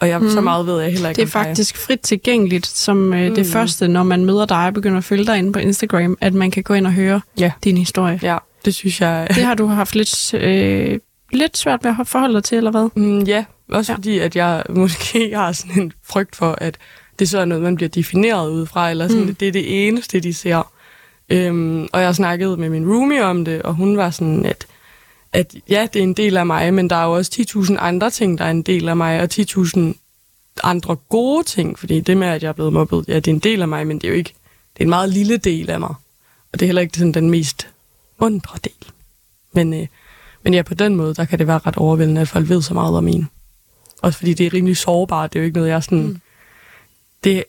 og 0.00 0.08
jeg, 0.08 0.18
mm. 0.18 0.30
så 0.30 0.40
meget 0.40 0.66
ved 0.66 0.80
jeg 0.80 0.90
heller 0.90 1.08
ikke 1.08 1.20
Det 1.20 1.26
er 1.26 1.30
faktisk 1.30 1.76
frit 1.76 2.00
tilgængeligt 2.00 2.66
som 2.66 3.14
øh, 3.14 3.28
mm. 3.28 3.34
det 3.34 3.46
første, 3.46 3.88
når 3.88 4.02
man 4.02 4.24
møder 4.24 4.46
dig 4.46 4.66
og 4.66 4.74
begynder 4.74 4.98
at 4.98 5.04
følge 5.04 5.26
dig 5.26 5.38
inde 5.38 5.52
på 5.52 5.58
Instagram, 5.58 6.18
at 6.20 6.34
man 6.34 6.50
kan 6.50 6.62
gå 6.62 6.74
ind 6.74 6.86
og 6.86 6.92
høre 6.92 7.20
ja. 7.38 7.52
din 7.64 7.76
historie. 7.76 8.20
Ja, 8.22 8.38
det 8.64 8.74
synes 8.74 9.00
jeg... 9.00 9.26
det 9.34 9.44
har 9.44 9.54
du 9.54 9.66
haft 9.66 9.94
lidt, 9.94 10.34
øh, 10.34 10.98
lidt 11.32 11.56
svært 11.56 11.84
ved 11.84 11.94
at 12.00 12.08
forholde 12.08 12.34
dig 12.34 12.44
til, 12.44 12.56
eller 12.56 12.70
hvad? 12.70 12.88
Mm, 12.94 13.22
ja, 13.22 13.44
også 13.68 13.92
ja. 13.92 13.96
fordi, 13.96 14.18
at 14.18 14.36
jeg 14.36 14.62
måske 14.68 15.30
har 15.36 15.52
sådan 15.52 15.82
en 15.82 15.92
frygt 16.02 16.36
for, 16.36 16.58
at 16.60 16.78
det 17.18 17.28
så 17.28 17.38
er 17.38 17.44
noget, 17.44 17.62
man 17.62 17.76
bliver 17.76 17.88
defineret 17.88 18.50
ud 18.50 18.66
fra, 18.66 18.90
eller 18.90 19.08
sådan, 19.08 19.24
mm. 19.24 19.34
det 19.34 19.48
er 19.48 19.52
det 19.52 19.86
eneste, 19.86 20.20
de 20.20 20.34
ser. 20.34 20.72
Øhm, 21.28 21.88
og 21.92 22.02
jeg 22.02 22.14
snakkede 22.14 22.56
med 22.56 22.68
min 22.68 22.88
roomie 22.88 23.24
om 23.24 23.44
det, 23.44 23.62
og 23.62 23.74
hun 23.74 23.96
var 23.96 24.10
sådan, 24.10 24.44
at 24.44 24.66
at 25.32 25.54
ja, 25.68 25.86
det 25.92 25.98
er 25.98 26.02
en 26.02 26.12
del 26.12 26.36
af 26.36 26.46
mig, 26.46 26.74
men 26.74 26.90
der 26.90 26.96
er 26.96 27.04
jo 27.04 27.12
også 27.12 27.46
10.000 27.56 27.76
andre 27.78 28.10
ting, 28.10 28.38
der 28.38 28.44
er 28.44 28.50
en 28.50 28.62
del 28.62 28.88
af 28.88 28.96
mig, 28.96 29.20
og 29.20 29.28
10.000 29.32 29.80
andre 30.62 30.96
gode 30.96 31.44
ting, 31.44 31.78
fordi 31.78 32.00
det 32.00 32.16
med, 32.16 32.28
at 32.28 32.42
jeg 32.42 32.48
er 32.48 32.52
blevet 32.52 32.72
mobbet, 32.72 33.04
ja, 33.08 33.14
det 33.14 33.28
er 33.28 33.34
en 33.34 33.38
del 33.38 33.62
af 33.62 33.68
mig, 33.68 33.86
men 33.86 33.98
det 33.98 34.04
er 34.04 34.08
jo 34.08 34.14
ikke, 34.14 34.34
det 34.74 34.80
er 34.80 34.84
en 34.84 34.88
meget 34.88 35.08
lille 35.08 35.36
del 35.36 35.70
af 35.70 35.80
mig. 35.80 35.94
Og 36.52 36.60
det 36.60 36.62
er 36.62 36.66
heller 36.66 36.82
ikke 36.82 36.98
sådan 36.98 37.12
den 37.12 37.30
mest 37.30 37.68
undre 38.18 38.58
del. 38.64 38.92
Men, 39.52 39.74
øh, 39.74 39.86
men 40.46 40.54
ja, 40.54 40.62
på 40.62 40.74
den 40.74 40.96
måde, 40.96 41.14
der 41.14 41.24
kan 41.24 41.38
det 41.38 41.46
være 41.46 41.60
ret 41.66 41.76
overvældende, 41.76 42.20
at 42.20 42.28
folk 42.28 42.48
ved 42.48 42.62
så 42.62 42.74
meget 42.74 42.96
om 42.96 43.08
en. 43.08 43.28
Også 44.02 44.18
fordi 44.18 44.34
det 44.34 44.46
er 44.46 44.54
rimelig 44.54 44.76
sårbart, 44.76 45.32
det 45.32 45.38
er 45.38 45.42
jo 45.42 45.44
ikke 45.44 45.56
noget, 45.56 45.70
jeg 45.70 45.82
sådan... 45.82 46.06
Mm. 46.06 46.20
Det, 47.24 47.44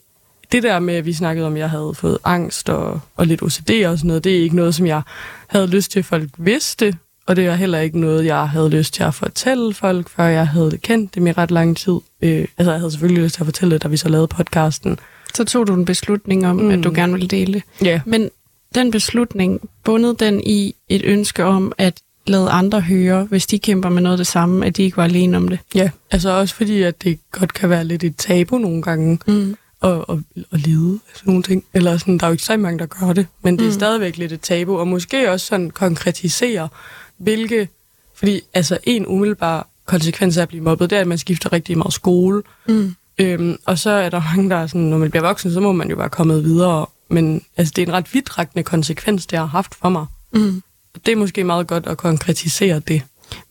det 0.51 0.63
der 0.63 0.79
med, 0.79 0.93
at 0.93 1.05
vi 1.05 1.13
snakkede 1.13 1.47
om, 1.47 1.53
at 1.53 1.59
jeg 1.59 1.69
havde 1.69 1.93
fået 1.95 2.17
angst 2.23 2.69
og, 2.69 2.99
og 3.15 3.27
lidt 3.27 3.41
OCD 3.41 3.71
og 3.85 3.97
sådan 3.97 4.07
noget, 4.07 4.23
det 4.23 4.37
er 4.37 4.41
ikke 4.41 4.55
noget, 4.55 4.75
som 4.75 4.85
jeg 4.85 5.01
havde 5.47 5.67
lyst 5.67 5.91
til, 5.91 5.99
at 5.99 6.05
folk 6.05 6.29
vidste. 6.37 6.97
Og 7.25 7.35
det 7.35 7.45
er 7.45 7.55
heller 7.55 7.79
ikke 7.79 7.99
noget, 7.99 8.25
jeg 8.25 8.49
havde 8.49 8.69
lyst 8.69 8.93
til 8.93 9.03
at 9.03 9.13
fortælle 9.13 9.73
folk, 9.73 10.09
før 10.09 10.25
jeg 10.25 10.47
havde 10.47 10.77
kendt 10.77 11.15
dem 11.15 11.27
i 11.27 11.31
ret 11.31 11.51
lang 11.51 11.77
tid. 11.77 11.99
Øh, 12.21 12.47
altså, 12.57 12.71
jeg 12.71 12.79
havde 12.79 12.91
selvfølgelig 12.91 13.23
lyst 13.23 13.35
til 13.35 13.41
at 13.41 13.47
fortælle 13.47 13.73
det, 13.73 13.83
da 13.83 13.87
vi 13.87 13.97
så 13.97 14.09
lavede 14.09 14.27
podcasten. 14.27 14.99
Så 15.35 15.43
tog 15.43 15.67
du 15.67 15.73
en 15.73 15.85
beslutning 15.85 16.47
om, 16.47 16.55
mm. 16.55 16.69
at 16.69 16.83
du 16.83 16.91
gerne 16.95 17.13
ville 17.13 17.27
dele. 17.27 17.61
Ja. 17.81 17.87
Yeah. 17.87 17.99
Men 18.05 18.29
den 18.75 18.91
beslutning, 18.91 19.69
bundet 19.83 20.19
den 20.19 20.41
i 20.45 20.75
et 20.89 21.01
ønske 21.05 21.43
om 21.43 21.71
at 21.77 22.01
lade 22.29 22.49
andre 22.49 22.81
høre, 22.81 23.23
hvis 23.23 23.47
de 23.47 23.59
kæmper 23.59 23.89
med 23.89 24.01
noget 24.01 24.13
af 24.13 24.17
det 24.17 24.27
samme, 24.27 24.65
at 24.65 24.77
de 24.77 24.83
ikke 24.83 24.97
var 24.97 25.03
alene 25.03 25.37
om 25.37 25.47
det? 25.47 25.59
Ja, 25.75 25.89
altså 26.11 26.29
også 26.29 26.55
fordi, 26.55 26.81
at 26.81 27.03
det 27.03 27.19
godt 27.31 27.53
kan 27.53 27.69
være 27.69 27.83
lidt 27.83 28.03
et 28.03 28.15
tabu 28.17 28.57
nogle 28.57 28.81
gange. 28.81 29.19
Mm 29.27 29.57
og, 29.79 30.09
og, 30.09 30.21
og 30.51 30.59
lide 30.59 30.99
af 31.09 31.17
sådan 31.17 31.29
nogle 31.29 31.43
ting. 31.43 31.63
Eller 31.73 31.97
sådan, 31.97 32.17
der 32.17 32.25
er 32.25 32.29
jo 32.29 32.31
ikke 32.31 32.43
så 32.43 32.57
mange, 32.57 32.79
der 32.79 32.85
gør 32.85 33.13
det, 33.13 33.27
men 33.43 33.57
det 33.57 33.63
er 33.63 33.69
mm. 33.69 33.73
stadigvæk 33.73 34.17
lidt 34.17 34.31
et 34.31 34.41
tabu, 34.41 34.77
og 34.77 34.87
måske 34.87 35.31
også 35.31 35.45
sådan 35.45 35.69
konkretisere, 35.69 36.69
hvilke... 37.17 37.69
Fordi 38.15 38.41
altså 38.53 38.77
en 38.83 39.07
umiddelbar 39.07 39.67
konsekvens 39.85 40.37
af 40.37 40.41
at 40.41 40.47
blive 40.47 40.63
mobbet, 40.63 40.89
det 40.89 40.95
er, 40.95 41.01
at 41.01 41.07
man 41.07 41.17
skifter 41.17 41.53
rigtig 41.53 41.77
meget 41.77 41.93
skole. 41.93 42.43
Mm. 42.67 42.95
Øhm, 43.17 43.57
og 43.65 43.79
så 43.79 43.89
er 43.89 44.09
der 44.09 44.21
mange, 44.35 44.49
der 44.49 44.55
er 44.55 44.67
sådan, 44.67 44.81
når 44.81 44.97
man 44.97 45.09
bliver 45.09 45.23
voksen, 45.27 45.53
så 45.53 45.59
må 45.59 45.71
man 45.71 45.89
jo 45.89 45.95
bare 45.95 46.09
komme 46.09 46.43
videre. 46.43 46.85
Men 47.09 47.41
altså, 47.57 47.73
det 47.75 47.81
er 47.81 47.87
en 47.87 47.93
ret 47.93 48.13
vidtrækkende 48.13 48.63
konsekvens, 48.63 49.25
det 49.25 49.39
har 49.39 49.45
haft 49.45 49.75
for 49.75 49.89
mig. 49.89 50.05
Mm. 50.33 50.61
Det 51.05 51.11
er 51.11 51.15
måske 51.15 51.43
meget 51.43 51.67
godt 51.67 51.87
at 51.87 51.97
konkretisere 51.97 52.79
det. 52.79 53.01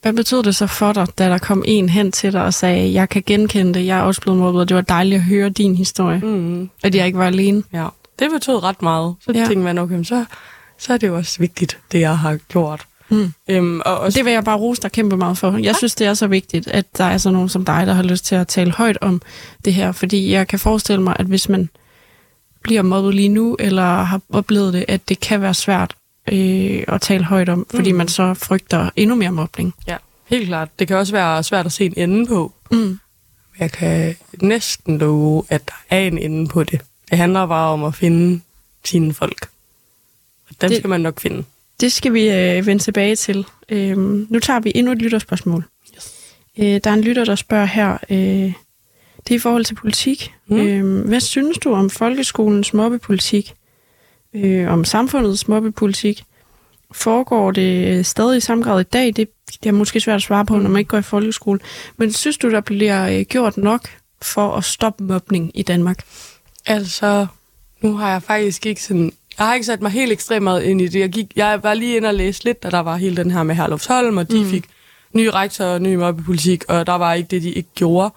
Hvad 0.02 0.12
betød 0.12 0.42
det 0.42 0.56
så 0.56 0.66
for 0.66 0.92
dig, 0.92 1.06
da 1.18 1.28
der 1.28 1.38
kom 1.38 1.62
en 1.66 1.88
hen 1.88 2.12
til 2.12 2.32
dig 2.32 2.44
og 2.44 2.54
sagde, 2.54 2.92
jeg 2.92 3.08
kan 3.08 3.22
genkende 3.26 3.74
det, 3.74 3.86
jeg 3.86 3.98
er 3.98 4.02
også 4.02 4.20
blevet 4.20 4.38
mobbet, 4.38 4.60
og 4.60 4.68
det 4.68 4.74
var 4.74 4.80
dejligt 4.80 5.18
at 5.18 5.22
høre 5.22 5.48
din 5.48 5.76
historie, 5.76 6.18
mm. 6.18 6.70
at 6.82 6.94
jeg 6.94 7.06
ikke 7.06 7.18
var 7.18 7.26
alene? 7.26 7.62
Ja, 7.72 7.86
det 8.18 8.30
betød 8.30 8.62
ret 8.62 8.82
meget. 8.82 9.14
Så 9.20 9.32
ja. 9.32 9.38
tænkte 9.38 9.64
man, 9.64 9.78
okay, 9.78 10.04
så, 10.04 10.24
så 10.78 10.92
er 10.92 10.96
det 10.96 11.06
jo 11.06 11.16
også 11.16 11.38
vigtigt, 11.38 11.78
det 11.92 12.00
jeg 12.00 12.18
har 12.18 12.36
gjort. 12.48 12.86
Mm. 13.08 13.32
Øhm, 13.48 13.80
og 13.84 13.98
også... 13.98 14.18
Det 14.18 14.24
vil 14.24 14.32
jeg 14.32 14.44
bare 14.44 14.56
rose 14.56 14.82
dig 14.82 14.92
kæmpe 14.92 15.16
meget 15.16 15.38
for. 15.38 15.52
Jeg 15.52 15.60
ja. 15.60 15.72
synes, 15.72 15.94
det 15.94 16.06
er 16.06 16.14
så 16.14 16.26
vigtigt, 16.26 16.68
at 16.68 16.98
der 16.98 17.04
er 17.04 17.18
sådan 17.18 17.34
nogen 17.34 17.48
som 17.48 17.64
dig, 17.64 17.86
der 17.86 17.92
har 17.92 18.02
lyst 18.02 18.24
til 18.24 18.34
at 18.34 18.48
tale 18.48 18.72
højt 18.72 18.98
om 19.00 19.22
det 19.64 19.74
her, 19.74 19.92
fordi 19.92 20.32
jeg 20.32 20.48
kan 20.48 20.58
forestille 20.58 21.02
mig, 21.02 21.16
at 21.18 21.26
hvis 21.26 21.48
man 21.48 21.68
bliver 22.62 22.82
mobbet 22.82 23.14
lige 23.14 23.28
nu, 23.28 23.56
eller 23.58 24.02
har 24.02 24.20
oplevet 24.32 24.72
det, 24.72 24.84
at 24.88 25.08
det 25.08 25.20
kan 25.20 25.40
være 25.40 25.54
svært 25.54 25.94
øh, 26.32 26.84
at 26.88 27.00
tale 27.00 27.24
højt 27.24 27.48
om, 27.48 27.66
fordi 27.74 27.92
mm. 27.92 27.98
man 27.98 28.08
så 28.08 28.34
frygter 28.34 28.90
endnu 28.96 29.16
mere 29.16 29.32
mobning. 29.32 29.74
Ja, 29.86 29.96
helt 30.26 30.46
klart. 30.46 30.78
Det 30.78 30.88
kan 30.88 30.96
også 30.96 31.12
være 31.12 31.42
svært 31.42 31.66
at 31.66 31.72
se 31.72 31.84
en 31.84 31.94
ende 31.96 32.26
på. 32.26 32.52
Mm. 32.70 32.98
Jeg 33.58 33.72
kan 33.72 34.16
næsten 34.42 34.98
love, 34.98 35.44
at 35.48 35.68
der 35.68 35.96
er 35.96 36.00
en 36.00 36.18
ende 36.18 36.48
på 36.48 36.64
det. 36.64 36.80
Det 37.10 37.18
handler 37.18 37.46
bare 37.46 37.72
om 37.72 37.84
at 37.84 37.94
finde 37.94 38.40
sine 38.84 39.14
folk. 39.14 39.48
Og 40.48 40.54
dem 40.60 40.68
det, 40.70 40.78
skal 40.78 40.90
man 40.90 41.00
nok 41.00 41.20
finde. 41.20 41.44
Det 41.80 41.92
skal 41.92 42.12
vi 42.12 42.30
øh, 42.30 42.66
vende 42.66 42.82
tilbage 42.82 43.16
til. 43.16 43.46
Øhm, 43.68 44.26
nu 44.30 44.38
tager 44.38 44.60
vi 44.60 44.72
endnu 44.74 44.92
et 44.92 44.98
lytterspørgsmål. 44.98 45.64
Yes. 45.96 46.14
Øh, 46.58 46.80
der 46.84 46.90
er 46.90 46.94
en 46.94 47.00
lytter, 47.00 47.24
der 47.24 47.34
spørger 47.34 47.66
her, 47.66 47.98
øh, 48.10 48.52
det 49.28 49.30
er 49.30 49.34
i 49.34 49.38
forhold 49.38 49.64
til 49.64 49.74
politik. 49.74 50.34
Mm. 50.46 50.56
Øh, 50.56 51.06
hvad 51.08 51.20
synes 51.20 51.58
du 51.58 51.72
om 51.72 51.90
folkeskolens 51.90 52.74
mobbepolitik? 52.74 53.54
Øh, 54.34 54.72
om 54.72 54.84
samfundets 54.84 55.48
mobbepolitik. 55.48 56.24
Foregår 56.92 57.50
det 57.50 58.06
stadig 58.06 58.36
i 58.36 58.40
samme 58.40 58.64
grad 58.64 58.80
i 58.80 58.82
dag? 58.82 59.06
Det, 59.16 59.28
det 59.62 59.68
er 59.68 59.72
måske 59.72 60.00
svært 60.00 60.16
at 60.16 60.22
svare 60.22 60.46
på, 60.46 60.58
når 60.58 60.70
man 60.70 60.78
ikke 60.78 60.88
går 60.88 60.98
i 60.98 61.02
folkeskole. 61.02 61.60
Men 61.96 62.12
synes 62.12 62.38
du, 62.38 62.50
der 62.50 62.60
bliver 62.60 63.08
øh, 63.08 63.24
gjort 63.24 63.56
nok 63.56 63.88
for 64.22 64.56
at 64.56 64.64
stoppe 64.64 65.04
mobning 65.04 65.50
i 65.54 65.62
Danmark? 65.62 66.04
Altså, 66.66 67.26
nu 67.80 67.96
har 67.96 68.10
jeg 68.10 68.22
faktisk 68.22 68.66
ikke 68.66 68.82
sådan... 68.82 69.12
Jeg 69.38 69.46
har 69.46 69.54
ikke 69.54 69.66
sat 69.66 69.82
mig 69.82 69.90
helt 69.90 70.12
ekstremt 70.12 70.44
meget 70.44 70.62
ind 70.62 70.80
i 70.80 70.88
det. 70.88 71.00
Jeg, 71.00 71.10
gik, 71.10 71.26
jeg 71.36 71.62
var 71.62 71.74
lige 71.74 71.96
inde 71.96 72.08
og 72.08 72.14
læste 72.14 72.44
lidt, 72.44 72.62
da 72.62 72.70
der 72.70 72.80
var 72.80 72.96
hele 72.96 73.16
den 73.16 73.30
her 73.30 73.42
med 73.42 73.54
Herlufsholm, 73.54 74.16
og 74.16 74.30
de 74.30 74.40
mm. 74.40 74.50
fik 74.50 74.64
ny 75.12 75.26
rektor 75.26 75.64
og 75.64 75.82
ny 75.82 75.94
mobbepolitik, 75.94 76.64
og 76.68 76.86
der 76.86 76.92
var 76.92 77.14
ikke 77.14 77.28
det, 77.28 77.42
de 77.42 77.50
ikke 77.50 77.68
gjorde. 77.74 78.14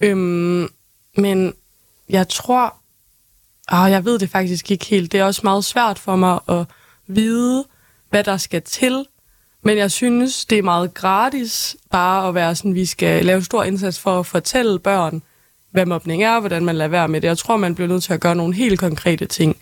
Øhm, 0.00 0.68
men 1.16 1.54
jeg 2.08 2.28
tror, 2.28 2.74
Ah, 3.68 3.90
jeg 3.90 4.04
ved 4.04 4.18
det 4.18 4.30
faktisk 4.30 4.70
ikke 4.70 4.86
helt. 4.86 5.12
Det 5.12 5.20
er 5.20 5.24
også 5.24 5.40
meget 5.44 5.64
svært 5.64 5.98
for 5.98 6.16
mig 6.16 6.38
at 6.48 6.64
vide, 7.06 7.64
hvad 8.10 8.24
der 8.24 8.36
skal 8.36 8.62
til. 8.62 9.06
Men 9.62 9.78
jeg 9.78 9.90
synes, 9.90 10.44
det 10.44 10.58
er 10.58 10.62
meget 10.62 10.94
gratis 10.94 11.76
bare 11.90 12.28
at 12.28 12.34
være 12.34 12.54
sådan, 12.54 12.74
vi 12.74 12.86
skal 12.86 13.24
lave 13.24 13.42
stor 13.42 13.64
indsats 13.64 14.00
for 14.00 14.18
at 14.18 14.26
fortælle 14.26 14.78
børn, 14.78 15.22
hvad 15.70 15.86
mobning 15.86 16.22
er, 16.22 16.34
og 16.34 16.40
hvordan 16.40 16.64
man 16.64 16.76
lader 16.76 16.88
være 16.90 17.08
med 17.08 17.20
det. 17.20 17.28
Jeg 17.28 17.38
tror, 17.38 17.56
man 17.56 17.74
bliver 17.74 17.88
nødt 17.88 18.02
til 18.02 18.12
at 18.12 18.20
gøre 18.20 18.34
nogle 18.34 18.54
helt 18.54 18.80
konkrete 18.80 19.26
ting. 19.26 19.56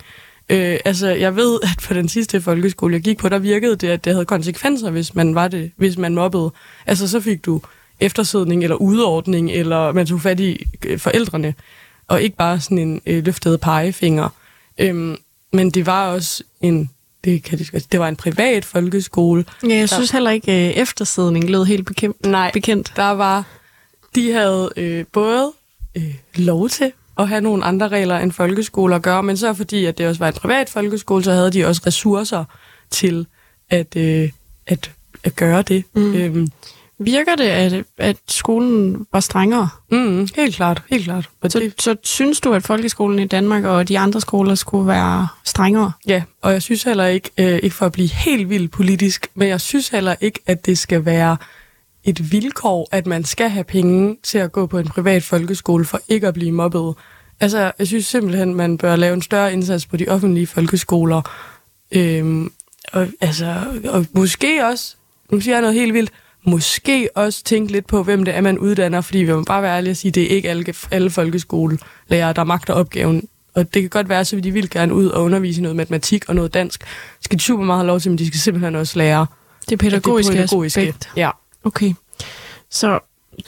Øh, 0.48 0.78
altså, 0.84 1.08
jeg 1.08 1.36
ved, 1.36 1.58
at 1.62 1.84
på 1.88 1.94
den 1.94 2.08
sidste 2.08 2.40
folkeskole, 2.40 2.94
jeg 2.94 3.02
gik 3.02 3.18
på, 3.18 3.28
der 3.28 3.38
virkede 3.38 3.76
det, 3.76 3.88
at 3.88 4.04
det 4.04 4.12
havde 4.12 4.24
konsekvenser, 4.24 4.90
hvis 4.90 5.14
man 5.14 5.34
var 5.34 5.48
det, 5.48 5.70
hvis 5.76 5.98
man 5.98 6.14
mobbede. 6.14 6.50
Altså, 6.86 7.08
så 7.08 7.20
fik 7.20 7.44
du 7.44 7.60
eftersidning 8.00 8.62
eller 8.62 8.76
udordning, 8.76 9.50
eller 9.50 9.92
man 9.92 10.06
tog 10.06 10.20
fat 10.20 10.40
i 10.40 10.66
øh, 10.86 10.98
forældrene, 10.98 11.54
og 12.08 12.22
ikke 12.22 12.36
bare 12.36 12.60
sådan 12.60 12.78
en 12.78 13.00
øh, 13.06 13.24
løftet 13.24 13.60
pegefinger. 13.60 14.28
Øhm, 14.78 15.16
men 15.52 15.70
det 15.70 15.86
var 15.86 16.08
også 16.08 16.44
en 16.60 16.90
det, 17.24 17.42
kan 17.42 17.58
det, 17.58 17.92
det 17.92 18.00
var 18.00 18.08
en 18.08 18.16
privat 18.16 18.64
folkeskole. 18.64 19.44
Ja, 19.68 19.74
jeg 19.74 19.88
synes 19.88 20.10
heller 20.10 20.30
ikke, 20.30 20.52
at 20.52 20.82
eftersidning 20.82 21.50
lød 21.50 21.64
helt 21.64 21.86
bekendt. 21.86 22.26
Nej, 22.26 22.50
bekendt. 22.52 22.92
der 22.96 23.10
var, 23.10 23.44
de 24.14 24.32
havde 24.32 24.72
øh, 24.76 25.04
både 25.12 25.52
øh, 25.94 26.14
lov 26.34 26.68
til 26.68 26.92
at 27.18 27.28
have 27.28 27.40
nogle 27.40 27.64
andre 27.64 27.88
regler 27.88 28.18
end 28.18 28.32
folkeskoler 28.32 28.98
gør, 28.98 29.20
men 29.20 29.36
så 29.36 29.54
fordi, 29.54 29.84
at 29.84 29.98
det 29.98 30.08
også 30.08 30.18
var 30.18 30.28
en 30.28 30.34
privat 30.34 30.70
folkeskole, 30.70 31.24
så 31.24 31.32
havde 31.32 31.50
de 31.50 31.66
også 31.66 31.82
ressourcer 31.86 32.44
til 32.90 33.26
at, 33.70 33.96
øh, 33.96 34.30
at, 34.66 34.90
at 35.24 35.36
gøre 35.36 35.62
det. 35.62 35.84
Mm. 35.94 36.14
Øhm, 36.14 36.48
Virker 36.98 37.36
det, 37.36 37.44
at, 37.44 37.84
at 37.98 38.16
skolen 38.28 39.06
var 39.12 39.20
strengere? 39.20 39.68
Mm, 39.90 40.28
helt 40.36 40.54
klart, 40.54 40.82
helt 40.90 41.04
klart. 41.04 41.30
Og 41.40 41.50
så, 41.50 41.58
det... 41.58 41.82
så 41.82 41.96
synes 42.02 42.40
du, 42.40 42.52
at 42.52 42.62
folkeskolen 42.62 43.18
i 43.18 43.26
Danmark 43.26 43.64
og 43.64 43.88
de 43.88 43.98
andre 43.98 44.20
skoler 44.20 44.54
skulle 44.54 44.86
være 44.86 45.28
strengere? 45.44 45.92
Ja, 46.06 46.22
og 46.42 46.52
jeg 46.52 46.62
synes 46.62 46.82
heller 46.82 47.06
ikke, 47.06 47.30
øh, 47.38 47.58
ikke 47.62 47.76
for 47.76 47.86
at 47.86 47.92
blive 47.92 48.08
helt 48.08 48.50
vildt 48.50 48.70
politisk, 48.70 49.26
men 49.34 49.48
jeg 49.48 49.60
synes 49.60 49.88
heller 49.88 50.14
ikke, 50.20 50.40
at 50.46 50.66
det 50.66 50.78
skal 50.78 51.04
være 51.04 51.36
et 52.04 52.32
vilkår, 52.32 52.88
at 52.92 53.06
man 53.06 53.24
skal 53.24 53.48
have 53.48 53.64
penge 53.64 54.16
til 54.22 54.38
at 54.38 54.52
gå 54.52 54.66
på 54.66 54.78
en 54.78 54.88
privat 54.88 55.22
folkeskole 55.22 55.84
for 55.84 56.00
ikke 56.08 56.28
at 56.28 56.34
blive 56.34 56.52
mobbet. 56.52 56.94
Altså, 57.40 57.72
jeg 57.78 57.86
synes 57.86 58.06
simpelthen, 58.06 58.54
man 58.54 58.78
bør 58.78 58.96
lave 58.96 59.14
en 59.14 59.22
større 59.22 59.52
indsats 59.52 59.86
på 59.86 59.96
de 59.96 60.08
offentlige 60.08 60.46
folkeskoler. 60.46 61.22
Øhm, 61.92 62.52
og, 62.92 63.08
altså, 63.20 63.64
og 63.88 64.06
måske 64.12 64.66
også, 64.66 64.96
nu 65.30 65.40
siger 65.40 65.54
jeg 65.54 65.60
noget 65.60 65.74
helt 65.74 65.94
vildt, 65.94 66.10
måske 66.44 67.08
også 67.14 67.44
tænke 67.44 67.72
lidt 67.72 67.86
på, 67.86 68.02
hvem 68.02 68.24
det 68.24 68.36
er, 68.36 68.40
man 68.40 68.58
uddanner, 68.58 69.00
fordi 69.00 69.18
vi 69.18 69.32
må 69.32 69.42
bare 69.42 69.62
være 69.62 69.76
ærlige 69.76 69.92
og 69.92 69.96
sige, 69.96 70.12
det 70.12 70.22
er 70.22 70.36
ikke 70.36 70.50
alle, 70.50 70.74
alle 70.90 71.10
folkeskolelærere, 71.10 72.32
der 72.32 72.44
magter 72.44 72.74
opgaven. 72.74 73.28
Og 73.54 73.74
det 73.74 73.82
kan 73.82 73.90
godt 73.90 74.08
være, 74.08 74.24
så 74.24 74.40
de 74.40 74.50
vil 74.50 74.70
gerne 74.70 74.94
ud 74.94 75.06
og 75.06 75.22
undervise 75.22 75.60
i 75.60 75.62
noget 75.62 75.76
matematik 75.76 76.28
og 76.28 76.34
noget 76.34 76.54
dansk. 76.54 76.84
Skal 77.20 77.38
de 77.38 77.42
super 77.42 77.64
meget 77.64 77.78
have 77.78 77.86
lov 77.86 78.00
til, 78.00 78.10
men 78.10 78.18
de 78.18 78.26
skal 78.26 78.40
simpelthen 78.40 78.74
også 78.74 78.98
lære 78.98 79.26
det 79.68 79.78
pædagogiske, 79.78 80.32
det 80.32 80.38
pædagogiske. 80.38 80.80
aspekt. 80.80 81.10
Ja. 81.16 81.30
Okay. 81.64 81.94
Så 82.70 82.98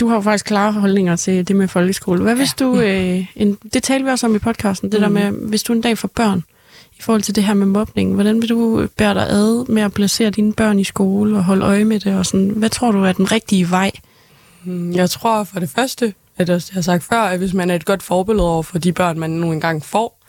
du 0.01 0.09
har 0.09 0.15
jo 0.15 0.21
faktisk 0.21 0.45
klare 0.45 0.73
holdninger 0.73 1.17
til 1.17 1.49
det 1.49 1.57
med 1.57 1.69
folkeskole. 1.69 2.23
Hvad 2.23 2.35
hvis 2.35 2.55
ja. 2.61 2.65
du, 2.65 2.81
øh, 2.81 3.27
en, 3.37 3.59
det 3.73 3.83
talte 3.83 4.05
vi 4.05 4.11
også 4.11 4.27
om 4.27 4.35
i 4.35 4.39
podcasten, 4.39 4.93
det 4.93 5.01
mm. 5.01 5.03
der 5.03 5.09
med, 5.09 5.49
hvis 5.49 5.63
du 5.63 5.73
en 5.73 5.81
dag 5.81 5.99
får 5.99 6.09
børn, 6.09 6.45
i 6.99 7.03
forhold 7.03 7.23
til 7.23 7.35
det 7.35 7.45
her 7.45 7.55
med 7.55 7.67
mobning. 7.67 8.15
Hvordan 8.15 8.43
vil 8.43 8.49
du 8.49 8.89
bære 8.97 9.15
dig 9.15 9.29
ad 9.29 9.67
med 9.69 9.83
at 9.83 9.93
placere 9.93 10.31
dine 10.31 10.53
børn 10.53 10.79
i 10.79 10.85
skole 10.85 11.37
og 11.37 11.45
holde 11.45 11.65
øje 11.65 11.85
med 11.85 12.01
det? 12.01 12.15
Og 12.15 12.27
sådan? 12.27 12.49
Hvad 12.49 12.71
tror 12.71 12.93
du 12.93 13.05
er 13.05 13.13
den 13.13 13.33
rigtige 13.33 13.71
vej? 13.71 13.91
Mm, 14.65 14.93
jeg 14.93 15.11
tror 15.11 15.45
for 15.45 15.61
det 15.61 15.71
første, 15.71 16.15
at 16.39 16.49
jeg 16.49 16.61
har 16.73 16.81
sagt 16.81 17.05
før, 17.05 17.21
at 17.21 17.39
hvis 17.39 17.55
man 17.55 17.71
er 17.71 17.75
et 17.75 17.85
godt 17.85 18.03
forbillede 18.03 18.49
over 18.49 18.63
for 18.63 18.79
de 18.79 18.93
børn, 18.93 19.19
man 19.19 19.31
nu 19.31 19.53
engang 19.53 19.85
får, 19.85 20.23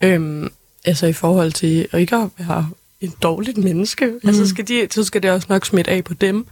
øhm, 0.00 0.48
altså 0.84 1.06
i 1.06 1.12
forhold 1.12 1.52
til 1.52 1.88
ikke 1.94 2.16
at 2.16 2.28
være 2.38 2.68
et 3.00 3.22
dårligt 3.22 3.58
menneske, 3.58 4.06
mm. 4.06 4.28
altså 4.28 4.48
skal 4.48 4.68
de, 4.68 4.88
så 4.90 5.04
skal 5.04 5.22
det 5.22 5.30
også 5.30 5.46
nok 5.50 5.66
smitte 5.66 5.90
af 5.90 6.04
på 6.04 6.14
dem, 6.14 6.46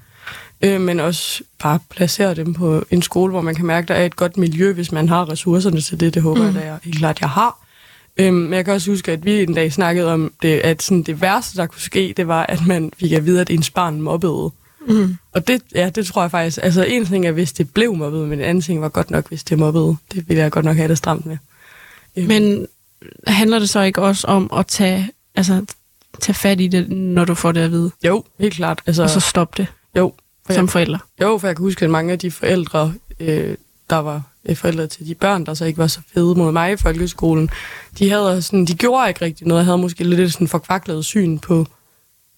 øh, 0.62 0.80
men 0.80 1.00
også 1.00 1.42
bare 1.62 1.78
placere 1.90 2.34
dem 2.34 2.54
på 2.54 2.84
en 2.90 3.02
skole, 3.02 3.30
hvor 3.30 3.40
man 3.40 3.54
kan 3.54 3.66
mærke, 3.66 3.84
at 3.84 3.88
der 3.88 3.94
er 3.94 4.06
et 4.06 4.16
godt 4.16 4.36
miljø, 4.36 4.72
hvis 4.72 4.92
man 4.92 5.08
har 5.08 5.30
ressourcerne 5.30 5.80
til 5.80 6.00
det. 6.00 6.14
Det 6.14 6.22
håber 6.22 6.50
mm. 6.50 6.54
jeg, 6.54 6.62
at 6.62 6.66
jeg 6.66 6.78
helt 6.82 6.98
klart, 6.98 7.20
jeg 7.20 7.30
har. 7.30 7.65
Øhm, 8.16 8.34
men 8.34 8.52
jeg 8.52 8.64
kan 8.64 8.74
også 8.74 8.90
huske, 8.90 9.12
at 9.12 9.24
vi 9.24 9.42
en 9.42 9.54
dag 9.54 9.72
snakkede 9.72 10.12
om, 10.12 10.32
det, 10.42 10.58
at 10.58 10.82
sådan 10.82 11.02
det 11.02 11.20
værste, 11.20 11.56
der 11.56 11.66
kunne 11.66 11.80
ske, 11.80 12.14
det 12.16 12.28
var, 12.28 12.46
at 12.46 12.66
man 12.66 12.92
fik 13.00 13.12
at 13.12 13.26
vide, 13.26 13.40
at 13.40 13.50
ens 13.50 13.70
barn 13.70 14.00
mobbede. 14.00 14.50
Mm. 14.88 15.16
Og 15.32 15.48
det, 15.48 15.62
ja, 15.74 15.90
det 15.94 16.06
tror 16.06 16.22
jeg 16.22 16.30
faktisk. 16.30 16.58
Altså, 16.62 16.84
en 16.84 17.06
ting 17.06 17.26
er, 17.26 17.32
hvis 17.32 17.52
det 17.52 17.74
blev 17.74 17.94
mobbet, 17.94 18.28
men 18.28 18.38
en 18.38 18.44
anden 18.44 18.62
ting 18.62 18.82
var 18.82 18.88
godt 18.88 19.10
nok, 19.10 19.28
hvis 19.28 19.44
det 19.44 19.58
mobbede. 19.58 19.96
Det 20.12 20.28
ville 20.28 20.42
jeg 20.42 20.52
godt 20.52 20.64
nok 20.64 20.76
have 20.76 20.88
det 20.88 20.98
stramt 20.98 21.26
med. 21.26 21.36
Øhm. 22.16 22.28
Men 22.28 22.66
handler 23.26 23.58
det 23.58 23.68
så 23.68 23.80
ikke 23.80 24.02
også 24.02 24.26
om 24.26 24.50
at 24.56 24.66
tage, 24.66 25.10
altså, 25.34 25.64
tage 26.20 26.34
fat 26.34 26.60
i 26.60 26.68
det, 26.68 26.90
når 26.90 27.24
du 27.24 27.34
får 27.34 27.52
det 27.52 27.60
at 27.60 27.70
vide? 27.70 27.90
Jo, 28.04 28.24
helt 28.38 28.54
klart. 28.54 28.82
Altså, 28.86 29.02
og 29.02 29.10
så 29.10 29.20
stoppe 29.20 29.62
det? 29.62 29.66
Jo. 29.96 30.12
Som 30.50 30.64
jeg, 30.64 30.70
forældre? 30.70 30.98
Jo, 31.22 31.38
for 31.38 31.46
jeg 31.46 31.56
kan 31.56 31.62
huske, 31.62 31.84
at 31.84 31.90
mange 31.90 32.12
af 32.12 32.18
de 32.18 32.30
forældre, 32.30 32.94
øh, 33.20 33.56
der 33.90 33.96
var 33.96 34.22
forældre 34.54 34.86
til 34.86 35.06
de 35.06 35.14
børn, 35.14 35.46
der 35.46 35.54
så 35.54 35.64
ikke 35.64 35.78
var 35.78 35.86
så 35.86 36.00
fede 36.14 36.34
mod 36.34 36.52
mig 36.52 36.72
i 36.72 36.76
folkeskolen, 36.76 37.50
de, 37.98 38.10
havde 38.10 38.42
sådan, 38.42 38.64
de 38.64 38.74
gjorde 38.74 39.08
ikke 39.08 39.24
rigtig 39.24 39.46
noget. 39.46 39.60
Jeg 39.60 39.64
havde 39.64 39.78
måske 39.78 40.04
lidt 40.04 40.32
sådan 40.32 40.48
forkvaklet 40.48 41.04
syn 41.04 41.38
på, 41.38 41.66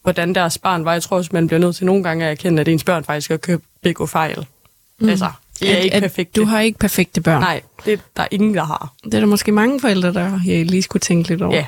hvordan 0.03 0.35
deres 0.35 0.59
barn 0.59 0.85
var. 0.85 0.93
Jeg 0.93 1.03
tror 1.03 1.17
også, 1.17 1.31
man 1.33 1.47
bliver 1.47 1.61
nødt 1.61 1.77
til 1.77 1.87
nogle 1.87 2.03
gange 2.03 2.25
at 2.25 2.31
erkende, 2.31 2.61
at 2.61 2.69
ens 2.69 2.85
børn 2.85 3.05
faktisk 3.05 3.31
købt 3.43 3.65
begå 3.83 4.07
fejl. 4.07 4.47
Mm. 4.99 5.09
Altså, 5.09 5.31
det 5.61 5.73
er 5.73 5.77
at, 5.77 5.85
ikke 5.85 6.01
perfekt. 6.01 6.37
Du 6.37 6.45
har 6.45 6.61
ikke 6.61 6.79
perfekte 6.79 7.21
børn? 7.21 7.41
Nej, 7.41 7.61
det 7.85 8.01
der 8.17 8.23
er 8.23 8.29
ingen, 8.31 8.55
der 8.55 8.65
har. 8.65 8.95
Det 9.05 9.15
er 9.15 9.21
der 9.21 9.27
måske 9.27 9.53
mange 9.53 9.81
forældre, 9.81 10.13
der 10.13 10.41
jeg 10.47 10.67
lige 10.67 10.83
skulle 10.83 11.01
tænke 11.01 11.29
lidt 11.29 11.43
over. 11.43 11.55
Ja. 11.55 11.67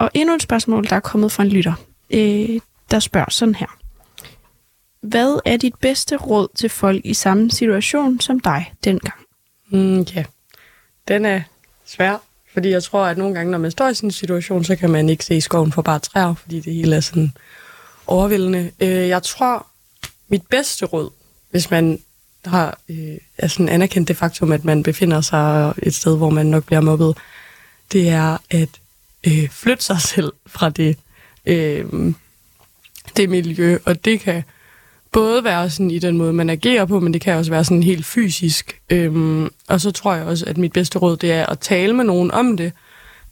Og 0.00 0.10
endnu 0.14 0.34
et 0.34 0.42
spørgsmål, 0.42 0.84
der 0.84 0.96
er 0.96 1.00
kommet 1.00 1.32
fra 1.32 1.42
en 1.42 1.48
lytter, 1.48 1.72
øh, 2.10 2.60
der 2.90 2.98
spørger 2.98 3.30
sådan 3.30 3.54
her. 3.54 3.66
Hvad 5.00 5.40
er 5.44 5.56
dit 5.56 5.74
bedste 5.74 6.16
råd 6.16 6.48
til 6.54 6.70
folk 6.70 7.00
i 7.04 7.14
samme 7.14 7.50
situation 7.50 8.20
som 8.20 8.40
dig 8.40 8.72
dengang? 8.84 9.20
Mm, 9.70 10.00
ja, 10.00 10.24
den 11.08 11.24
er 11.24 11.40
svær, 11.86 12.16
fordi 12.52 12.68
jeg 12.68 12.82
tror, 12.82 13.04
at 13.04 13.18
nogle 13.18 13.34
gange, 13.34 13.50
når 13.50 13.58
man 13.58 13.70
står 13.70 13.88
i 13.88 13.94
sådan 13.94 14.06
en 14.06 14.12
situation, 14.12 14.64
så 14.64 14.76
kan 14.76 14.90
man 14.90 15.08
ikke 15.08 15.24
se 15.24 15.40
skoven 15.40 15.72
for 15.72 15.82
bare 15.82 15.98
træer, 15.98 16.34
fordi 16.34 16.60
det 16.60 16.74
hele 16.74 16.96
er 16.96 17.00
sådan 17.00 17.32
overvældende. 18.06 18.70
Øh, 18.80 19.08
jeg 19.08 19.22
tror, 19.22 19.66
mit 20.28 20.46
bedste 20.50 20.86
råd, 20.86 21.10
hvis 21.50 21.70
man 21.70 21.98
har 22.44 22.78
øh, 22.88 23.18
er 23.38 23.46
sådan 23.46 23.68
anerkendt 23.68 24.08
det 24.08 24.16
faktum, 24.16 24.52
at 24.52 24.64
man 24.64 24.82
befinder 24.82 25.20
sig 25.20 25.74
et 25.82 25.94
sted, 25.94 26.16
hvor 26.16 26.30
man 26.30 26.46
nok 26.46 26.64
bliver 26.64 26.80
mobbet, 26.80 27.16
det 27.92 28.08
er 28.08 28.38
at 28.50 28.68
øh, 29.26 29.48
flytte 29.48 29.84
sig 29.84 30.00
selv 30.00 30.32
fra 30.46 30.70
det, 30.70 30.96
øh, 31.46 31.84
det 33.16 33.30
miljø, 33.30 33.78
og 33.84 34.04
det 34.04 34.20
kan 34.20 34.42
både 35.12 35.44
være 35.44 35.70
sådan 35.70 35.90
i 35.90 35.98
den 35.98 36.18
måde, 36.18 36.32
man 36.32 36.50
agerer 36.50 36.84
på, 36.84 37.00
men 37.00 37.12
det 37.12 37.20
kan 37.20 37.34
også 37.34 37.50
være 37.50 37.64
sådan 37.64 37.82
helt 37.82 38.06
fysisk. 38.06 38.80
Øhm, 38.90 39.48
og 39.68 39.80
så 39.80 39.90
tror 39.90 40.14
jeg 40.14 40.24
også, 40.24 40.44
at 40.46 40.58
mit 40.58 40.72
bedste 40.72 40.98
råd, 40.98 41.16
det 41.16 41.32
er 41.32 41.46
at 41.46 41.58
tale 41.58 41.92
med 41.92 42.04
nogen 42.04 42.30
om 42.30 42.56
det. 42.56 42.72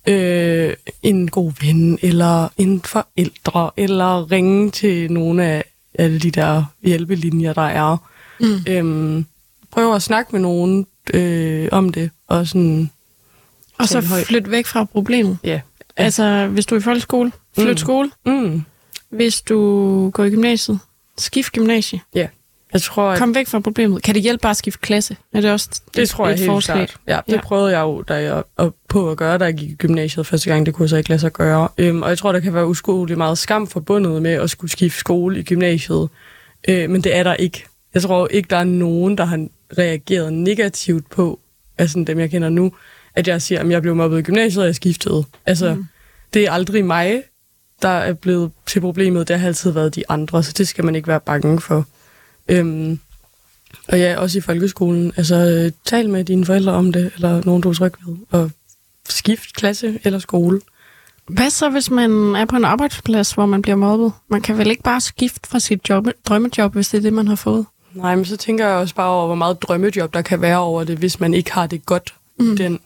Øh, 0.07 0.75
en 1.03 1.29
god 1.31 1.53
ven, 1.61 1.99
eller 2.03 2.49
en 2.57 2.83
forældre, 2.83 3.71
eller 3.77 4.33
ringe 4.33 4.71
til 4.71 5.13
nogle 5.13 5.45
af 5.45 5.65
alle 5.95 6.19
de 6.19 6.31
der 6.31 6.65
hjælpelinjer, 6.83 7.53
der 7.53 7.63
er. 7.63 7.97
Mm. 8.41 8.65
Øhm, 8.69 9.27
prøv 9.71 9.95
at 9.95 10.03
snakke 10.03 10.33
med 10.33 10.41
nogen 10.41 10.87
øh, 11.15 11.69
om 11.73 11.93
det, 11.93 12.11
og 12.27 12.47
sådan... 12.47 12.91
Og 13.79 13.89
så 13.89 14.25
flytte 14.27 14.51
væk 14.51 14.67
fra 14.67 14.85
problemet. 14.85 15.39
Ja. 15.45 15.61
Altså, 15.99 16.47
hvis 16.47 16.67
du 16.67 16.75
er 16.75 16.79
i 16.79 16.83
folkeskole, 16.83 17.33
flyt 17.59 17.69
mm. 17.69 17.77
skole. 17.77 18.11
Mm. 18.27 18.63
Hvis 19.11 19.41
du 19.41 20.11
går 20.11 20.25
i 20.25 20.31
gymnasiet, 20.31 20.79
skift 21.19 21.53
gymnasie. 21.53 22.01
Ja. 22.15 22.29
Jeg 22.73 22.83
tror, 22.83 23.11
at... 23.11 23.19
Kom 23.19 23.35
væk 23.35 23.47
fra 23.47 23.61
problemet. 23.61 24.03
Kan 24.03 24.15
det 24.15 24.23
hjælpe 24.23 24.43
bare 24.43 24.51
at 24.51 24.57
skifte 24.57 24.81
klasse? 24.81 25.17
Er 25.33 25.41
det 25.41 25.51
også 25.51 25.81
det 25.95 26.03
et, 26.03 26.09
tror 26.09 26.27
jeg 26.27 26.33
et 26.33 26.39
helt 26.39 26.49
forslag? 26.49 26.77
klart. 26.77 26.97
Ja, 27.07 27.21
det 27.27 27.33
ja. 27.33 27.41
prøvede 27.41 27.79
jeg 27.79 27.83
jo 27.83 28.03
da 28.03 28.15
jeg, 28.15 28.43
op, 28.57 28.75
på 28.89 29.11
at 29.11 29.17
gøre, 29.17 29.39
da 29.39 29.45
jeg 29.45 29.55
gik 29.55 29.71
i 29.71 29.75
gymnasiet 29.75 30.27
første 30.27 30.51
gang. 30.51 30.67
Det 30.67 30.75
kunne 30.75 30.85
jeg 30.85 30.91
så 30.91 30.97
ikke 30.97 31.09
lade 31.09 31.21
sig 31.21 31.33
gøre. 31.33 31.69
Øhm, 31.79 32.03
og 32.03 32.09
jeg 32.09 32.19
tror, 32.19 32.33
der 32.33 32.41
kan 32.41 32.55
være 32.55 32.67
uskodeligt 32.67 33.19
meget 33.19 33.39
skam 33.39 33.67
forbundet 33.67 34.23
med 34.23 34.33
at 34.33 34.51
skulle 34.51 34.71
skifte 34.71 34.99
skole 34.99 35.39
i 35.39 35.43
gymnasiet. 35.43 36.09
Øh, 36.69 36.91
men 36.91 37.05
det 37.05 37.17
er 37.17 37.23
der 37.23 37.35
ikke. 37.35 37.65
Jeg 37.95 38.03
tror 38.03 38.29
ikke, 38.29 38.47
der 38.51 38.57
er 38.57 38.65
nogen, 38.65 39.19
der 39.19 39.25
har 39.25 39.47
reageret 39.79 40.33
negativt 40.33 41.11
på, 41.11 41.41
altså 41.79 42.05
dem 42.07 42.19
jeg 42.19 42.31
kender 42.31 42.49
nu, 42.49 42.73
at 43.19 43.29
jeg 43.29 43.43
siger, 43.43 43.61
at 43.61 43.71
jeg 43.71 43.83
blev 43.83 43.97
mobbet 43.97 44.19
i 44.19 44.23
gymnasiet, 44.23 44.63
og 44.63 44.67
jeg 44.67 44.75
skiftede. 44.75 45.25
Altså, 45.47 45.75
mm. 45.75 45.87
det 46.35 46.47
er 46.47 46.53
aldrig 46.53 46.85
mig, 46.85 47.23
der 47.83 47.89
er 47.89 48.13
blevet 48.13 48.51
til 48.67 48.81
problemet. 48.81 49.29
Det 49.29 49.39
har 49.39 49.47
altid 49.47 49.71
været 49.71 49.95
de 49.95 50.05
andre, 50.09 50.43
så 50.43 50.53
det 50.53 50.69
skal 50.69 50.85
man 50.85 50.95
ikke 50.95 51.09
være 51.09 51.21
bange 51.21 51.61
for. 51.61 51.87
Øhm, 52.49 52.99
og 53.89 53.99
ja, 53.99 54.17
også 54.19 54.39
i 54.39 54.41
folkeskolen. 54.41 55.13
Altså, 55.17 55.71
tal 55.85 56.11
med 56.11 56.25
dine 56.25 56.45
forældre 56.45 56.73
om 56.73 56.93
det, 56.93 57.11
eller 57.15 57.43
nogen, 57.45 57.63
du 57.63 57.69
er 57.71 57.75
tryg 57.75 57.93
ved, 58.07 58.17
og 58.31 58.51
skift 59.09 59.55
klasse 59.55 59.99
eller 60.05 60.19
skole. 60.19 60.61
Hvad 61.29 61.51
så, 61.51 61.71
hvis 61.71 61.91
man 61.91 62.37
er 62.37 62.45
på 62.45 62.57
en 62.57 62.65
arbejdsplads, 62.65 63.33
hvor 63.33 63.47
man 63.47 63.63
bliver 63.63 63.77
mobbet? 63.77 64.13
Man 64.29 64.41
kan 64.41 64.59
vel 64.59 64.71
ikke 64.71 64.83
bare 64.83 65.01
skifte 65.01 65.49
fra 65.49 65.59
sit 65.59 65.89
job, 65.89 66.07
drømmejob, 66.29 66.75
hvis 66.75 66.89
det 66.89 66.99
er 66.99 67.03
det, 67.03 67.13
man 67.13 67.29
har 67.29 67.35
fået? 67.35 67.67
Nej, 67.95 68.17
men 68.17 68.25
så 68.25 68.37
tænker 68.37 68.67
jeg 68.67 68.77
også 68.77 68.95
bare 68.95 69.11
over, 69.11 69.27
hvor 69.27 69.35
meget 69.35 69.63
drømmejob 69.63 70.15
der 70.15 70.23
kan 70.23 70.41
være 70.41 70.59
over 70.59 70.85
det, 70.85 70.99
hvis 70.99 71.21
man 71.21 71.35
ikke 71.35 71.53
har 71.53 71.67
det 71.67 71.87
godt 71.87 72.15
mm. 72.39 72.57
den 72.57 72.81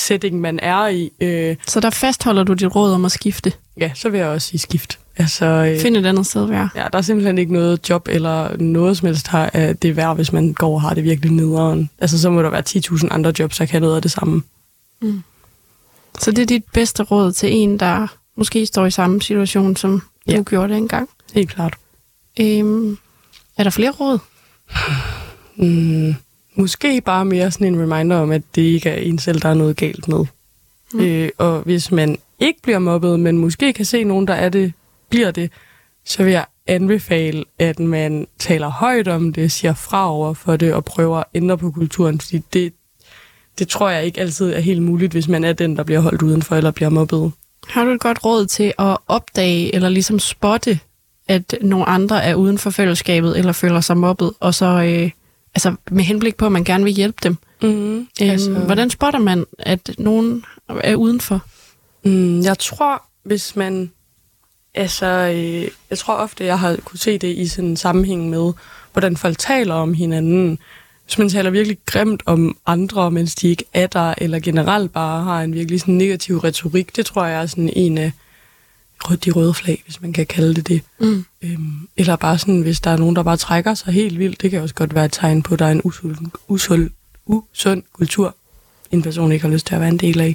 setting, 0.00 0.40
man 0.40 0.58
er 0.62 0.86
i. 0.88 1.10
Øh, 1.20 1.56
Så 1.66 1.80
der 1.80 1.90
fastholder 1.90 2.42
du 2.44 2.52
dit 2.52 2.76
råd 2.76 2.92
om 2.92 3.04
at 3.04 3.12
skifte. 3.12 3.52
ja, 3.80 3.90
så 3.94 4.08
vil 4.08 4.18
jeg 4.20 4.28
også 4.28 4.48
sige 4.48 4.60
skift. 4.60 4.98
Altså, 5.16 5.44
øh, 5.46 5.80
Find 5.80 5.96
et 5.96 6.06
andet 6.06 6.26
sted 6.26 6.42
at 6.42 6.48
være. 6.50 6.68
ja, 6.76 6.84
der 6.92 6.98
er 6.98 7.02
simpelthen 7.02 7.38
ikke 7.38 7.52
noget 7.52 7.90
job 7.90 8.08
eller 8.10 8.56
noget 8.56 8.96
som 8.96 9.06
helst 9.06 9.28
her, 9.28 9.50
af 9.52 9.76
det 9.76 9.90
er 9.90 9.94
værd, 9.94 10.16
hvis 10.16 10.32
man 10.32 10.52
går 10.52 10.74
og 10.74 10.82
har 10.82 10.94
det 10.94 11.04
virkelig 11.04 11.32
nederen. 11.32 11.90
Altså, 11.98 12.20
så 12.20 12.30
må 12.30 12.42
der 12.42 12.50
være 12.50 12.62
10.000 12.68 13.08
andre 13.10 13.32
jobs, 13.38 13.56
der 13.58 13.64
kan 13.66 13.82
noget 13.82 13.96
af 13.96 14.02
det 14.02 14.10
samme. 14.10 14.42
Så 16.18 16.30
det 16.30 16.38
er 16.38 16.46
dit 16.46 16.64
bedste 16.72 17.02
råd 17.02 17.32
til 17.32 17.52
en, 17.52 17.78
der 17.80 18.06
måske 18.36 18.66
står 18.66 18.86
i 18.86 18.90
samme 18.90 19.22
situation, 19.22 19.76
som 19.76 20.02
Ja. 20.26 20.36
du 20.36 20.42
gjorde 20.42 20.76
engang. 20.76 21.08
Helt 21.34 21.50
klart. 21.50 21.74
Øhm, 22.40 22.98
er 23.56 23.62
der 23.62 23.70
flere 23.70 23.90
råd? 23.90 24.18
Mm, 25.56 26.14
måske 26.58 27.00
bare 27.00 27.24
mere 27.24 27.50
sådan 27.50 27.66
en 27.66 27.80
reminder 27.80 28.16
om, 28.16 28.30
at 28.30 28.42
det 28.54 28.62
ikke 28.62 28.90
er 28.90 28.96
en 28.96 29.18
selv, 29.18 29.40
der 29.40 29.48
er 29.48 29.54
noget 29.54 29.76
galt 29.76 30.08
med. 30.08 30.24
Mm. 30.92 31.00
Øh, 31.00 31.28
og 31.38 31.60
hvis 31.60 31.92
man 31.92 32.18
ikke 32.38 32.62
bliver 32.62 32.78
mobbet, 32.78 33.20
men 33.20 33.38
måske 33.38 33.72
kan 33.72 33.84
se 33.84 34.04
nogen, 34.04 34.26
der 34.26 34.34
er 34.34 34.48
det, 34.48 34.72
bliver 35.10 35.30
det, 35.30 35.50
så 36.04 36.24
vil 36.24 36.32
jeg 36.32 36.44
anbefale, 36.66 37.44
at 37.58 37.78
man 37.78 38.26
taler 38.38 38.68
højt 38.68 39.08
om 39.08 39.32
det, 39.32 39.52
siger 39.52 39.74
fra 39.74 40.12
over 40.12 40.34
for 40.34 40.56
det 40.56 40.74
og 40.74 40.84
prøver 40.84 41.18
at 41.18 41.24
ændre 41.34 41.58
på 41.58 41.70
kulturen, 41.70 42.20
fordi 42.20 42.42
det, 42.52 42.72
det 43.58 43.68
tror 43.68 43.90
jeg 43.90 44.04
ikke 44.04 44.20
altid 44.20 44.52
er 44.52 44.60
helt 44.60 44.82
muligt, 44.82 45.12
hvis 45.12 45.28
man 45.28 45.44
er 45.44 45.52
den, 45.52 45.76
der 45.76 45.82
bliver 45.82 46.00
holdt 46.00 46.22
udenfor 46.22 46.56
eller 46.56 46.70
bliver 46.70 46.88
mobbet. 46.88 47.32
Har 47.68 47.84
du 47.84 47.90
et 47.90 48.00
godt 48.00 48.24
råd 48.24 48.46
til 48.46 48.72
at 48.78 48.96
opdage 49.08 49.74
eller 49.74 49.88
ligesom 49.88 50.18
spotte, 50.18 50.80
at 51.28 51.54
nogle 51.62 51.84
andre 51.84 52.24
er 52.24 52.34
uden 52.34 52.58
for 52.58 52.70
fællesskabet 52.70 53.38
eller 53.38 53.52
føler 53.52 53.80
sig 53.80 53.96
mobbet, 53.96 54.32
og 54.40 54.54
så 54.54 54.66
øh, 54.66 55.10
altså 55.54 55.74
med 55.90 56.04
henblik 56.04 56.36
på, 56.36 56.46
at 56.46 56.52
man 56.52 56.64
gerne 56.64 56.84
vil 56.84 56.92
hjælpe 56.92 57.18
dem? 57.22 57.36
Mm, 57.62 57.68
Øhm, 57.96 58.06
altså... 58.20 58.50
Hvordan 58.52 58.90
spotter 58.90 59.20
man, 59.20 59.44
at 59.58 59.90
nogen 59.98 60.44
er 60.68 60.94
udenfor? 60.96 61.40
Mm, 62.04 62.40
jeg 62.40 62.58
tror, 62.58 63.02
hvis 63.22 63.56
man... 63.56 63.90
Altså, 64.74 65.06
øh, 65.06 65.68
jeg 65.90 65.98
tror 65.98 66.14
ofte, 66.14 66.44
jeg 66.44 66.58
har 66.58 66.76
kunne 66.84 66.98
se 66.98 67.18
det 67.18 67.36
i 67.36 67.46
sådan 67.46 67.70
en 67.70 67.76
sammenhæng 67.76 68.30
med, 68.30 68.52
hvordan 68.92 69.16
folk 69.16 69.38
taler 69.38 69.74
om 69.74 69.94
hinanden. 69.94 70.58
Hvis 71.04 71.18
man 71.18 71.28
taler 71.28 71.50
virkelig 71.50 71.78
grimt 71.86 72.22
om 72.26 72.56
andre, 72.66 73.10
mens 73.10 73.34
de 73.34 73.48
ikke 73.48 73.64
er 73.74 73.86
der, 73.86 74.14
eller 74.18 74.40
generelt 74.40 74.92
bare 74.92 75.24
har 75.24 75.42
en 75.42 75.54
virkelig 75.54 75.80
sådan 75.80 75.94
negativ 75.94 76.38
retorik, 76.38 76.96
det 76.96 77.06
tror 77.06 77.24
jeg 77.24 77.42
er 77.42 77.46
sådan 77.46 77.70
en 77.76 77.98
af 77.98 78.04
rød- 78.04 78.12
de 79.24 79.30
røde 79.30 79.54
flag, 79.54 79.82
hvis 79.84 80.00
man 80.02 80.12
kan 80.12 80.26
kalde 80.26 80.54
det 80.54 80.68
det. 80.68 80.82
Mm. 81.00 81.24
Øhm, 81.42 81.88
eller 81.96 82.16
bare 82.16 82.38
sådan, 82.38 82.60
hvis 82.60 82.80
der 82.80 82.90
er 82.90 82.96
nogen, 82.96 83.16
der 83.16 83.22
bare 83.22 83.36
trækker 83.36 83.74
sig 83.74 83.92
helt 83.92 84.18
vildt, 84.18 84.42
det 84.42 84.50
kan 84.50 84.62
også 84.62 84.74
godt 84.74 84.94
være 84.94 85.04
et 85.04 85.12
tegn 85.12 85.42
på, 85.42 85.54
at 85.54 85.58
der 85.58 85.66
er 85.66 85.70
en 85.72 85.80
usund, 85.84 86.16
usund, 86.48 86.90
usund 87.26 87.82
kultur, 87.92 88.34
en 88.90 89.02
person 89.02 89.32
ikke 89.32 89.44
har 89.46 89.52
lyst 89.52 89.66
til 89.66 89.74
at 89.74 89.80
være 89.80 89.90
en 89.90 89.98
del 89.98 90.20
af. 90.20 90.34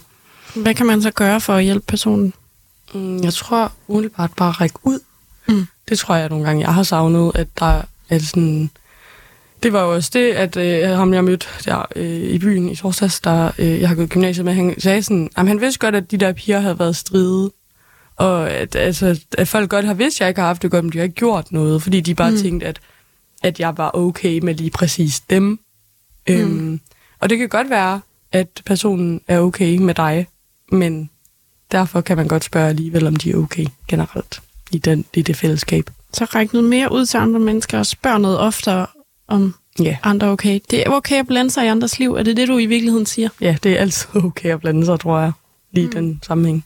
Hvad 0.55 0.73
kan 0.75 0.85
man 0.85 1.01
så 1.01 1.11
gøre 1.11 1.41
for 1.41 1.53
at 1.53 1.63
hjælpe 1.63 1.85
personen? 1.87 2.33
Mm, 2.93 3.23
Jeg 3.23 3.33
tror 3.33 3.71
umiddelbart 3.87 4.31
bare 4.37 4.49
at 4.49 4.61
række 4.61 4.75
ud. 4.83 4.99
Mm. 5.47 5.65
Det 5.89 5.99
tror 5.99 6.15
jeg 6.15 6.29
nogle 6.29 6.45
gange, 6.45 6.65
jeg 6.65 6.73
har 6.73 6.83
savnet, 6.83 7.31
at 7.35 7.47
der 7.59 7.81
er 8.09 8.19
sådan... 8.19 8.69
Det 9.63 9.73
var 9.73 9.81
jo 9.83 9.93
også 9.93 10.09
det, 10.13 10.31
at 10.31 10.57
øh, 10.57 10.89
ham 10.97 11.13
jeg 11.13 11.23
mødte 11.23 11.47
der 11.65 11.85
øh, 11.95 12.21
i 12.21 12.39
byen 12.39 12.69
i 12.69 12.75
torsdags, 12.75 13.19
der 13.19 13.51
øh, 13.57 13.79
jeg 13.81 13.87
har 13.89 13.95
gået 13.95 14.09
gymnasiet 14.09 14.45
med, 14.45 14.53
han 14.53 14.75
sagde 14.79 15.03
sådan, 15.03 15.29
at 15.35 15.47
han 15.47 15.61
vidste 15.61 15.79
godt, 15.79 15.95
at 15.95 16.11
de 16.11 16.17
der 16.17 16.33
piger 16.33 16.59
havde 16.59 16.79
været 16.79 16.95
stride, 16.95 17.51
og 18.15 18.51
at, 18.51 18.75
altså, 18.75 19.19
at 19.37 19.47
folk 19.47 19.69
godt 19.69 19.85
har 19.85 19.93
vidst, 19.93 20.17
at 20.17 20.19
jeg 20.21 20.29
ikke 20.29 20.41
har 20.41 20.47
haft 20.47 20.61
det 20.61 20.71
godt, 20.71 20.85
men 20.85 20.91
de 20.93 20.97
har 20.97 21.03
ikke 21.03 21.15
gjort 21.15 21.51
noget, 21.51 21.83
fordi 21.83 22.01
de 22.01 22.15
bare 22.15 22.31
Mm. 22.31 22.37
tænkte, 22.37 22.65
at, 22.67 22.79
at 23.43 23.59
jeg 23.59 23.77
var 23.77 23.91
okay 23.95 24.39
med 24.39 24.55
lige 24.55 24.69
præcis 24.71 25.19
dem. 25.19 25.43
Mm. 25.43 25.59
Øhm, 26.29 26.79
og 27.19 27.29
det 27.29 27.37
kan 27.37 27.49
godt 27.49 27.69
være, 27.69 28.01
at 28.31 28.47
personen 28.65 29.21
er 29.27 29.39
okay 29.39 29.77
med 29.77 29.93
dig, 29.93 30.27
men 30.71 31.09
derfor 31.71 32.01
kan 32.01 32.17
man 32.17 32.27
godt 32.27 32.43
spørge 32.43 32.69
alligevel, 32.69 33.07
om 33.07 33.15
de 33.15 33.31
er 33.31 33.35
okay 33.35 33.65
generelt 33.87 34.41
i, 34.71 34.77
den, 34.77 35.05
i 35.13 35.21
det 35.21 35.37
fællesskab. 35.37 35.89
Så 36.13 36.25
ræk 36.25 36.53
noget 36.53 36.69
mere 36.69 36.91
ud 36.91 37.05
til 37.05 37.17
andre 37.17 37.39
mennesker 37.39 37.79
og 37.79 37.85
spørg 37.85 38.19
noget 38.21 38.39
oftere 38.39 38.87
om 39.27 39.55
Ja. 39.79 39.97
andre 40.03 40.27
okay. 40.27 40.59
Det 40.71 40.79
er 40.87 40.89
okay 40.89 41.19
at 41.19 41.27
blande 41.27 41.51
sig 41.51 41.65
i 41.65 41.67
andres 41.67 41.99
liv. 41.99 42.13
Er 42.13 42.23
det 42.23 42.37
det, 42.37 42.47
du 42.47 42.57
i 42.57 42.65
virkeligheden 42.65 43.05
siger? 43.05 43.29
ja, 43.41 43.57
det 43.63 43.71
er 43.71 43.77
altid 43.77 44.09
okay 44.15 44.49
at 44.49 44.59
blande 44.59 44.85
sig, 44.85 44.99
tror 44.99 45.19
jeg, 45.19 45.31
lige 45.71 45.85
mm. 45.87 45.93
den 45.93 46.19
sammenhæng. 46.23 46.65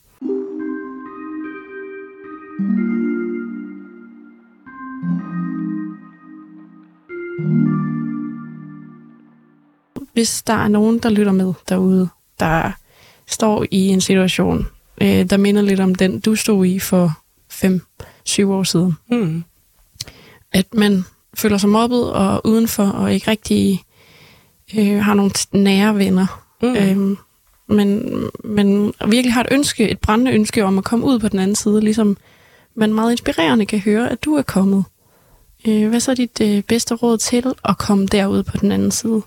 Hvis 10.13 10.43
der 10.43 10.53
er 10.53 10.67
nogen, 10.67 10.99
der 10.99 11.09
lytter 11.09 11.31
med 11.31 11.53
derude, 11.69 12.09
der 12.39 12.71
står 13.27 13.65
i 13.71 13.87
en 13.87 14.01
situation, 14.01 14.67
øh, 15.01 15.29
der 15.29 15.37
minder 15.37 15.61
lidt 15.61 15.79
om 15.79 15.95
den, 15.95 16.19
du 16.19 16.35
stod 16.35 16.65
i 16.65 16.79
for 16.79 17.19
5-7 17.53 18.45
år 18.45 18.63
siden. 18.63 18.97
Mm. 19.11 19.43
At 20.51 20.73
man 20.73 21.03
føler 21.33 21.57
sig 21.57 21.69
mobbet 21.69 22.11
og 22.13 22.47
udenfor, 22.47 22.83
og 22.83 23.13
ikke 23.13 23.31
rigtig 23.31 23.83
øh, 24.77 24.99
har 24.99 25.13
nogle 25.13 25.31
nære 25.51 25.97
venner. 25.97 26.43
Mm. 26.61 26.75
Øhm, 26.75 27.17
men, 27.67 28.13
men 28.43 28.93
virkelig 29.07 29.33
har 29.33 29.41
et 29.41 29.47
ønske, 29.51 29.89
et 29.89 29.99
brændende 29.99 30.31
ønske 30.31 30.65
om 30.65 30.77
at 30.77 30.83
komme 30.83 31.05
ud 31.05 31.19
på 31.19 31.27
den 31.27 31.39
anden 31.39 31.55
side, 31.55 31.81
ligesom 31.81 32.17
man 32.77 32.93
meget 32.93 33.11
inspirerende 33.11 33.65
kan 33.65 33.79
høre, 33.79 34.11
at 34.11 34.23
du 34.25 34.35
er 34.35 34.41
kommet. 34.41 34.83
Øh, 35.67 35.89
hvad 35.89 35.99
så 35.99 36.11
er 36.11 36.15
dit 36.15 36.41
øh, 36.41 36.63
bedste 36.63 36.95
råd 36.95 37.17
til 37.17 37.53
at 37.65 37.77
komme 37.77 38.07
derud 38.07 38.43
på 38.43 38.57
den 38.57 38.71
anden 38.71 38.91
side? 38.91 39.21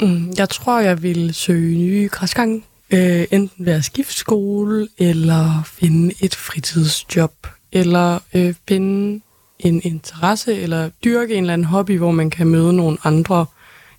Mm. 0.00 0.32
Jeg 0.38 0.48
tror, 0.48 0.80
jeg 0.80 1.02
vil 1.02 1.34
søge 1.34 1.78
nye 1.78 2.08
græsgange. 2.12 2.64
Øh, 2.90 3.26
enten 3.30 3.66
være 3.66 3.82
skifte 3.82 4.14
skole, 4.14 4.88
eller 4.98 5.62
finde 5.64 6.14
et 6.20 6.34
fritidsjob, 6.34 7.46
eller 7.72 8.18
øh, 8.34 8.54
finde 8.68 9.20
en 9.58 9.80
interesse, 9.84 10.54
eller 10.54 10.90
dyrke 11.04 11.34
en 11.34 11.44
eller 11.44 11.52
anden 11.52 11.64
hobby, 11.64 11.98
hvor 11.98 12.10
man 12.10 12.30
kan 12.30 12.46
møde 12.46 12.72
nogle 12.72 12.98
andre. 13.04 13.46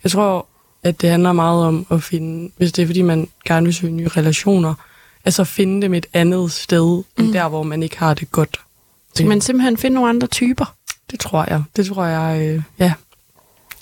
Jeg 0.04 0.12
tror, 0.12 0.48
at 0.84 1.02
det 1.02 1.10
handler 1.10 1.34
meget 1.34 1.66
om 1.66 1.86
at 1.92 2.04
finde, 2.04 2.52
hvis 2.58 2.72
det 2.72 2.84
er 2.84 2.88
fordi, 2.88 3.02
man 3.02 3.28
gerne 3.46 3.66
vil 3.66 3.74
søge 3.74 3.92
nye 3.92 4.08
relationer, 4.08 4.74
altså 5.26 5.44
finde 5.44 5.82
dem 5.82 5.94
et 5.94 6.06
andet 6.14 6.52
sted, 6.52 7.04
mm. 7.18 7.24
end 7.24 7.34
der, 7.34 7.48
hvor 7.48 7.64
man 7.64 7.84
ikke 7.84 8.00
har 8.00 8.14
det 8.14 8.32
godt. 8.32 8.65
Skal 9.16 9.28
man 9.28 9.42
simpelthen 9.42 9.78
finde 9.78 9.96
nogle 9.96 10.10
andre 10.10 10.28
typer? 10.28 10.76
Det 11.12 11.20
tror 11.20 11.46
jeg. 11.50 11.64
Det 11.76 11.86
tror 11.86 12.06
jeg, 12.06 12.42
øh, 12.42 12.64
ja. 12.80 12.94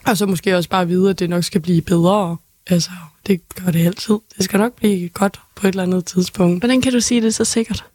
Og 0.05 0.17
så 0.17 0.25
måske 0.25 0.57
også 0.57 0.69
bare 0.69 0.87
vide, 0.87 1.09
at 1.09 1.19
det 1.19 1.29
nok 1.29 1.43
skal 1.43 1.61
blive 1.61 1.81
bedre. 1.81 2.37
Altså, 2.67 2.91
det 3.27 3.41
gør 3.55 3.71
det 3.71 3.85
altid. 3.85 4.15
Det 4.37 4.45
skal 4.45 4.59
nok 4.59 4.73
blive 4.73 5.09
godt 5.09 5.39
på 5.55 5.67
et 5.67 5.71
eller 5.71 5.83
andet 5.83 6.05
tidspunkt. 6.05 6.61
Hvordan 6.61 6.81
kan 6.81 6.91
du 6.91 6.99
sige 6.99 7.21
det 7.21 7.35
så 7.35 7.45
sikkert? 7.45 7.85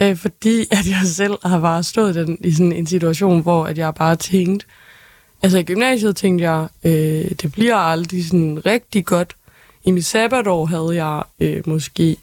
Øh, 0.00 0.16
fordi 0.16 0.60
at 0.70 0.86
jeg 0.88 1.00
selv 1.04 1.38
har 1.44 1.60
bare 1.60 1.82
stået 1.82 2.14
den, 2.14 2.38
i 2.40 2.52
sådan 2.52 2.72
en 2.72 2.86
situation, 2.86 3.42
hvor 3.42 3.66
at 3.66 3.78
jeg 3.78 3.94
bare 3.94 4.16
tænkte, 4.16 4.66
altså 5.42 5.58
i 5.58 5.62
gymnasiet 5.62 6.16
tænkte 6.16 6.50
jeg, 6.50 6.68
øh, 6.84 7.30
det 7.42 7.52
bliver 7.52 7.76
aldrig 7.76 8.24
sådan 8.24 8.66
rigtig 8.66 9.04
godt. 9.04 9.36
I 9.84 9.90
mit 9.90 10.04
sabbatår 10.04 10.66
havde 10.66 11.04
jeg 11.04 11.22
øh, 11.40 11.62
måske 11.66 12.16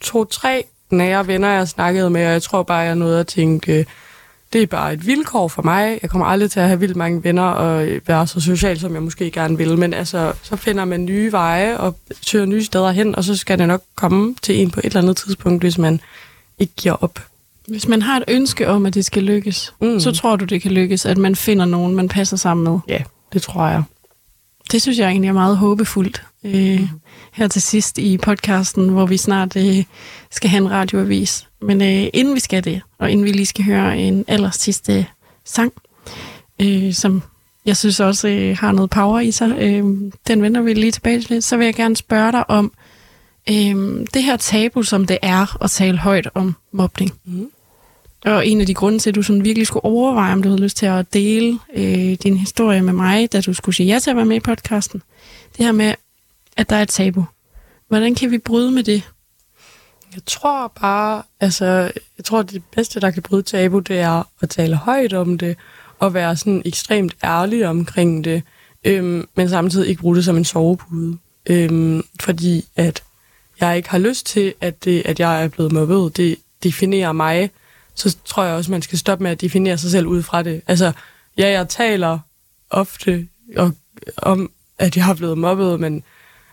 to-tre 0.00 0.64
nære 0.92 1.26
venner, 1.26 1.48
jeg 1.48 1.68
snakkede 1.68 2.10
med, 2.10 2.26
og 2.26 2.32
jeg 2.32 2.42
tror 2.42 2.62
bare, 2.62 2.78
jeg 2.78 2.94
nåede 2.94 3.20
at 3.20 3.26
tænke, 3.26 3.86
det 4.52 4.62
er 4.62 4.66
bare 4.66 4.92
et 4.92 5.06
vilkår 5.06 5.48
for 5.48 5.62
mig. 5.62 5.98
Jeg 6.02 6.10
kommer 6.10 6.26
aldrig 6.26 6.50
til 6.50 6.60
at 6.60 6.66
have 6.66 6.80
vildt 6.80 6.96
mange 6.96 7.24
venner 7.24 7.42
og 7.42 7.86
øh, 7.86 8.00
være 8.06 8.26
så 8.26 8.40
social, 8.40 8.80
som 8.80 8.94
jeg 8.94 9.02
måske 9.02 9.30
gerne 9.30 9.56
vil. 9.56 9.78
Men 9.78 9.94
altså, 9.94 10.32
så 10.42 10.56
finder 10.56 10.84
man 10.84 11.04
nye 11.04 11.32
veje 11.32 11.78
og 11.78 11.96
søger 12.20 12.46
nye 12.46 12.64
steder 12.64 12.90
hen, 12.90 13.16
og 13.16 13.24
så 13.24 13.36
skal 13.36 13.58
det 13.58 13.68
nok 13.68 13.82
komme 13.94 14.34
til 14.42 14.60
en 14.60 14.70
på 14.70 14.80
et 14.80 14.84
eller 14.84 15.00
andet 15.00 15.16
tidspunkt, 15.16 15.62
hvis 15.62 15.78
man 15.78 16.00
ikke 16.58 16.72
giver 16.76 16.94
op. 16.94 17.18
Hvis 17.68 17.88
man 17.88 18.02
har 18.02 18.16
et 18.16 18.24
ønske 18.28 18.68
om, 18.68 18.86
at 18.86 18.94
det 18.94 19.04
skal 19.04 19.22
lykkes. 19.22 19.74
Mm. 19.80 20.00
så 20.00 20.12
tror 20.12 20.36
du, 20.36 20.44
det 20.44 20.62
kan 20.62 20.70
lykkes, 20.70 21.06
at 21.06 21.18
man 21.18 21.36
finder 21.36 21.64
nogen, 21.64 21.94
man 21.94 22.08
passer 22.08 22.36
sammen 22.36 22.64
med. 22.64 22.78
Ja, 22.88 23.02
det 23.32 23.42
tror 23.42 23.66
jeg. 23.66 23.82
Det 24.72 24.82
synes 24.82 24.98
jeg 24.98 25.08
egentlig 25.08 25.28
er 25.28 25.32
meget 25.32 25.56
håbefuldt. 25.56 26.22
Øh, 26.44 26.88
her 27.32 27.48
til 27.48 27.62
sidst 27.62 27.98
i 27.98 28.18
podcasten, 28.18 28.88
hvor 28.88 29.06
vi 29.06 29.16
snart 29.16 29.56
øh, 29.56 29.84
skal 30.30 30.50
have 30.50 30.62
en 30.62 30.70
radioavis. 30.70 31.48
Men 31.62 31.82
øh, 31.82 32.06
inden 32.12 32.34
vi 32.34 32.40
skal 32.40 32.64
det, 32.64 32.80
og 32.98 33.10
inden 33.10 33.26
vi 33.26 33.32
lige 33.32 33.46
skal 33.46 33.64
høre 33.64 33.98
en 33.98 34.24
aller 34.28 34.50
sidste 34.50 35.06
sang, 35.44 35.72
øh, 36.62 36.92
som 36.92 37.22
jeg 37.66 37.76
synes 37.76 38.00
også 38.00 38.28
øh, 38.28 38.56
har 38.56 38.72
noget 38.72 38.90
power 38.90 39.20
i 39.20 39.30
sig, 39.30 39.56
øh, 39.58 39.84
den 40.26 40.42
vender 40.42 40.60
vi 40.60 40.74
lige 40.74 40.92
tilbage 40.92 41.22
til, 41.22 41.42
så 41.42 41.56
vil 41.56 41.64
jeg 41.64 41.74
gerne 41.74 41.96
spørge 41.96 42.32
dig 42.32 42.50
om 42.50 42.72
øh, 43.50 44.06
det 44.14 44.22
her 44.22 44.36
tabu, 44.36 44.82
som 44.82 45.06
det 45.06 45.18
er 45.22 45.62
at 45.64 45.70
tale 45.70 45.98
højt 45.98 46.28
om 46.34 46.56
mobning. 46.72 47.12
Mm. 47.24 47.50
Og 48.24 48.46
en 48.46 48.60
af 48.60 48.66
de 48.66 48.74
grunde 48.74 48.98
til, 48.98 49.10
at 49.10 49.14
du 49.14 49.22
sådan 49.22 49.44
virkelig 49.44 49.66
skulle 49.66 49.84
overveje, 49.84 50.32
om 50.32 50.42
du 50.42 50.48
havde 50.48 50.62
lyst 50.62 50.76
til 50.76 50.86
at 50.86 51.14
dele 51.14 51.58
øh, 51.74 52.12
din 52.22 52.36
historie 52.36 52.82
med 52.82 52.92
mig, 52.92 53.32
da 53.32 53.40
du 53.40 53.54
skulle 53.54 53.76
sige 53.76 53.86
ja 53.86 53.98
til 53.98 54.10
at 54.10 54.16
være 54.16 54.24
med 54.24 54.36
i 54.36 54.40
podcasten. 54.40 55.02
Det 55.56 55.64
her 55.64 55.72
med, 55.72 55.94
at 56.56 56.70
der 56.70 56.76
er 56.76 56.82
et 56.82 56.88
tabu. 56.88 57.24
Hvordan 57.88 58.14
kan 58.14 58.30
vi 58.30 58.38
bryde 58.38 58.70
med 58.70 58.82
det? 58.82 59.10
Jeg 60.14 60.22
tror 60.26 60.72
bare, 60.80 61.22
altså, 61.40 61.64
jeg 62.18 62.24
tror, 62.24 62.42
det 62.42 62.62
bedste, 62.76 63.00
der 63.00 63.10
kan 63.10 63.22
bryde 63.22 63.42
tabu, 63.42 63.78
det 63.78 63.98
er 63.98 64.22
at 64.40 64.50
tale 64.50 64.76
højt 64.76 65.12
om 65.12 65.38
det, 65.38 65.56
og 65.98 66.14
være 66.14 66.36
sådan 66.36 66.62
ekstremt 66.64 67.16
ærlig 67.24 67.66
omkring 67.68 68.24
det, 68.24 68.42
øhm, 68.84 69.28
men 69.34 69.48
samtidig 69.48 69.88
ikke 69.88 70.00
bruge 70.00 70.16
det 70.16 70.24
som 70.24 70.36
en 70.36 70.44
sovepude. 70.44 71.18
Øhm, 71.46 72.02
fordi 72.20 72.64
at 72.76 73.02
jeg 73.60 73.76
ikke 73.76 73.90
har 73.90 73.98
lyst 73.98 74.26
til, 74.26 74.54
at, 74.60 74.84
det, 74.84 75.02
at 75.04 75.20
jeg 75.20 75.44
er 75.44 75.48
blevet 75.48 75.72
mobbet, 75.72 76.16
det 76.16 76.36
definerer 76.62 77.12
mig, 77.12 77.50
så 78.00 78.16
tror 78.24 78.44
jeg 78.44 78.54
også, 78.54 78.70
man 78.70 78.82
skal 78.82 78.98
stoppe 78.98 79.22
med 79.22 79.30
at 79.30 79.40
definere 79.40 79.78
sig 79.78 79.90
selv 79.90 80.06
ud 80.06 80.22
fra 80.22 80.42
det. 80.42 80.62
Altså, 80.66 80.92
ja, 81.38 81.50
jeg 81.50 81.68
taler 81.68 82.18
ofte 82.70 83.28
og, 83.56 83.72
om, 84.16 84.50
at 84.78 84.96
jeg 84.96 85.04
har 85.04 85.14
blevet 85.14 85.38
mobbet, 85.38 85.80
men 85.80 86.02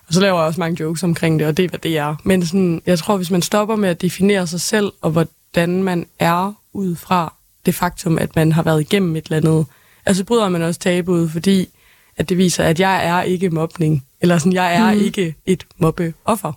og 0.07 0.13
så 0.13 0.21
laver 0.21 0.37
jeg 0.39 0.47
også 0.47 0.59
mange 0.59 0.83
jokes 0.83 1.03
omkring 1.03 1.39
det, 1.39 1.47
og 1.47 1.57
det 1.57 1.65
er, 1.65 1.69
hvad 1.69 1.79
det 1.79 1.97
er. 1.97 2.15
Men 2.23 2.45
sådan, 2.45 2.81
jeg 2.85 2.99
tror, 2.99 3.17
hvis 3.17 3.31
man 3.31 3.41
stopper 3.41 3.75
med 3.75 3.89
at 3.89 4.01
definere 4.01 4.47
sig 4.47 4.61
selv, 4.61 4.91
og 5.01 5.11
hvordan 5.11 5.83
man 5.83 6.05
er 6.19 6.53
ud 6.73 6.95
fra 6.95 7.33
det 7.65 7.75
faktum, 7.75 8.17
at 8.17 8.35
man 8.35 8.51
har 8.51 8.63
været 8.63 8.81
igennem 8.81 9.15
et 9.15 9.25
eller 9.25 9.37
andet, 9.37 9.65
altså 10.05 10.23
bryder 10.23 10.49
man 10.49 10.61
også 10.61 10.79
tabuet, 10.79 11.31
fordi 11.31 11.69
at 12.17 12.29
det 12.29 12.37
viser, 12.37 12.63
at 12.63 12.79
jeg 12.79 13.05
er 13.05 13.21
ikke 13.21 13.49
mobning. 13.49 14.05
Eller 14.21 14.37
sådan, 14.37 14.53
jeg 14.53 14.75
er 14.75 14.93
mm. 14.93 14.99
ikke 14.99 15.35
et 15.45 15.65
mobbeoffer. 15.77 16.53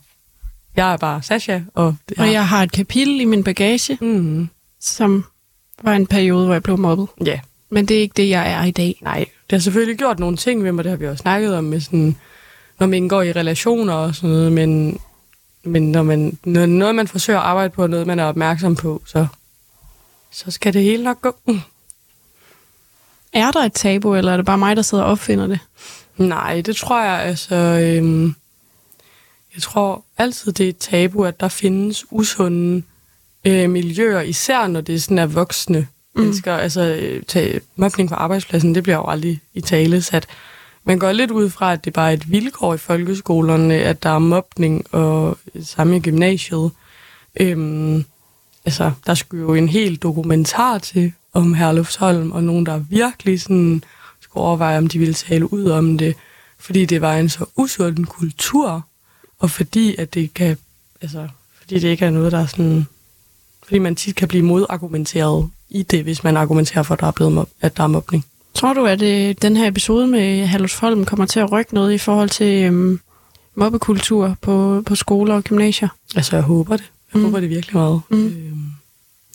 Jeg 0.77 0.93
er 0.93 0.97
bare 0.97 1.23
Sasha. 1.23 1.61
Og, 1.75 1.97
ja. 2.17 2.23
og 2.23 2.33
jeg 2.33 2.49
har 2.49 2.63
et 2.63 2.73
kapitel 2.73 3.21
i 3.21 3.25
min 3.25 3.45
bagage, 3.45 3.99
mm. 4.01 4.49
Som 4.81 5.25
var 5.83 5.95
en 5.95 6.07
periode, 6.07 6.45
hvor 6.45 6.55
jeg 6.55 6.63
blev 6.63 6.79
mobbet. 6.79 7.09
Ja. 7.25 7.41
Men 7.71 7.89
det 7.89 7.97
er 7.97 8.01
ikke 8.01 8.15
det, 8.17 8.29
jeg 8.29 8.53
er 8.53 8.65
i 8.65 8.71
dag. 8.71 9.01
Nej, 9.03 9.19
det 9.19 9.53
har 9.53 9.59
selvfølgelig 9.59 9.99
gjort 9.99 10.19
nogle 10.19 10.37
ting 10.37 10.65
ved 10.65 10.73
mig, 10.73 10.85
det 10.85 10.91
har 10.91 10.97
vi 10.97 11.07
også 11.07 11.23
snakket 11.23 11.57
om, 11.57 11.65
med 11.65 11.81
sådan, 11.81 12.17
når 12.79 12.87
man 12.87 12.95
indgår 12.95 13.23
i 13.23 13.33
relationer 13.33 13.95
og 13.95 14.15
sådan 14.15 14.31
noget, 14.31 14.53
men, 14.53 15.01
men 15.63 15.93
når 15.93 16.03
man, 16.03 16.39
når 16.45 16.67
noget, 16.67 16.95
man 16.95 17.09
forsøger 17.09 17.39
at 17.39 17.47
arbejde 17.47 17.71
på, 17.71 17.87
noget, 17.87 18.07
man 18.07 18.19
er 18.19 18.25
opmærksom 18.25 18.77
på, 18.77 19.03
så, 19.07 19.27
så 20.31 20.51
skal 20.51 20.75
det 20.75 20.83
hele 20.83 21.05
nok 21.05 21.21
gå. 21.21 21.37
Er 23.33 23.51
der 23.51 23.61
et 23.61 23.73
tabu, 23.73 24.15
eller 24.15 24.33
er 24.33 24.37
det 24.37 24.47
bare 24.47 24.59
mig, 24.59 24.77
der 24.77 24.83
sidder 24.83 25.05
og 25.05 25.11
opfinder 25.11 25.47
det? 25.47 25.59
Nej, 26.17 26.61
det 26.61 26.77
tror 26.77 27.03
jeg, 27.03 27.21
altså... 27.21 27.55
Øhm, 27.55 28.35
jeg 29.55 29.63
tror 29.63 30.05
altid, 30.19 30.53
det 30.53 30.65
er 30.65 30.69
et 30.69 30.77
tabu, 30.77 31.25
at 31.25 31.41
der 31.41 31.49
findes 31.49 32.05
usunde 32.11 32.83
øh, 33.45 33.71
miljøer, 33.71 34.21
især 34.21 34.67
når 34.67 34.81
det 34.81 35.03
sådan 35.03 35.19
er 35.19 35.27
voksne 35.27 35.87
mm. 36.15 36.23
mennesker. 36.23 36.57
Altså, 36.57 36.81
øh, 36.81 37.23
tage 37.23 37.61
mobning 37.77 38.09
på 38.09 38.15
arbejdspladsen, 38.15 38.75
det 38.75 38.83
bliver 38.83 38.97
jo 38.97 39.07
aldrig 39.07 39.41
i 39.55 39.61
tale 39.61 40.03
sat. 40.03 40.27
Man 40.85 40.99
går 40.99 41.13
lidt 41.13 41.31
ud 41.31 41.51
fra, 41.51 41.73
at 41.73 41.85
det 41.85 41.93
bare 41.93 42.11
er 42.11 42.15
et 42.15 42.31
vilkår 42.31 42.75
i 42.75 42.79
folkeskolerne, 42.79 43.75
at 43.75 44.03
der 44.03 44.11
er 44.11 44.19
mobning 44.19 44.95
og 44.95 45.39
samme 45.63 45.97
i 45.97 46.01
gymnasiet. 46.01 46.71
Øhm, 47.41 48.05
altså, 48.65 48.93
der 49.07 49.15
skulle 49.15 49.43
jo 49.43 49.55
en 49.55 49.69
helt 49.69 50.03
dokumentar 50.03 50.79
til 50.79 51.13
om 51.33 51.55
Herlufsholm, 51.55 52.33
og 52.33 52.45
nogen, 52.45 52.67
der 52.67 52.79
virkelig 52.79 53.41
sådan 53.41 53.85
skulle 54.21 54.45
overveje, 54.45 54.79
om 54.79 54.87
de 54.87 54.99
ville 54.99 55.15
tale 55.15 55.53
ud 55.53 55.65
om 55.65 55.99
det, 55.99 56.15
fordi 56.59 56.85
det 56.85 57.01
var 57.01 57.17
en 57.17 57.29
så 57.29 57.45
usund 57.57 58.07
kultur, 58.07 58.87
og 59.39 59.51
fordi 59.51 59.97
at 59.97 60.15
det 60.15 60.35
kan, 60.35 60.57
altså, 61.01 61.29
fordi 61.61 61.79
det 61.79 61.89
ikke 61.89 62.05
er 62.05 62.11
noget, 62.11 62.33
der 62.33 62.39
er 62.39 62.47
sådan, 62.47 62.87
fordi 63.71 63.79
man 63.79 63.97
tit 63.97 64.17
kan 64.17 64.29
blive 64.29 64.45
modargumenteret 64.45 65.51
i 65.69 65.83
det, 65.83 66.03
hvis 66.03 66.25
man 66.25 66.37
argumenterer 66.37 66.83
for, 66.83 66.95
at 66.95 67.01
der 67.01 67.07
er, 67.07 67.11
blevet 67.11 67.33
mob- 67.33 67.49
at 67.61 67.77
der 67.77 67.83
er 67.83 67.87
mobning. 67.87 68.25
Tror 68.55 68.73
du, 68.73 68.87
at 68.87 69.03
øh, 69.03 69.35
den 69.43 69.57
her 69.57 69.69
episode 69.69 70.07
med 70.07 70.47
Herlufsholm 70.47 71.05
kommer 71.05 71.27
til 71.27 71.41
at 71.41 71.53
rykke 71.53 71.75
noget 71.75 71.93
i 71.93 71.99
forhold 71.99 72.29
til 72.29 72.65
øhm, 72.65 73.01
mobbekultur 73.55 74.37
på, 74.41 74.83
på 74.87 74.95
skoler 74.95 75.35
og 75.35 75.45
gymnasier? 75.45 75.89
Altså, 76.17 76.37
jeg 76.37 76.43
håber 76.43 76.77
det. 76.77 76.91
Jeg 77.15 77.19
mm. 77.19 77.25
håber 77.25 77.41
det 77.41 77.51
virkelig 77.51 77.77
meget. 77.77 78.01
Mm. 78.09 78.27
Øhm, 78.27 78.67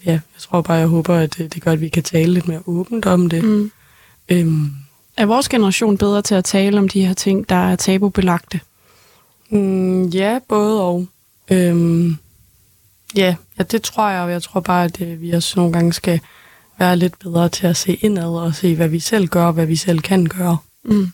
ja, 0.05 0.11
jeg 0.11 0.21
tror 0.39 0.61
bare, 0.61 0.77
jeg 0.77 0.87
håber, 0.87 1.15
at 1.15 1.37
det, 1.37 1.53
det 1.53 1.63
gør, 1.63 1.71
at 1.71 1.81
vi 1.81 1.89
kan 1.89 2.03
tale 2.03 2.33
lidt 2.33 2.47
mere 2.47 2.61
åbent 2.65 3.05
om 3.05 3.29
det. 3.29 3.43
Mm. 3.43 3.71
Øhm, 4.29 4.69
er 5.17 5.25
vores 5.25 5.49
generation 5.49 5.97
bedre 5.97 6.21
til 6.21 6.35
at 6.35 6.43
tale 6.43 6.79
om 6.79 6.89
de 6.89 7.05
her 7.05 7.13
ting, 7.13 7.49
der 7.49 7.55
er 7.55 7.75
tabubelagte? 7.75 8.59
Mm, 9.49 10.05
ja, 10.05 10.39
både 10.47 10.81
og. 10.81 11.07
Øhm, 11.51 12.17
ja, 13.15 13.35
ja, 13.57 13.63
det 13.63 13.81
tror 13.81 14.09
jeg, 14.09 14.21
og 14.21 14.31
jeg 14.31 14.43
tror 14.43 14.59
bare, 14.59 14.85
at 14.85 15.01
øh, 15.01 15.21
vi 15.21 15.31
også 15.31 15.59
nogle 15.59 15.73
gange 15.73 15.93
skal 15.93 16.19
være 16.79 16.97
lidt 16.97 17.19
bedre 17.19 17.49
til 17.49 17.67
at 17.67 17.77
se 17.77 17.93
indad 17.93 18.27
og 18.27 18.55
se, 18.55 18.75
hvad 18.75 18.87
vi 18.87 18.99
selv 18.99 19.27
gør, 19.27 19.45
og 19.45 19.53
hvad 19.53 19.65
vi 19.65 19.75
selv 19.75 19.99
kan 19.99 20.25
gøre. 20.25 20.57
Mm. 20.83 21.07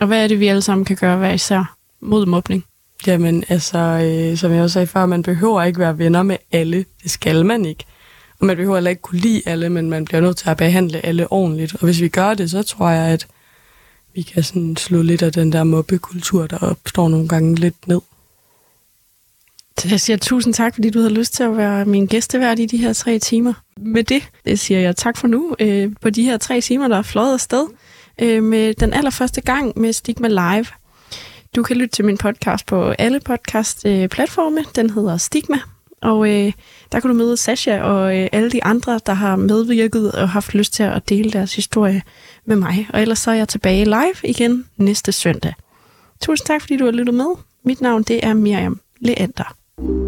Og 0.00 0.06
hvad 0.06 0.24
er 0.24 0.28
det, 0.28 0.40
vi 0.40 0.46
alle 0.46 0.62
sammen 0.62 0.84
kan 0.84 0.96
gøre 0.96 1.16
hver 1.16 1.32
især 1.32 1.76
mod 2.00 2.26
mobning? 2.26 2.64
Jamen, 3.06 3.44
altså, 3.48 3.78
øh, 3.78 4.38
som 4.38 4.52
jeg 4.52 4.62
også 4.62 4.72
sagde 4.72 4.86
før, 4.86 5.06
man 5.06 5.22
behøver 5.22 5.62
ikke 5.62 5.80
være 5.80 5.98
venner 5.98 6.22
med 6.22 6.36
alle. 6.52 6.84
Det 7.02 7.10
skal 7.10 7.46
man 7.46 7.64
ikke. 7.64 7.84
Og 8.40 8.46
man 8.46 8.56
behøver 8.56 8.76
heller 8.76 8.90
ikke 8.90 9.02
kunne 9.02 9.20
lide 9.20 9.42
alle, 9.46 9.70
men 9.70 9.90
man 9.90 10.04
bliver 10.04 10.20
nødt 10.20 10.36
til 10.36 10.50
at 10.50 10.56
behandle 10.56 11.06
alle 11.06 11.32
ordentligt. 11.32 11.74
Og 11.74 11.80
hvis 11.84 12.00
vi 12.00 12.08
gør 12.08 12.34
det, 12.34 12.50
så 12.50 12.62
tror 12.62 12.90
jeg, 12.90 13.06
at 13.12 13.26
vi 14.14 14.22
kan 14.22 14.42
sådan 14.42 14.76
slå 14.76 15.02
lidt 15.02 15.22
af 15.22 15.32
den 15.32 15.52
der 15.52 15.64
mobbekultur, 15.64 16.46
der 16.46 16.58
opstår 16.58 17.08
nogle 17.08 17.28
gange 17.28 17.54
lidt 17.54 17.88
ned. 17.88 18.00
Så 19.78 19.88
øh, 19.88 19.92
jeg 19.92 20.00
siger 20.00 20.16
tusind 20.16 20.54
tak, 20.54 20.74
fordi 20.74 20.90
du 20.90 20.98
havde 20.98 21.14
lyst 21.14 21.34
til 21.34 21.42
at 21.42 21.56
være 21.56 21.84
min 21.84 22.06
gæstevært 22.06 22.58
i 22.58 22.66
de 22.66 22.76
her 22.76 22.92
tre 22.92 23.18
timer. 23.18 23.52
Med 23.76 24.04
det, 24.04 24.22
det 24.44 24.58
siger 24.58 24.80
jeg 24.80 24.96
tak 24.96 25.16
for 25.16 25.26
nu 25.26 25.54
øh, 25.60 25.92
på 26.00 26.10
de 26.10 26.22
her 26.22 26.36
tre 26.36 26.60
timer, 26.60 26.88
der 26.88 26.96
er 26.96 27.02
fløjet 27.02 27.32
afsted 27.32 27.66
øh, 28.20 28.42
med 28.42 28.74
den 28.74 28.92
allerførste 28.92 29.40
gang 29.40 29.78
med 29.78 29.92
Stigma 29.92 30.28
Live. 30.28 30.66
Du 31.56 31.62
kan 31.62 31.76
lytte 31.76 31.96
til 31.96 32.04
min 32.04 32.18
podcast 32.18 32.66
på 32.66 32.90
alle 32.90 33.20
podcast-platforme. 33.20 34.64
Den 34.76 34.90
hedder 34.90 35.16
Stigma, 35.16 35.58
og 36.02 36.28
øh, 36.28 36.52
der 36.92 37.00
kan 37.00 37.10
du 37.10 37.16
møde 37.16 37.36
Sasha 37.36 37.82
og 37.82 38.18
øh, 38.18 38.28
alle 38.32 38.50
de 38.50 38.64
andre, 38.64 39.00
der 39.06 39.12
har 39.12 39.36
medvirket 39.36 40.12
og 40.12 40.28
haft 40.28 40.54
lyst 40.54 40.72
til 40.72 40.82
at 40.82 41.08
dele 41.08 41.30
deres 41.30 41.54
historie 41.54 42.02
med 42.44 42.56
mig. 42.56 42.88
Og 42.92 43.02
ellers 43.02 43.18
så 43.18 43.30
er 43.30 43.34
jeg 43.34 43.48
tilbage 43.48 43.84
live 43.84 44.14
igen 44.24 44.64
næste 44.76 45.12
søndag. 45.12 45.54
Tusind 46.20 46.46
tak, 46.46 46.60
fordi 46.60 46.76
du 46.76 46.84
har 46.84 46.92
lyttet 46.92 47.14
med. 47.14 47.34
Mit 47.64 47.80
navn 47.80 48.02
det 48.02 48.26
er 48.26 48.34
Miriam 48.34 48.80
Leander. 49.00 49.54
you 49.80 50.07